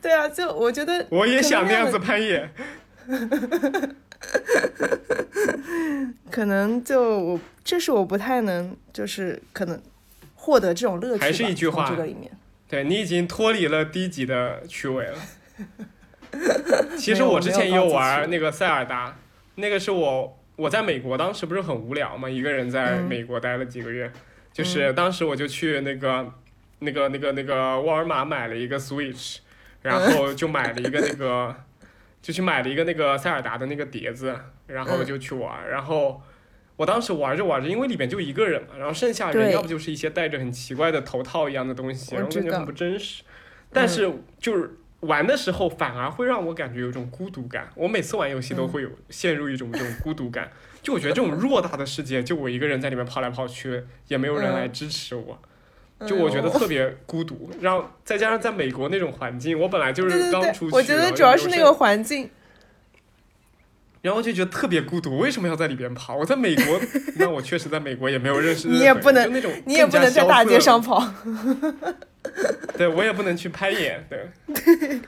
[0.00, 2.50] 对啊，就我觉得我也想那样子攀岩。
[6.30, 9.78] 可能就我这是我不太能，就是可能
[10.34, 11.26] 获得这种乐趣吧。
[11.26, 12.30] 还是一句话从这个里面，
[12.72, 15.18] 对你已经脱离了低级的趣味了。
[16.96, 19.14] 其实我之前也有玩那个塞尔达，
[19.56, 24.10] 那个是我我在美国当时不是很无聊嘛，一个人在嗯美国待了几个月，
[24.54, 26.32] 就是当时我就去那个
[26.78, 29.40] 那个那个那个沃尔玛买了一个 Switch，
[29.82, 31.54] 然后就买了一个那个
[32.22, 34.34] 就去买了一个那个塞尔达的那个碟子，
[34.68, 36.22] 然后嗯就去玩，然后。
[36.76, 43.22] 我当时玩着玩着，因为里面就一个人嘛，然后剩下人要不就是一些戴着很奇怪的头套一样的东西，然后感觉很不真实。
[43.72, 44.70] 但是就是
[45.00, 47.68] 玩的时候，反而会让我感觉有一种孤独感。
[47.74, 50.50] 我每次玩游戏都会有陷入一种这种孤独感，
[50.82, 55.38] 就我觉得这种偌大的世界，就我一个人在里面跑来跑去，也没有人来支持我，
[56.06, 57.50] 就我觉得特别孤独。
[57.60, 62.30] 然后再加上在美国那种环境，我本来就是刚出，去，我觉得主要是那个环境，
[64.02, 66.16] 然后就觉得特别孤独，为什么要在里边跑？
[66.16, 66.80] 我在美国，
[67.16, 71.02] 那我确实在美国也没有认识你也不能那种你也不能在大街上跑。
[72.76, 74.28] 对我也不能去攀岩，对，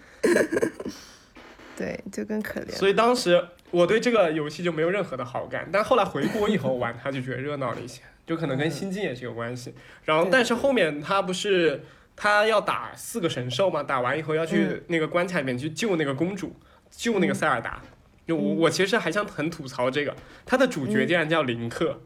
[1.76, 2.70] 对，就更可怜。
[2.72, 9.74] 所以当时我对这个游戏就没有任何的好感，但后来回国以后玩它就觉得热闹了一些，就可能跟心境也是有关系。
[10.04, 11.82] 然后但是后面他不是
[12.14, 16.54] 他要打四个神兽嘛，打完以后要去那个关卡里面去救那个公主，
[16.90, 17.82] 救那个塞尔达。
[18.26, 20.14] 就我我其实还想很吐槽这个，
[20.46, 22.00] 他的主角竟然叫林克，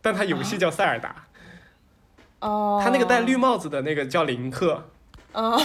[0.00, 1.26] 但他游戏叫塞尔达，
[2.40, 4.88] 哦，他那个戴绿帽子的那个叫林克，
[5.32, 5.58] 哦，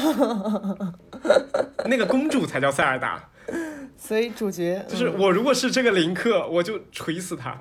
[1.86, 3.24] 那个公主才叫塞尔达。
[3.98, 7.60] 所以主角就是嗯我如果是这个林克，我就锤死他。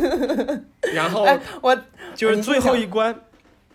[0.94, 1.76] 然后哎，我
[2.14, 3.14] 就是最后一关，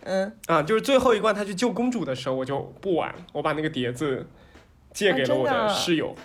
[0.04, 4.26] 嗯，啊，就是最后一关他去救公主的时候，我就不玩，我把那个碟子
[4.92, 6.16] 借给了我的室友。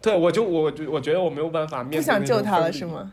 [0.00, 2.84] 对，我就我就我觉得我没有办法面对不想救他了是？
[2.86, 3.12] 吗？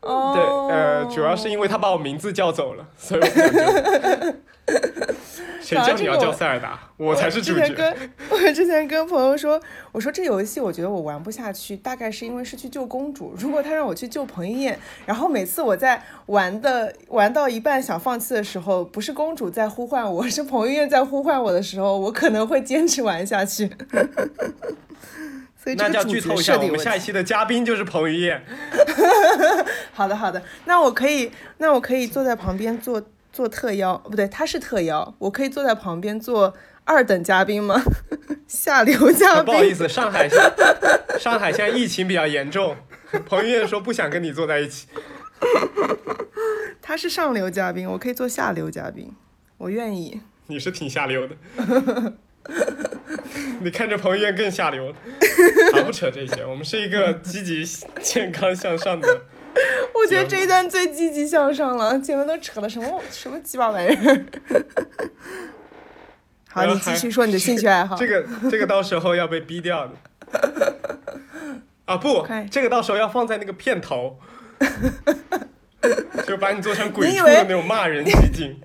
[0.00, 4.36] 对，哦，呃，主要是因为他把我名字叫走了，所以我不想救。
[5.60, 6.78] 谁叫你要叫塞尔达？
[6.96, 7.60] 我才是主角。
[7.60, 9.60] 之前跟我之前跟朋友说，
[9.90, 13.34] 我说这游戏我觉得我玩不下去，大概是因为是去救公主。
[13.36, 23.68] 如果他让我去救彭于晏，然后每次我在玩的玩到一半想放弃的时候，不是公主在呼唤我，是彭于晏在呼唤我的时候，我可能会坚持玩下去。
[25.66, 26.68] 所以这那就要个主剧透一下，我。
[26.68, 28.40] 们下一期的嘉宾就是彭于晏。
[29.92, 33.02] 好的好的，那我可以那我可以坐在旁边做
[33.32, 37.82] 做特邀，不对，他是特邀，我可以坐在旁边做二等嘉宾吗？
[38.46, 39.38] 下流嘉宾。
[39.40, 40.38] 啊不好意思，上海现
[41.18, 42.76] 上海现在疫情比较严重，
[43.28, 44.86] 彭于晏说不想跟你坐在一起。
[46.80, 49.12] 他是上流嘉宾，我可以做下流嘉宾，
[49.58, 50.20] 我愿意。
[50.46, 51.34] 你是挺下流的，
[53.60, 54.92] 你看着彭于晏更下流。
[55.72, 57.64] 好， 不扯这些，我们是一个积极、
[58.00, 59.22] 健康向上的。
[59.94, 64.24] 我觉得这一段最积极向上了，前面都扯了什么什么鸡巴玩意儿。
[66.48, 67.96] 好，呃你继续说你的兴趣爱好。
[67.96, 69.94] 这个这个到时候要被逼掉的。
[71.86, 74.18] 啊不快，这个到时候要放在那个片头，
[76.26, 78.60] 就把你做成鬼畜的那种骂人集锦。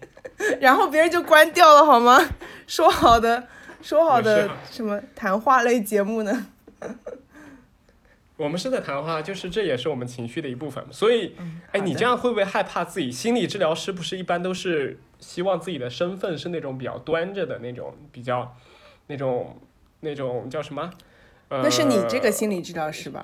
[0.60, 2.20] 然后别人就关掉了好吗？
[2.68, 3.48] 说好的
[3.82, 6.48] 说好的什么谈话类节目呢？
[8.38, 10.84] 我们是在谈话，就是这也是我们情绪的一部分。
[10.91, 11.36] 所以，
[11.72, 13.12] 哎，你这样会不会害怕自己？
[13.12, 18.56] 心理治疗师不是一般都是希望自己的身份是那种比较端着的那种，比较
[19.08, 19.60] 那种
[19.99, 20.90] 那种叫什么？
[21.49, 23.24] 呃、那是你这个心理治疗师吧？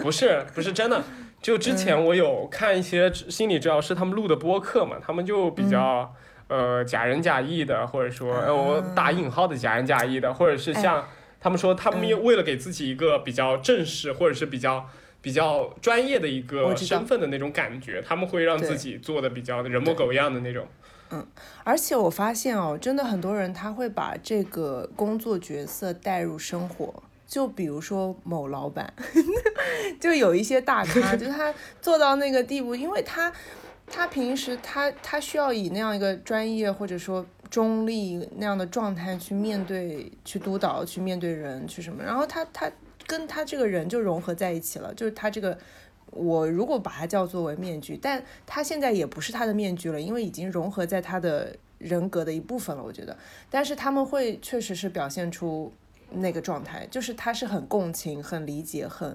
[0.00, 1.04] 不是不是真的。
[1.42, 11.08] 就之前嗯我有看一些心理治疗师他们录的播客嘛，他们就比较、嗯呃假仁假义的，或者说啊呃我打引号的假仁假义的，或者是哎像
[11.40, 14.88] 他们说他们嗯为了给自己一个比较正式或者是比较
[15.20, 20.66] 比较专业的一个身份的那种感觉，他们会让自己做的比较人模狗样的那种。
[21.10, 21.24] 嗯
[21.62, 27.02] 而且我发现哦，真的很多人他会把这个工作角色带入生活。
[27.28, 28.94] 就比如说某老板，
[30.00, 33.32] 就有一些大咖， 就是他做到那个地步，因为他
[33.86, 42.70] 他平时他他需要以那样一个专业或者说中立那样的状态去面对、去督导、去面对人、去什么，然后他他
[43.06, 45.58] 跟他这个人就融合在一起了，就是他这个。
[46.12, 52.82] 我如果把它叫作为面具，但他现在也不是他的面具了，因为已经融合在他的人格的一部分了。
[52.82, 53.14] 我觉得，
[53.50, 55.70] 但是他们会确实是表现出
[56.12, 59.14] 那个状态，就是他是很共情、很理解、很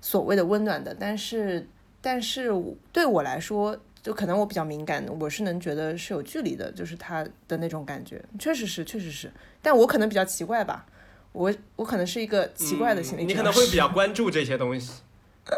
[0.00, 0.94] 所谓的温暖的。
[0.98, 1.66] 但是，
[2.02, 2.50] 但是
[2.92, 9.28] 对我来说，就可能我比较敏感，我是能觉得是有距离的，就是他的那种感觉，确实是，确实是。
[9.60, 10.86] 但我可能比较奇怪吧，
[11.32, 15.02] 我我可能是一个奇怪的心理嗯你可能会比较关注这些东西，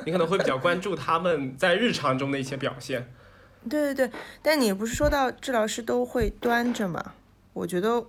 [0.06, 3.12] 你可能会比较关注他们在日常中的一些表现。
[3.68, 7.12] 对对对，但你不是说到治疗师都会端着嘛？
[7.52, 8.00] 我觉得，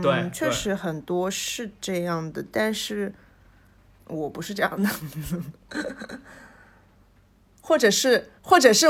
[0.00, 3.12] 对嗯，确实很多是这样的，但是
[4.06, 4.88] 我不是这样的，
[7.60, 8.86] 或者是，或者是，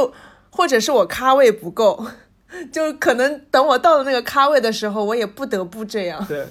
[0.53, 2.07] 或者是我咖位不够，
[2.70, 6.24] 就可能等我到了那个咖位的时候，我也不得不这样。
[6.27, 6.47] 对，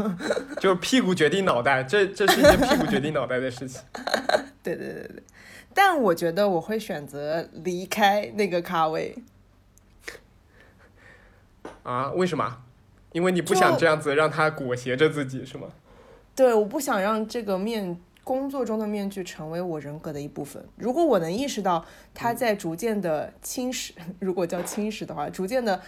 [0.58, 3.80] 就是屁股决定脑袋，这这是一件屁股决定脑袋的事情。
[4.64, 5.22] 对对对对，
[5.74, 9.16] 但我觉得我会选择离开那个咖位。
[11.82, 12.10] 啊？
[12.12, 12.58] 为什么？
[13.12, 15.66] 因为你不想这样子让他裹挟着自己，是吗？
[16.34, 20.64] 对，我不想让这个面工作中的面具成为我人格的一部分。
[20.76, 21.84] 如果我能意识到
[22.14, 23.90] 它在逐渐的侵蚀，
[24.20, 25.80] 如果叫侵蚀的话，逐渐的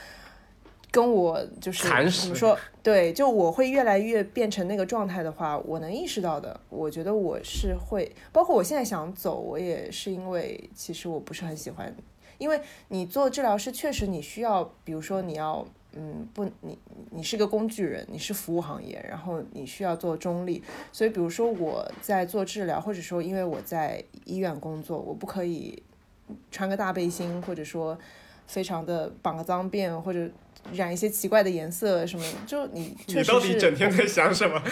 [0.91, 2.59] 跟我就是怎么说？
[2.83, 11.95] 对，就我会越来越变成那个状态的话，我能意识到的，我觉得我是会，包括我现在想走，我也是因为其实我不是很喜欢，
[12.39, 15.67] 因为你做治疗师确实你需要，比如说你要。
[15.97, 16.79] 嗯，不，你
[17.11, 20.63] 你是个工具人，你是服务行业，然后你需要做中立，
[20.93, 25.83] 所以比如说我在做治疗，或者说因为我在医院工作，我不可以
[26.51, 27.97] 穿个大背心，或者说
[28.47, 30.29] 非常的绑个脏辫，或者
[30.73, 34.61] 染一些奇怪的颜色什么，就你 你到底整天在想什么？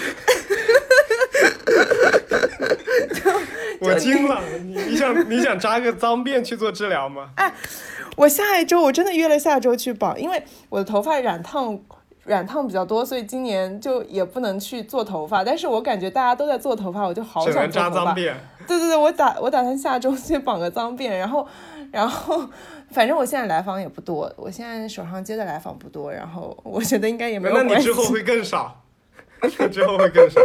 [3.81, 7.33] 我惊了，你你想你想扎个脏辫去做治疗吗？
[8.17, 11.79] 我下一周我真的约了下周去绑，因为我的头发染烫
[12.25, 15.43] 染烫比较多，所以今年就也不能去做头发。
[15.43, 17.71] 但是我感觉大家都在做头发，我就好想。
[17.71, 18.33] 扎脏辫。
[18.67, 21.45] 对对对，我打我打算下周去绑个脏辫，然后
[21.91, 22.49] 然后
[22.91, 27.95] 反正我现在来访也不多，我现在手上接的来访不多，然后我觉得应该也没有那你关系之。
[27.95, 28.81] 后会更少，
[29.73, 30.41] 之后会更少。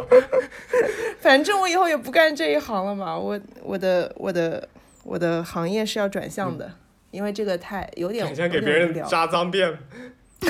[1.21, 4.67] 反正我以后也不干这一行了嘛，我我的我的
[5.03, 6.71] 我的行业是要转向的，
[7.11, 8.93] 因为这个太有点转向给别人。
[9.05, 9.75] 扎脏辫。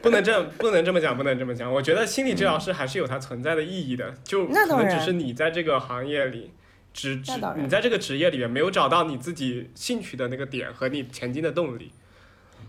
[0.00, 1.70] 不能这样，不能这么讲，不能这么讲。
[1.70, 6.50] 我觉得心理治疗师还是有它存在的意义的，就可能只是你在这个行业里，
[6.94, 11.92] 只只那当然你在这个职业里面没有找到你自己兴趣的那个点和你前进的动力。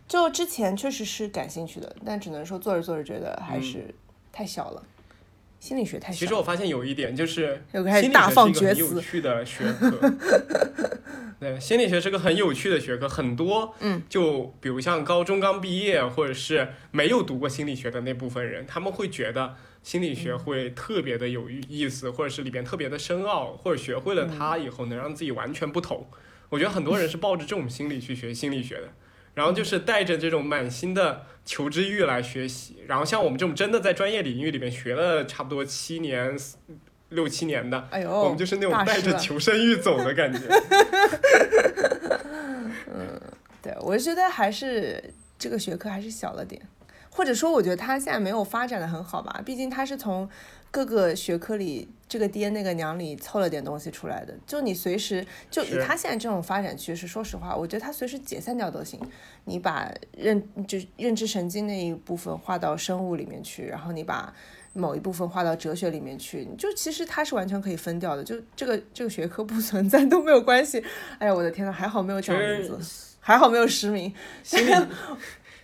[0.09, 3.95] 就之前确实是感兴趣的，但只能说做着做着觉得还是
[4.33, 4.83] 太小了，
[5.59, 6.11] 心理学太。
[6.11, 10.13] 其实我发现有一点就是，心理学大放是一个很有趣的学科。
[11.39, 26.05] 对，心理学是个很有趣的学科，很多，嗯，就比如像高中刚毕业或者是没有读过心理学的那部分人，他们会觉得心理嗯学会特别的有意思，或者是里边特别的深奥，或者学会了它以后能让自己完全不同。
[26.49, 28.89] 我觉得很多人是抱着这种心理去学心理学的。
[29.39, 36.37] 然后就是带着这种满心的求知欲来学习，然后像我们这种真的在专业领域里面学了差不多七年、
[37.07, 40.39] 六七年的，哎呦，我们就是那种带着求生欲走的感觉。
[42.93, 43.17] 嗯
[43.61, 45.01] 对，我觉得还是
[45.37, 46.61] 这个学科还是小了点，
[47.09, 50.29] 或者说我觉得它现在没有发展的很好吧，毕竟它是从
[50.71, 58.99] 各个学科里这个爹那个娘里凑了点东西出来的，就你随时就以他现在这种发展趋势，说实话，我觉得他随时解散掉都行。
[59.45, 64.33] 你把认就认知神经那一部分划到生物里面去，然后你把
[64.73, 70.83] 某一部分划到哲学里面去，就其实它是完全可以分掉的，就这个这个学科不存在都没有关系。
[71.17, 72.79] 哎呀，我的天呐，还好没有其讲名字。
[73.21, 74.11] 还好没有实名。
[74.43, 74.71] 心理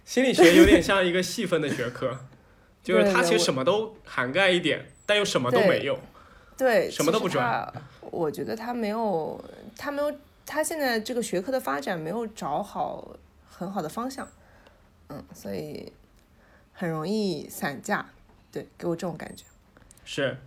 [0.04, 2.20] 心理学有点像一个细分的学科，
[2.84, 6.00] 就是它其实什么都涵盖一点，但又什么都没有。
[6.58, 7.74] 对，什么都不其实它
[8.12, 9.44] 我觉得他没有，
[9.78, 10.14] 他没有，
[10.46, 13.16] 他现在这个学科的发展没有找好
[13.50, 14.26] 很好的方向，
[15.10, 15.92] 嗯，所以
[16.72, 18.06] 很容易散架。
[18.52, 19.44] 对，给我这种感觉。
[20.06, 20.38] 是，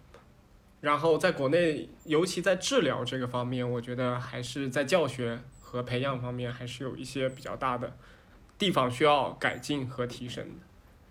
[0.81, 7.95] 然后在国内，尤其在治疗这个方面，我觉得还是在教学和培养方面，还是有一些比较大的
[8.57, 10.43] 地方需要改进和提升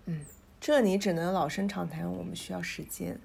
[0.06, 0.12] 的。
[0.60, 3.20] 这你只能老生常谈，我们需要时间。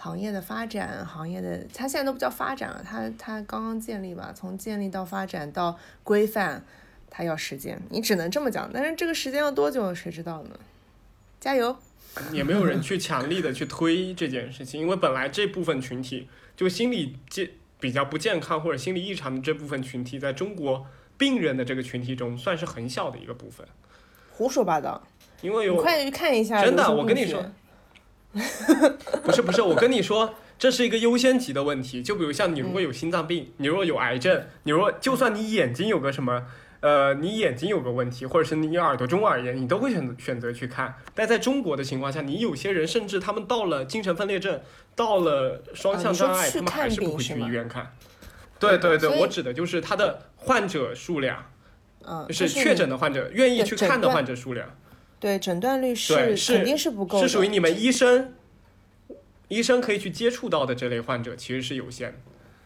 [0.00, 6.64] 行业的发展，行业的它现在都不叫发展了，它它刚刚建立吧，从建立到发展到规范，
[7.10, 8.70] 它要时间，你只能这么讲。
[8.72, 10.50] 但是这个时间要多久，谁知道呢？
[11.40, 11.76] 加油！
[12.32, 17.50] 也没有人去强力的去推这件事情，因为本来这部分群体就心理健
[17.80, 23.66] 比较不健康或者心理异常的这部分群体，在中国病人的这个群体中算是很小的一个部分，
[24.32, 25.02] 胡说八道！
[25.42, 27.44] 因为有快去看一下真的我跟你说
[29.24, 32.02] 不是不是，我跟你说，这是一个优先级的问题。
[32.02, 36.44] 就比如像你如果有心脏病，你如果有癌症，你如果就算你眼睛有个什么，
[36.80, 40.94] 呃，你眼睛有个问题，或者是你耳朵中耳炎，你都会选择选择去看。
[41.14, 44.60] 但在中国的情况下，你有些人甚至他们到了精神分裂症，
[44.94, 47.92] 到了双向障碍，去他们还是不会去医院看。
[48.60, 51.44] 对对对，我指的就是他的患者数量，
[52.04, 54.68] 嗯，就就是是确诊的患者，愿意去看的患者数量。
[55.20, 58.34] 对诊断率是是肯定是不够的，是属于你们医生，
[59.48, 62.18] 医生可以去接触到的这类患者其实是有限的。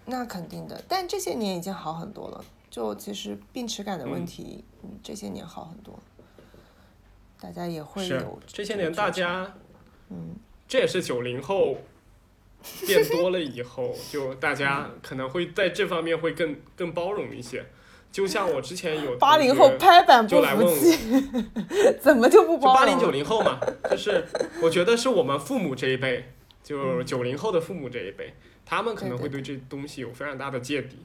[0.05, 2.45] 那肯定的，但这些年已经好很多了。
[2.69, 5.99] 就其实病耻感的问题，嗯，这些年好很多，
[7.39, 9.55] 大家也会是有这些年大家，
[10.09, 11.77] 嗯，这也是九零后
[12.87, 17.65] 变多了以后，就大家可能会在这方面会更更包容一些。
[18.13, 20.99] 就像我之前有八零后拍板不就来问我，服气，
[21.99, 23.59] 怎么就不八零九零后嘛，
[23.91, 24.23] 就是
[24.63, 26.31] 我觉得是我们父母这一辈，
[26.63, 28.35] 就是九零后的父母这一辈，
[28.67, 30.99] 他们可能会对这东西有非常大的芥蒂，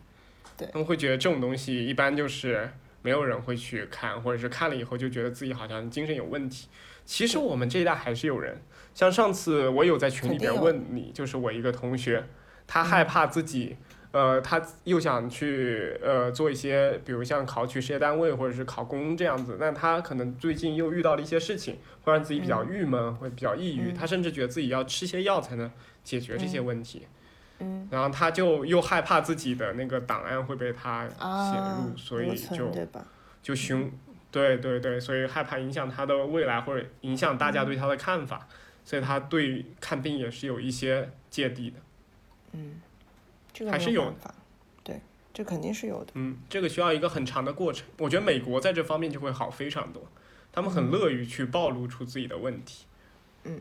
[0.57, 2.69] 对他们会觉得这种东西一般就是
[3.01, 6.67] 没有人会去看，或者是看了以后就觉得自己好像精神有问题。
[7.05, 8.61] 其实我们这一代还是有人，
[8.93, 12.25] 像上次我有在群里边问你，就是我一个同学，
[12.67, 13.77] 他害怕自己。
[14.11, 23.91] 呃，他又想去呃做一些，比如像考取事业单位或者是考公这样子，那他可能最近又遇到了一些事情，会让自己比较郁闷，会比较抑郁。
[23.91, 25.69] 嗯他甚至觉得自己要吃些药才能
[26.03, 27.07] 解决这些问题，
[27.59, 32.71] 嗯然后他就又害怕自己的那个档案会被他泄啊露，，所以就？
[33.43, 33.89] 就凶，
[34.29, 38.45] 对对对，所以害怕影响他的未来或者影响大家对他的看法，
[38.83, 41.77] 所以他对看病也是有一些芥蒂的。
[42.51, 42.81] 嗯，
[43.57, 44.13] 这个还是有
[44.83, 45.01] 对，
[45.33, 46.11] 这肯定是有的。
[46.13, 47.87] 嗯，这个需要一个很长的过程。
[47.97, 50.03] 我觉得美国在这方面就会好非常多，
[50.51, 52.85] 他们很乐于去暴露出自己的问题，
[53.45, 53.59] 嗯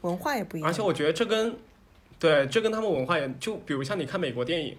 [0.00, 1.56] 文化也不一样，而且我觉得这跟，
[2.18, 4.76] 对，这跟他们文化也就比如像你看美国电影，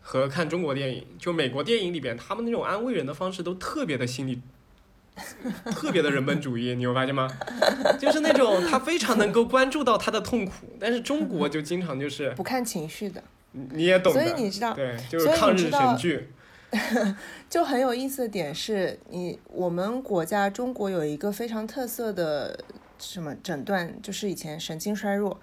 [0.00, 4.40] 和看中国电影，就美国电影里边，他们那种安慰人的方式都特别的心理，
[5.72, 7.28] 特别的人本主义，你有发现吗？
[7.98, 13.22] 就是那种他非常能够关注到他的痛苦，但是中国就经常就是不看情绪的，
[13.52, 16.28] 你也懂的，所以你知道，对，就是抗日神剧。
[17.50, 22.58] 就很有意思的点是你我们国家中国有一个非常特色的
[22.98, 25.38] 什么诊断，就是以前神经衰弱。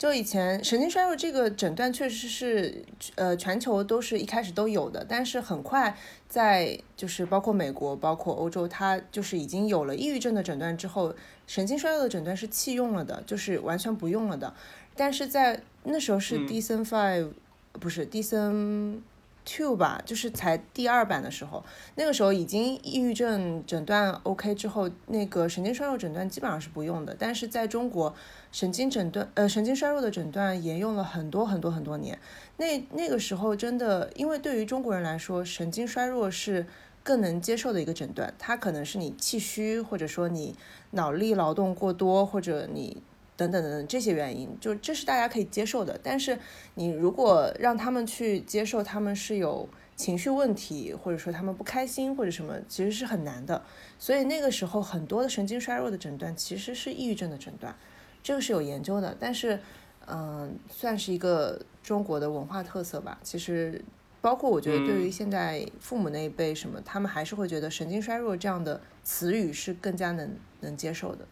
[0.00, 2.82] 就以前神经衰弱这个诊断确实是，
[3.16, 5.94] 呃，全球都是一开始都有的，但是很快
[6.26, 11.14] 在就是包括美国、包括欧洲，它就是已经有了抑郁症的诊断之后，
[11.46, 14.54] 神经衰弱的诊断是弃用了的，就是完全不用了的。
[14.96, 17.32] 但是在那时候是 DSM Five，
[17.72, 19.00] 不是 DSM。
[19.44, 21.64] Two 吧，就是才第二版的时候，
[21.94, 27.16] 那个时候已经抑郁症诊断 OK 之后，那个神经衰弱诊断基本上是不用的。
[27.18, 28.14] 但是在中国，
[28.52, 32.18] 神经诊断呃神经衰弱的诊断沿用了很多很多很多年。
[32.58, 36.66] 那那个时候真的，因为对于中国人来说，神经衰弱是
[37.02, 40.54] 更能接受的一个诊断，它可能是你气虚，或者说你
[40.90, 43.02] 脑力劳动过多，或者你。
[43.40, 45.98] 等等等等这些原因，就这是大家可以接受的。
[46.02, 46.38] 但是
[46.74, 53.62] 你如果让他们去接受他们是有情绪问题，或者说他们不开心或者什么，其实是很难的。
[53.98, 57.74] 所以那个时候很多的神经衰弱的诊断其实是抑郁症的诊断，
[58.22, 59.16] 这个是有研究的。
[59.18, 59.58] 但是，
[60.06, 63.18] 嗯，算是一个中国的文化特色吧。
[63.22, 63.82] 其实，
[64.20, 71.26] 包括我觉得对于现在父母那一辈什么，他们还是会觉得神经衰弱这样的词语是更加能能接受的。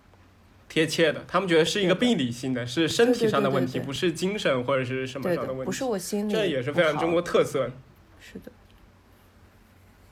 [0.68, 5.64] 贴切的，他们觉得是一个病理性的，是身体上的问题，不是精神或者是什么上的问题。
[5.64, 6.32] 不是我心里。
[6.32, 7.70] 这也是非常中国特色。
[8.20, 8.52] 是的。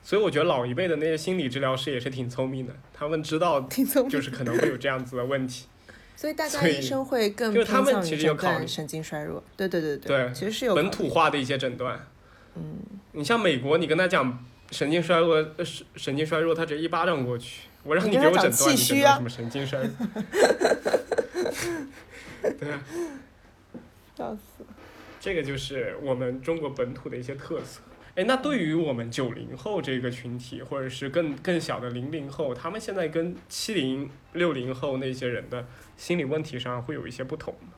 [0.01, 3.61] 所以我觉得老一辈的那些心理治疗师也是挺聪明的，他们知道，
[4.09, 5.65] 就是可能会有这样子的问题。
[6.15, 9.43] 所以大家医生会更偏向于诊断神经衰弱。
[9.55, 10.07] 对对对对。
[10.07, 12.07] 对，其实是有本土化的一些诊断。
[12.55, 12.79] 嗯。
[13.11, 17.67] 你像美国，你跟他讲神经衰弱，神神经衰弱，他直接一巴掌过去。
[17.87, 19.89] 我让你给我诊断，你诊断什么神经衰弱？
[22.59, 22.83] 对啊，
[24.15, 24.65] 笑死！
[25.21, 27.79] 这个就是我们中国本土的一些特色。
[28.15, 35.65] 哎，那对于我们九零后这个群体，或者是更更小的零零后，他们现在跟七零六零后那些人的
[35.95, 37.69] 心理问题上会有一些不同吗？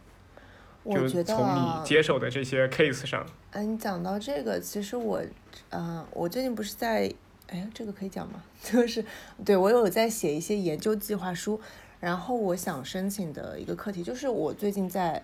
[0.84, 5.22] 我觉得从你接手的这些 case 上，嗯，你讲到这个，其实我，
[5.70, 7.14] 嗯，我最近不是在。
[7.52, 8.44] 哎，这个可以讲吗？
[8.64, 9.04] 就是
[9.44, 11.60] 对我有在写一些研究计划书，
[12.00, 15.24] 然后我想申请的一个课题就是我最近在，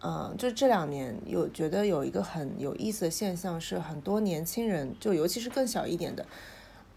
[0.00, 6.24] 嗯，就这两年有觉得有一个很有意思的现象是，很多年轻人就尤其是更小一点的，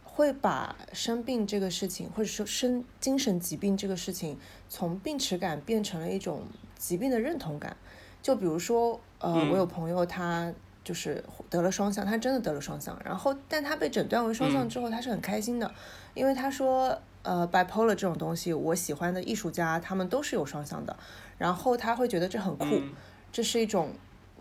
[0.04, 4.38] 会把生病这个事情，或者说生精神疾病这个事情，
[4.70, 6.44] 从病耻感变成了一种
[6.78, 7.76] 疾病的认同感。
[8.22, 10.54] 就比如说，呃，我有朋友他。
[10.90, 13.00] 就是得了双向，他真的得了双向。
[13.06, 15.72] 然后，但他被诊断为双向之后，他是很开心的，
[16.16, 20.96] 因为他说，呃，bipolar 这种东西，我喜欢的艺术家他们都是有双向的。
[21.38, 22.66] 然后他会觉得这很酷，
[23.32, 23.92] 这是一种，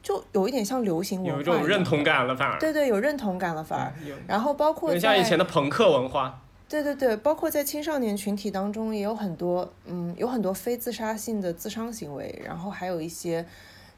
[0.02, 2.58] 就有一点像流行文化，有一种认同感了，反而。
[2.58, 3.92] 对对，有认同感了，反而。
[4.26, 6.40] 然后包括像以前的朋克文化。
[6.66, 13.44] 对对对，包括在青少年群体当中也有很多，嗯，有很多非自杀性的自伤行为，然后还有一些。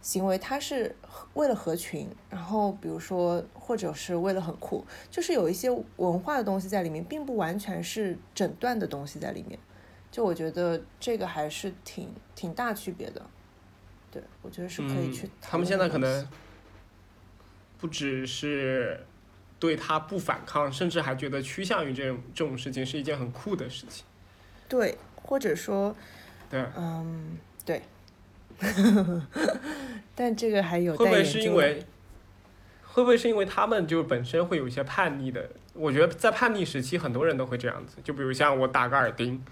[0.02, 0.96] 行为，它是
[1.34, 9.58] 为了合群，然后比如说，或者是为了很酷，就是有一些文化的东西在里面，并不完全是诊断的东西在里面。
[10.10, 13.22] 就我觉得这个还是挺挺大区别的。
[14.10, 15.30] 对，我觉得是可以去。
[15.40, 16.26] 他们现在可能
[17.78, 19.06] 不只是
[19.58, 24.04] 对他不反抗，甚至还觉得趋向于这种这种事情是一件很酷的事情。
[24.68, 25.94] 对，或者说，
[26.48, 27.82] 对，嗯，对。
[30.14, 31.84] 但这个还有会不会是因为
[32.84, 35.48] 会不会是因为他们就本身会有一些叛逆的？
[35.72, 37.96] 我觉得在叛逆时期，很多人都会这样子。
[38.02, 39.42] 就比如像我打个耳钉，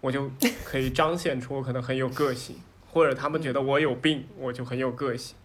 [0.00, 0.30] 我就
[0.64, 2.56] 可以彰显出我可能很有个性；
[2.90, 5.36] 或者他们觉得我有病，我就很有个性。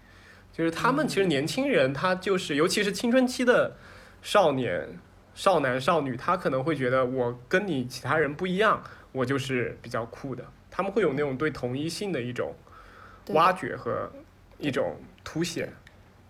[0.52, 3.78] 就是他们其实年轻人，他就是尤其是青春期的
[4.22, 4.98] 少年、
[5.36, 10.44] 少男、少女，他可能会觉得我跟你其他人不一样，我就是比较酷的。
[10.72, 12.54] 他们会有那种对同一性的一种。
[13.30, 14.10] 挖掘和
[14.58, 15.72] 一种凸显，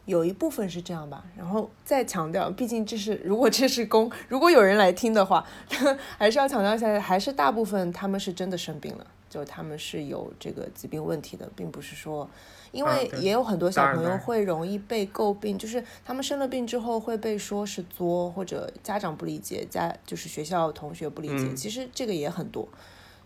[0.06, 5.46] 有一部分是这样吧，然后再强调，毕竟这是如果这是公， 如果有人来听的话，
[6.18, 12.30] 还是要强调一下，还是大部分他们是真的生病了，就他们是有这个疾病问题的，并不是说，
[12.72, 22.68] 因为也有很多小朋友会容易被诟病，就是他们生了病之后会被说是作，或者家长不理解，家就是学校同学不理解，其实这个也很多。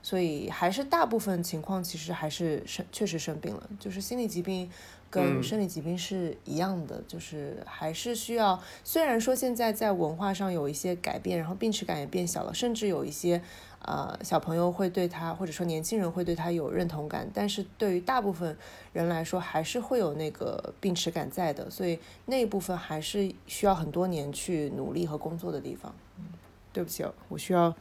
[0.03, 4.69] 所以还是大部分情况其实还是生确实生病了，就是心理疾病
[5.09, 8.61] 跟嗯生理疾病是一样的，就是还是需要。
[8.83, 13.41] 虽然说现在在文化上有一些改变，然后病耻感也变小了，甚至有一些
[13.79, 18.57] 呃小朋友会对他或者说年轻人会对他有认同感，但是对于大部分
[18.91, 25.95] 人来说还是会有那个病耻感在的，所以那一部分还是需要很多年去努力和工作的地方。
[26.17, 26.25] 嗯
[26.73, 27.71] 对不起哦，我需要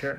[0.00, 0.18] 是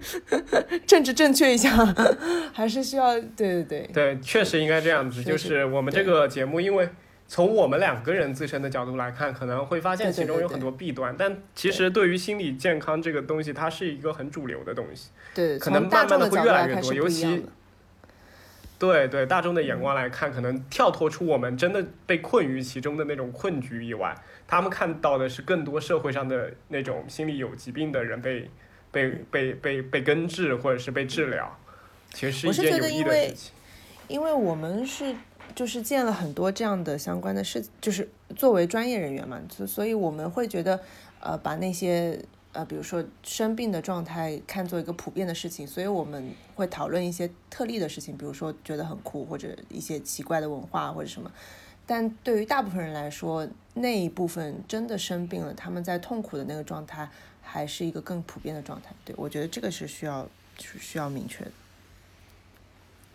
[0.86, 1.70] 政治正确一下，
[2.52, 5.22] 还是需要对对对对，确实应该这样子。
[5.22, 6.88] 就是我们这个节目，因为
[7.28, 15.10] 从我们两个人自身的角度来看，可能会发现其中有很多弊端，但其实对于心理健康这个东西，它是一个很主流的东西。
[15.34, 17.46] 对，可能慢慢的会越来越多尤其。
[18.78, 24.14] 对对，大众的眼光来看，可能跳脱出我们真的被困于其中的那种困局以外，
[24.46, 28.50] 他们看到的是更多社会上的那种心理有疾病的人被
[28.90, 31.56] 被被被被根治或者是被治疗，
[32.12, 33.52] 其实我是是一件有益觉得因为的事情。
[34.08, 35.14] 因为我们是
[35.54, 40.80] 就是见了很多这样的相关的事，就是作为专业人员嘛，所所以我们会觉得，
[41.18, 42.16] 呃，把那些
[42.52, 51.30] 呃，比如说生病的状态看作一个普遍的事情，所以我们会讨论一些特例的事情，比如说觉得很酷或者一些奇怪的文化或者什么。
[51.84, 57.08] 但对于大部分人来说，那一部分真的生病了，他们在痛苦的那个状态，
[57.56, 58.90] 还是一个更普遍的状态。
[59.02, 60.28] 对我觉得这个是需要
[60.60, 61.50] 是需要明确的。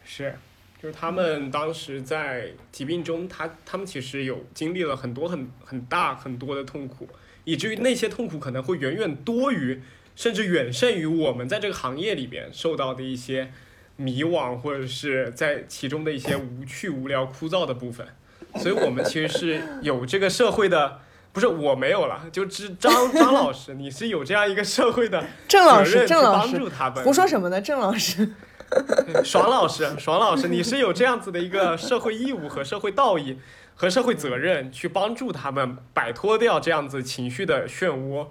[0.03, 0.35] 是，
[0.81, 7.07] 就是他们当时在疾病中，他他们其实有经历了很多很很大很多的痛苦，
[7.43, 9.79] 以至于那些痛苦可能会远远多于，
[10.15, 13.53] 甚至远胜于我们在这个行业里边受到的一些
[13.95, 18.07] 迷惘，或者是在其中的一些无趣、无聊、枯燥的部分。
[18.55, 20.99] 所以我们其实是有这个社会的，
[21.33, 27.03] 不是我没有了，就是张张 老师，你是有这样一个社会的郑老师，责任去帮郑老师，助他们。
[27.03, 27.61] 胡说什么呢？
[27.61, 28.29] 郑老师，
[29.23, 33.39] 爽老师，爽老师，你是有这样子的一个社会义务和社会道义
[33.75, 38.27] 和社会责任，去帮助他们摆脱掉这样子情绪的漩涡，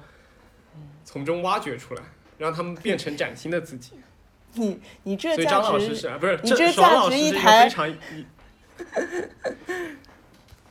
[1.04, 2.02] 从中挖掘出来，
[2.38, 3.92] 让他们变成崭新的自己。
[4.54, 6.38] 你你这所以张价值老师是不是？
[6.42, 7.96] 你这爽价值老师是一个非常一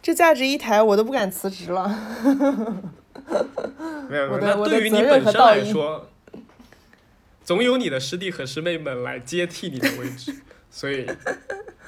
[0.02, 1.88] 这价值一抬，我都不敢辞职了。
[4.10, 4.68] 没 有没有。
[4.68, 6.10] 对于你本身来说，
[7.44, 10.34] 总有你的师弟和师妹们来接替你的位置，
[10.72, 11.06] 所以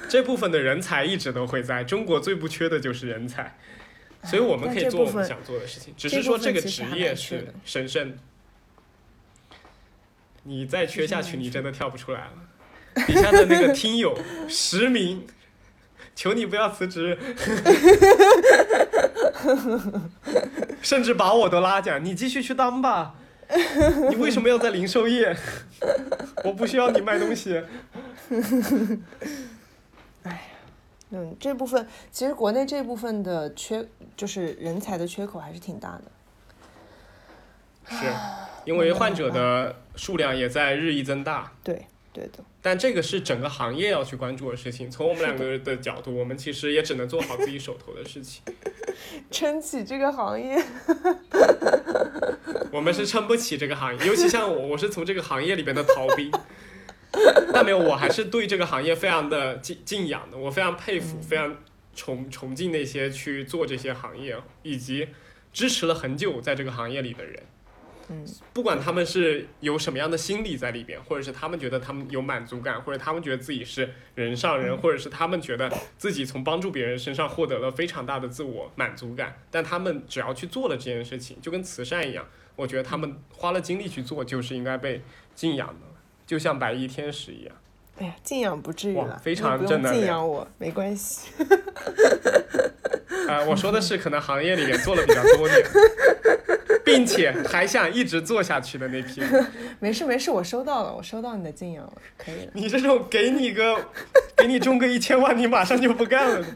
[0.08, 1.82] 这部分的人才一直都会在。
[1.84, 3.56] 中国最不缺的就是人才，
[4.24, 8.18] 所以我们可以做我们想做的事情，只是说这个职业是神圣的。
[10.44, 12.32] 你再缺下去，你真的跳不出来了。
[13.06, 14.18] 底下的那个听友
[14.50, 15.24] 实名，
[16.14, 17.18] 求你不要辞职，
[20.82, 23.14] 甚至把我都拉讲，你继续去当吧。
[24.10, 25.36] 你为什么要在零售业？
[26.44, 27.62] 我不需要你卖东西。
[30.22, 30.38] 哎呀
[31.10, 33.86] 嗯，这部分其实国内这部分的缺，
[34.16, 36.04] 就是人才的缺口还是挺大的。
[37.90, 38.06] 是，
[38.64, 44.90] 因为患者的数量也在日益增大，对对的，但这个是整个行业要去关注的事情。
[44.90, 48.42] 从我们两个的角度，我们其实也只能做好自己手头的事情。
[49.30, 50.62] 撑起这个行业。
[52.70, 56.30] 我们是撑不起这个行业，尤其像我，我是从这个行业里边的逃兵。
[57.52, 61.56] 但没有，我还是对这个行业非常的敬敬仰的，我非常佩服，非常
[61.94, 65.08] 崇崇敬那些去做这些行业以及
[65.52, 67.42] 支持了很久在这个行业里的人。
[68.08, 82.26] 嗯，不管他们是有什么样的心理在里边，或者是他们觉得他们有满足感，或者他们觉得自己是人上人，或者是他们觉得自己从帮助别人身上获得了非常大的自我满足感，但他们只要去做了这件事情，就跟慈善一样，
[82.56, 85.00] 我觉得他们花了精力去做，就是应该被
[85.34, 85.86] 敬仰的，
[86.26, 87.54] 就像白衣天使一样。
[87.98, 91.28] 哎呀，敬仰不至于哇了，非常你不用敬正能量仰我，没关系。
[93.28, 95.62] 啊、我说的是可能行业里面做了比较多年，
[96.84, 99.46] 并且还想一直做下去的那批人。
[99.78, 102.50] 没事没事，我收到了，我收到你的敬仰了，可以了。
[102.54, 103.76] 你这种给你个，
[104.36, 106.46] 给你中个一千万，你马上就不干了，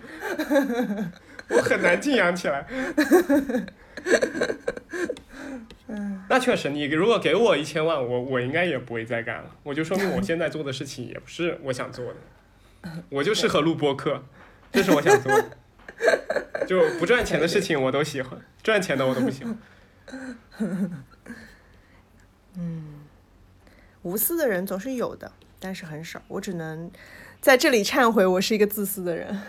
[1.48, 2.66] 我很难敬仰起来。
[6.28, 9.50] 那确实，你如果给我一千万，我我应该也不会再干了。
[9.62, 14.22] 我就说明我现在做的事情也不是我想做的， 我就适合录播客，
[14.72, 15.56] 这是我想做的。
[16.66, 19.56] 就不赚钱的事情我都喜欢，赚钱的我都不喜欢。
[22.58, 22.84] 嗯
[24.02, 26.20] 无私的人总是有的，但是很少。
[26.28, 26.90] 我只能
[27.40, 29.40] 在这里忏悔，我是一个自私的人，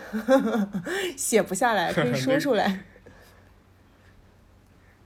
[1.16, 2.84] 写不下来，可以说出来。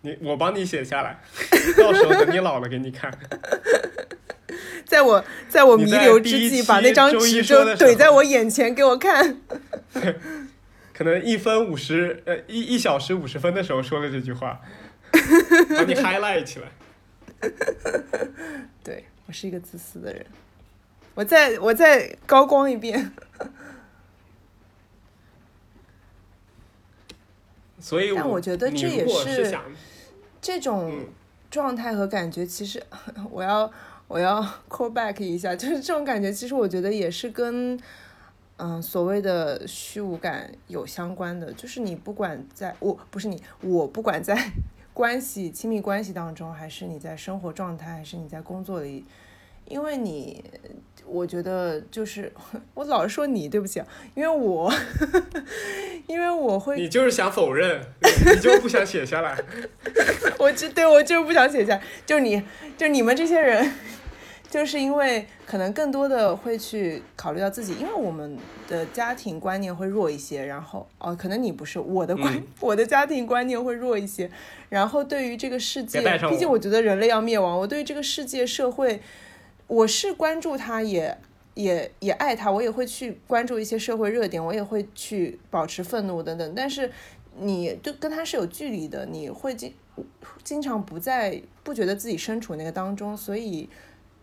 [0.03, 1.19] 你我帮你写下来，
[1.79, 3.12] 到时候等你老了给你看。
[4.85, 9.41] 在我在我弥留之际，把那张纸就怼在我眼前给我看。
[10.93, 14.61] 可能一分五十，呃，一一小时五十分的时候说了这句话，
[15.12, 16.69] 把你 highlight 起来。
[18.85, 20.27] 对我是一个自私的人。
[21.15, 23.12] 我再我再高光一遍。
[27.81, 29.53] 所以但我觉得这也是
[30.43, 31.06] 这种嗯
[31.51, 32.82] 状态和感觉，其实
[33.32, 33.70] 我要
[34.09, 37.81] 我要 call back 一下，就是这种感觉，其实我觉得也是跟
[38.59, 41.52] 嗯、所谓的虚无感有相关的。
[41.55, 44.52] 就是你不管在我不是你，我不管在
[44.94, 49.05] 关系亲密关系当中，还是你在生活状态，还是你在工作里，
[49.66, 50.43] 因为你。
[51.05, 52.32] 我觉得就是
[52.72, 54.72] 我老是说你，对不起啊，因为我，
[56.06, 59.36] 因为我会你就是想否认，你就不想写下来。
[60.39, 62.43] 我就对我就是不想写下，就是你，
[62.78, 63.74] 就你们这些人，
[64.48, 74.30] 就是因为可能更多的会去考虑到自己，因为我们的家庭观念会弱一些，然后哦，可能你不是我的观，嗯 我的家庭观念会弱一些，
[74.70, 79.02] 然后对于这个世界毕竟我觉得人类要灭亡，我对于这个世界社会，
[79.66, 81.18] 我是关注他也。
[81.55, 86.55] 也也爱他，我也会去关注一些社会热点，我也会去保持愤怒等等。
[86.55, 86.90] 但是
[87.36, 89.70] 你就跟他是有距离的，你会经
[90.43, 93.68] 经常不在不觉得自己身处那个当中，所以，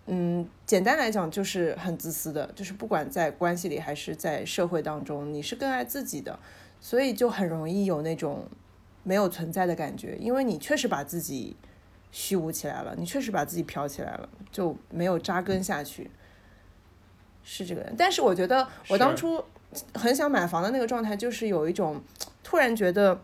[0.08, 6.40] 嗯，简单来讲就是很自私的，就是不管在关系里还是在社会当中，你是更爱自己的，
[6.82, 8.48] 所以就很容易有那种
[9.04, 11.56] 没有存在的感觉，因为你确实把自己
[12.12, 16.10] 虚无起来了，你确实把自己飘起来了，就没有扎根下去，
[17.44, 17.96] 是这个人。
[17.98, 19.44] 但是我觉得我当初
[19.94, 22.02] 很想买房的那个状态，就是有一种
[22.44, 23.22] 突然觉得。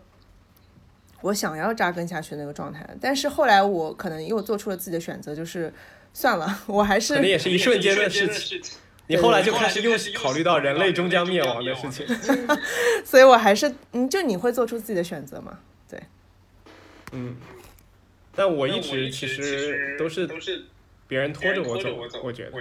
[1.22, 5.72] 我想要扎根下去的那个状态，但是后来我可能又做出了自己的选择，就是
[6.12, 8.60] 算了，我还是可能也是一瞬间的事情。
[9.08, 12.06] 你后来就开始又考虑到人类终将灭亡的事情。
[13.02, 15.58] 所以我还是嗯，就你会做出自己的选择嘛？
[15.88, 16.00] 对，
[17.12, 17.34] 嗯，
[18.36, 20.28] 但我一直其实都是
[21.08, 22.52] 别人拖拖着我走我觉得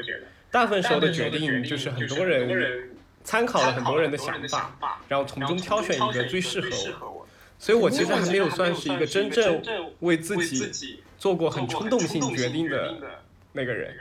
[0.49, 2.91] 大部分时时候的决定就就是是很很多多人人
[3.23, 7.27] 参考了很多人的想法，然后从中挑选一个最适合我。
[7.57, 9.61] 所以我其实还没有算是一个真正
[9.99, 12.95] 为自自己己做过很很冲动性决定的
[13.53, 13.95] 那个人。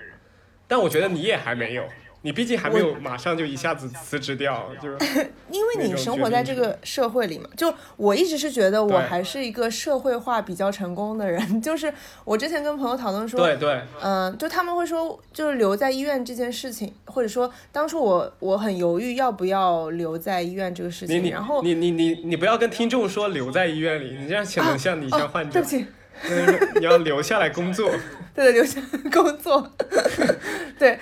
[0.66, 1.88] 但我觉得你也还没有，
[2.24, 4.96] 你毕竟还没有马上就一下子辞职掉，就是
[5.52, 11.92] 因为你生活在这个社会里嘛，就我一直是觉得我还是一个社会化比较成功的人， 就是
[12.24, 25.86] 我之前跟朋友讨论说，对对，嗯，就他们会说，就是留在医院这件事情，或者说当初我我很犹豫要不要留在医院这个事情，你你然后你你你你不要跟听众说留在医院里，你这样显得像你像患哦，者对不，起，嗯
[26.78, 27.90] 你要留下来工作。
[28.34, 29.70] 对的，留下来工作。
[30.78, 30.98] 对，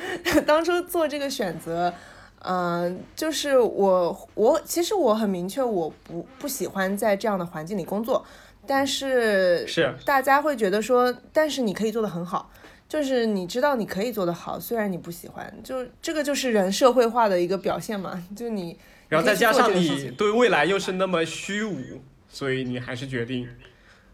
[0.47, 1.93] 当初做这个选择，
[2.41, 8.25] 嗯、就是我我其实我很明确，我不不喜欢在这样的环境里工作，
[8.67, 12.51] 但是是大家会觉得说，但是你可以做得很好。
[12.89, 18.23] 就是你知道你可以做得好，虽然你不喜欢，就这个就是人社会化的一个表现嘛。
[18.37, 18.79] 就你，
[19.09, 23.49] 然后再加上你对未来又是那么虚无，所以你还是决定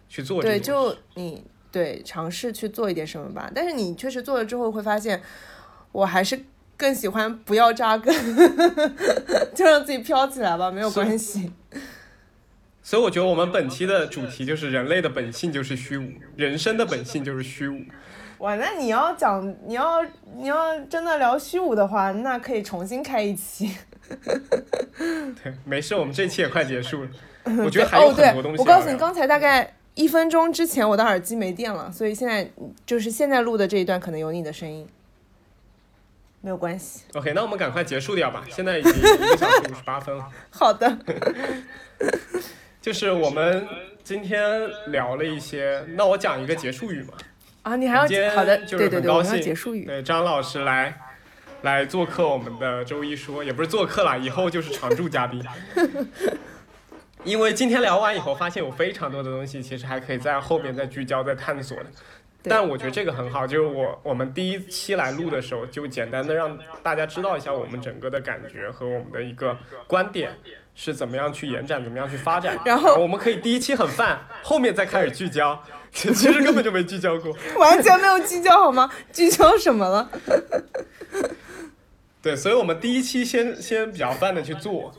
[0.09, 3.51] 去做这对，就你对尝试去做一点什么吧。
[3.55, 5.23] 但是你确实做了之后，会发现
[5.93, 6.41] 我还是
[6.77, 8.15] 更喜欢不要扎根，
[9.55, 11.53] 就让自己飘起来吧，没有关系。
[12.83, 17.83] 所以我觉得我们本期的主题就是人类的本性就是虚无，人生的本性就是虚无。
[18.39, 20.03] 哇，那你要讲，你要
[20.37, 23.75] 你要真的聊虚无的话，那可以重新开一期。
[25.43, 27.11] 对，没事，我们这期也快结束了。
[27.65, 32.49] 我觉得还有很多东，西我告诉你，刚才大概一分钟之前，我的耳机没电了，所以现在
[32.87, 34.87] 就是现在录的这一段可能有你的声音，
[36.41, 37.03] 没有关系。
[37.15, 40.25] OK，那我们赶快结束掉吧，现在已经一个小时五十八分了。
[40.51, 40.99] 好的，
[42.81, 43.67] 就是我们
[44.05, 47.15] 今天聊了一些，那我讲一个结束语嘛。
[47.63, 49.85] 啊，你还要今天好的，就是很高兴结束语。
[49.85, 50.97] 对，张老师来
[51.63, 55.45] 来做客我们的周一说，也不是做客啦，以后就是常驻嘉宾。
[57.25, 61.87] 因为今天聊完以后，发现有非常多的东西，其实还可以在后面再聚焦、再探索的。
[62.45, 70.31] 但我觉得这个很好，就是我我们第一期来录的时候，就简单的让大家知道一下我们整个的感觉和我们的一个观点
[70.75, 72.57] 是怎么样去延展，怎么样去发展。
[72.65, 75.61] 然后我们可以第一期很泛，后面再开始聚焦，
[75.93, 77.37] 其实根本就没聚焦过。
[77.59, 78.89] 完全没有聚焦好吗？
[79.13, 80.09] 聚焦什么了？
[82.23, 84.93] 对，所以我们第一期先先比较泛的去做，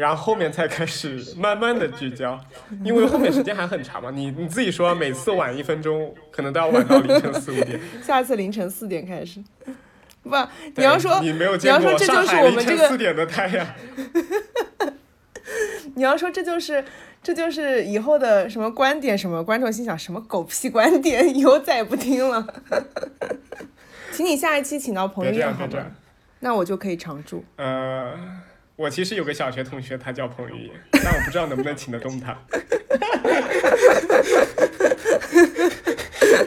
[0.00, 2.40] 然后后面才开始慢慢的聚焦，
[2.82, 4.10] 因为后面时间还很长嘛。
[4.10, 7.78] 你你自己说，每次晚一分钟，可能都要晚到凌晨四五点。
[8.02, 9.44] 下次凌晨四点开始。
[10.22, 10.34] 不，
[10.74, 13.66] 你要说你没有你要见过说这就是上海凌我们这个晨四点的太阳，
[15.94, 16.82] 你要说这就是
[17.22, 22.46] 这就是以后的什么观点什么，观众心想什么狗屁观点，以后再也不听了。
[24.12, 25.86] 请你下一期请到彭别于晏好吗。
[26.40, 27.44] 那我就可以常驻。
[27.56, 28.14] 呃，
[28.80, 32.34] 我其实有个小学同学，他叫彭于晏，但我不知道能不能请得动他。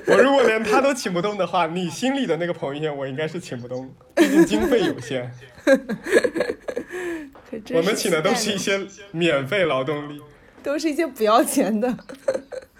[0.07, 5.31] 我如果连他都请不动的话，你心里的那个彭于晏，我应该是请不动，毕竟经费有限。
[7.75, 8.81] 我们请的都是一些
[9.11, 10.19] 免费劳动力。
[10.63, 11.95] 都是一些不要钱的。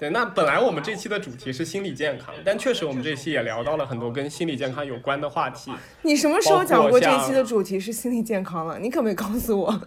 [0.00, 5.70] 对，那本来我们这期的主题是心理健康，但确实我们这期也聊到了很多跟心理健康有关的话题。
[6.00, 8.78] 你什么时候讲过这期的主题是心理健康了？
[8.78, 9.82] 你可没告诉我。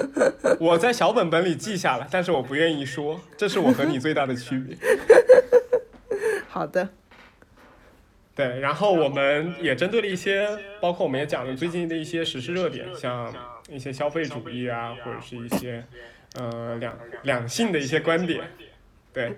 [0.58, 4.74] 我在小本本里记下了，但是我不愿意说，这是我和你最大的区别。
[6.48, 6.88] 好的，
[8.34, 10.48] 对，然后我们也针对了一些，
[10.80, 13.30] 包括我们也讲了最近的一些时事热点，像
[13.68, 15.84] 一些消费主义啊，或者是一些
[16.36, 18.40] 呃两两性的一些观点。
[19.18, 19.36] 对，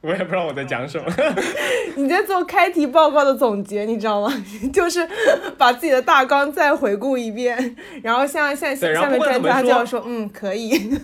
[0.00, 1.06] 我也不知道我在讲什么。
[1.94, 4.44] 你在做开题报告的总结，你知道吗？
[4.74, 5.08] 就是
[5.56, 10.98] 把自己的大纲再回顾一遍，然后像像下面专家就要说，嗯，可以。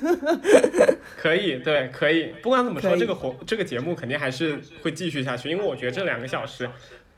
[1.16, 2.34] 可以，对，可以。
[2.42, 6.68] 不管怎么说，这个活这个节目肯定还是会继续下去，因为我觉得这两个小时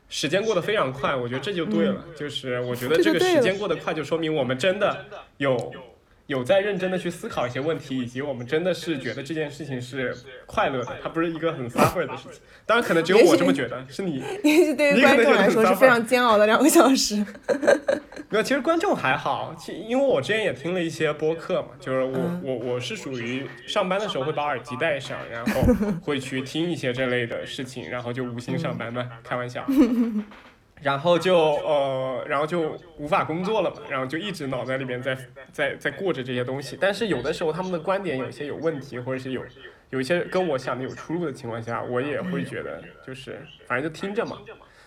[0.09, 2.05] 时间过得非常快，我觉得这就对了。
[2.15, 5.05] 就是我觉得这个时间过得快，就说明我们真的
[5.37, 5.73] 有
[6.27, 12.41] 有在认真的去思考一些问题，以及我们真的是觉得这件事情是快乐的，它不是一个很 suffer 的事情。
[12.65, 14.23] 当然，可能只有我这么觉得，是你。
[14.43, 17.15] 也许对于观众来说是非常煎熬的两个小时。
[18.29, 25.61] 没有，其实观众还好，其因为我之前也听了一些播客嘛，就是我、嗯我我是属于上班的时候会把耳机戴上，然后
[26.01, 29.63] 会去听一些这类的事情，然后就无心上班嘛，开玩笑。
[30.83, 35.17] 然后就呃，然后就无法工作了嘛，然后就一直脑袋里面在
[35.51, 36.77] 在在过着这些东西。
[36.79, 39.41] 但是有的时候他们的观点有些有问题，或者是有
[39.89, 44.37] 有一些跟我想的有出入的情况下，我也会觉得就是反正就听着嘛。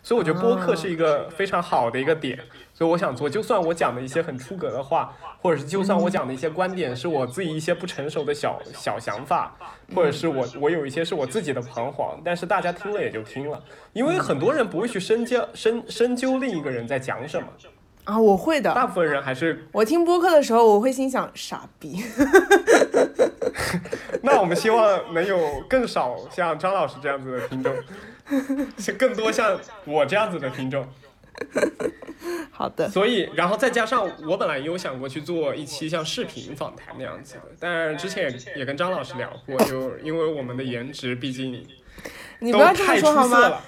[0.02, 2.38] 所以我觉得播客是一个非常好的一个点，
[2.76, 9.56] 所以我想做，就算我讲的一些很出格的话，或者是就算我讲的一些观点是我自己一些不成熟的小小想法，
[9.94, 13.58] 或者是我我有一些是我自己的彷徨，但是大家听了也就听了，
[13.94, 17.46] 因为很多人不会去深究深深究另一个人在讲什么，
[18.04, 18.74] 啊，我会的。
[18.74, 22.04] 大部分人还是我听播客的时候，我会心想傻逼。
[24.20, 27.74] 那我们希望能有更少像张老师这样子的听众，
[28.76, 30.86] 是更多像我这样子的听众。
[32.50, 41.68] 好的，所以，然后再加上我本来也有想过去做一期像视频访谈那样子的，但是之前也也跟张老师聊过，就因为我们的颜值毕竟都
[42.40, 43.60] 你不要这么说好吗？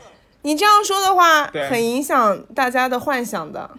[0.42, 3.70] 你这样说的话，很影响大家的幻想的。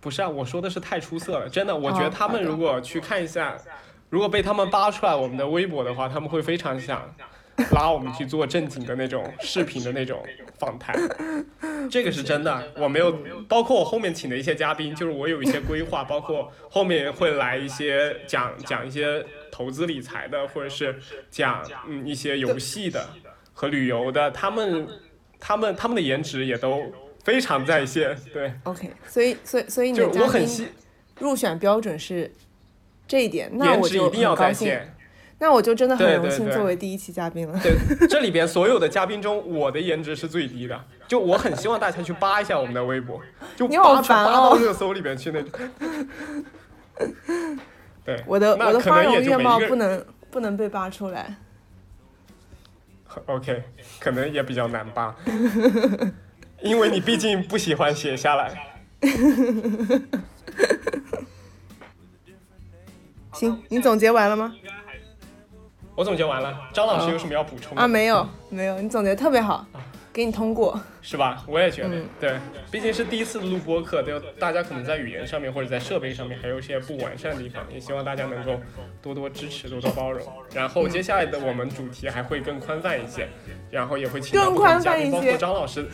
[0.00, 3.56] 不是啊，我说的是太出色了，真的，我觉得哦他们如果去看一下，
[4.10, 7.14] 如果被他们扒出来我们的微博的话，他们会非常想
[7.72, 10.22] 拉我们去做正经的那种视频的那种
[10.58, 10.96] 访谈，
[11.90, 12.62] 这个是真的。
[12.76, 13.12] 我没有，
[13.48, 20.98] 包括我后面请的一些嘉宾，就是我有一些规划，包括后面会来一些讲讲一些投资理财的，或者是
[21.30, 23.08] 讲嗯一些游戏的
[23.52, 24.88] 和旅游的，他们
[25.38, 26.92] 他们他们的颜值也都
[27.24, 30.68] 非常在线，对，OK，所以所以所以你就的嘉宾我很希。
[31.18, 32.32] 入选标准是
[33.06, 34.74] 这一点，那颜我就值一定要很高兴。
[35.40, 37.58] 那我就真的很荣幸作为第一期嘉宾了。
[37.62, 37.74] 对，
[38.06, 40.78] 这里边所有的嘉宾中，我的颜值是最低的。
[41.08, 43.18] 就我很希望大家去扒一下我们的微博，
[43.56, 45.50] 就你好扒到热搜里边去那种。
[48.04, 51.34] 对，我的我的花容月貌不能不能被扒出来。
[53.24, 53.64] OK，
[53.98, 55.16] 可能也比较难扒，
[56.60, 58.74] 因为你毕竟不喜欢写下来。
[63.32, 64.54] 行，你总结完了吗？
[66.00, 67.82] 我总结完了，张老师有什么要补充的？
[67.82, 69.66] 啊，没有没有，你总结得特别好，
[70.14, 70.80] 给你通过。
[71.02, 71.44] 是吧？
[71.46, 72.38] 我也觉得，嗯对，
[72.70, 78.58] 毕竟是第一次录播课，对，大家可能在语言上面或者在设备上面还有一些不完善的地方，也希望大家能够
[79.02, 80.26] 多多支持，多多包容。
[80.54, 83.28] 然后接下来的我们主题还会更宽泛一些，
[83.70, 85.86] 然后也会请到更不同的嘉宾，包宽泛一些括张老师。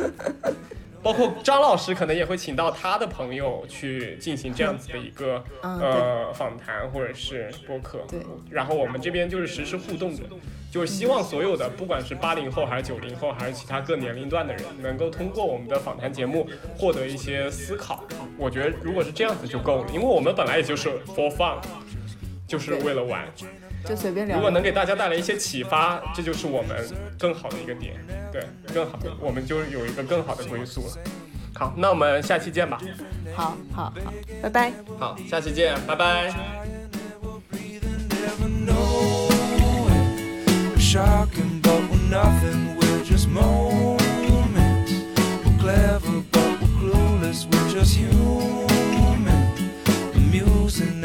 [1.06, 8.18] 包括张老师可能也会请到他的朋友去进行这样子的一个、嗯呃访谈或者是播客，对
[8.50, 10.24] 然后我们这边就是实时互动的，
[10.68, 18.02] 就是希望所有的不管是八零后还是九零后还是其他各年龄段的人，能够通过我们的访谈节目获得一些思考。
[18.36, 21.58] 我觉得如果是这样子就够了，因为我们本来也就是 for fun，
[22.48, 23.24] 就是为了玩。
[23.88, 24.36] 就随便聊。
[24.36, 26.76] 如果能给大家带来一些启发，这就是我们
[27.18, 27.94] 更好的一个点，
[28.32, 28.44] 对，
[28.74, 30.94] 更好，我们就有一个更好的归宿了。
[31.54, 32.80] 好，那我们下期见吧。
[33.34, 34.72] 好好好，拜拜。
[34.98, 36.34] 好，下期见，拜拜。
[40.78, 44.92] Shocking, but we're nothing, we're just moments.
[45.44, 49.52] We're clever, but we're clueless, we're just human.
[50.14, 50.95] Amusing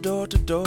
[0.00, 0.64] door to door.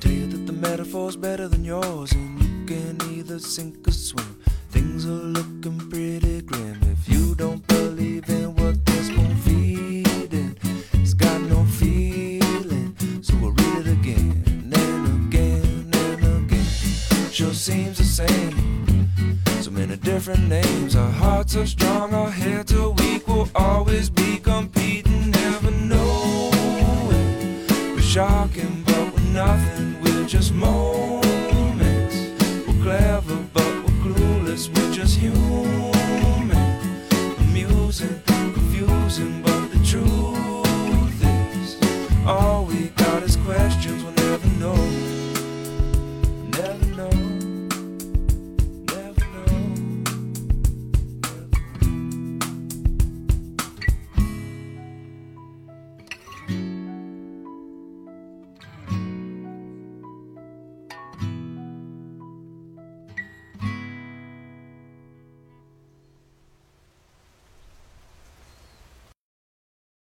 [0.00, 4.40] Tell you that the metaphor's better than yours, and you can either sink or swim.
[4.70, 10.56] Things are looking pretty grim if you don't believe in what this spoon feeding.
[10.94, 14.42] It's got no feeling, so we'll read it again
[14.74, 17.30] and again and again.
[17.30, 19.08] Sure seems the same.
[19.60, 20.96] So many different names.
[20.96, 23.28] Our hearts are strong, our heads are weak.
[23.28, 24.81] We'll always be competing,
[28.12, 29.96] shocking, but we're nothing.
[30.02, 32.14] We're just moments.
[32.68, 34.68] We're clever, but we're clueless.
[34.68, 36.52] We're just human.
[37.38, 39.51] Amusing, confusing, but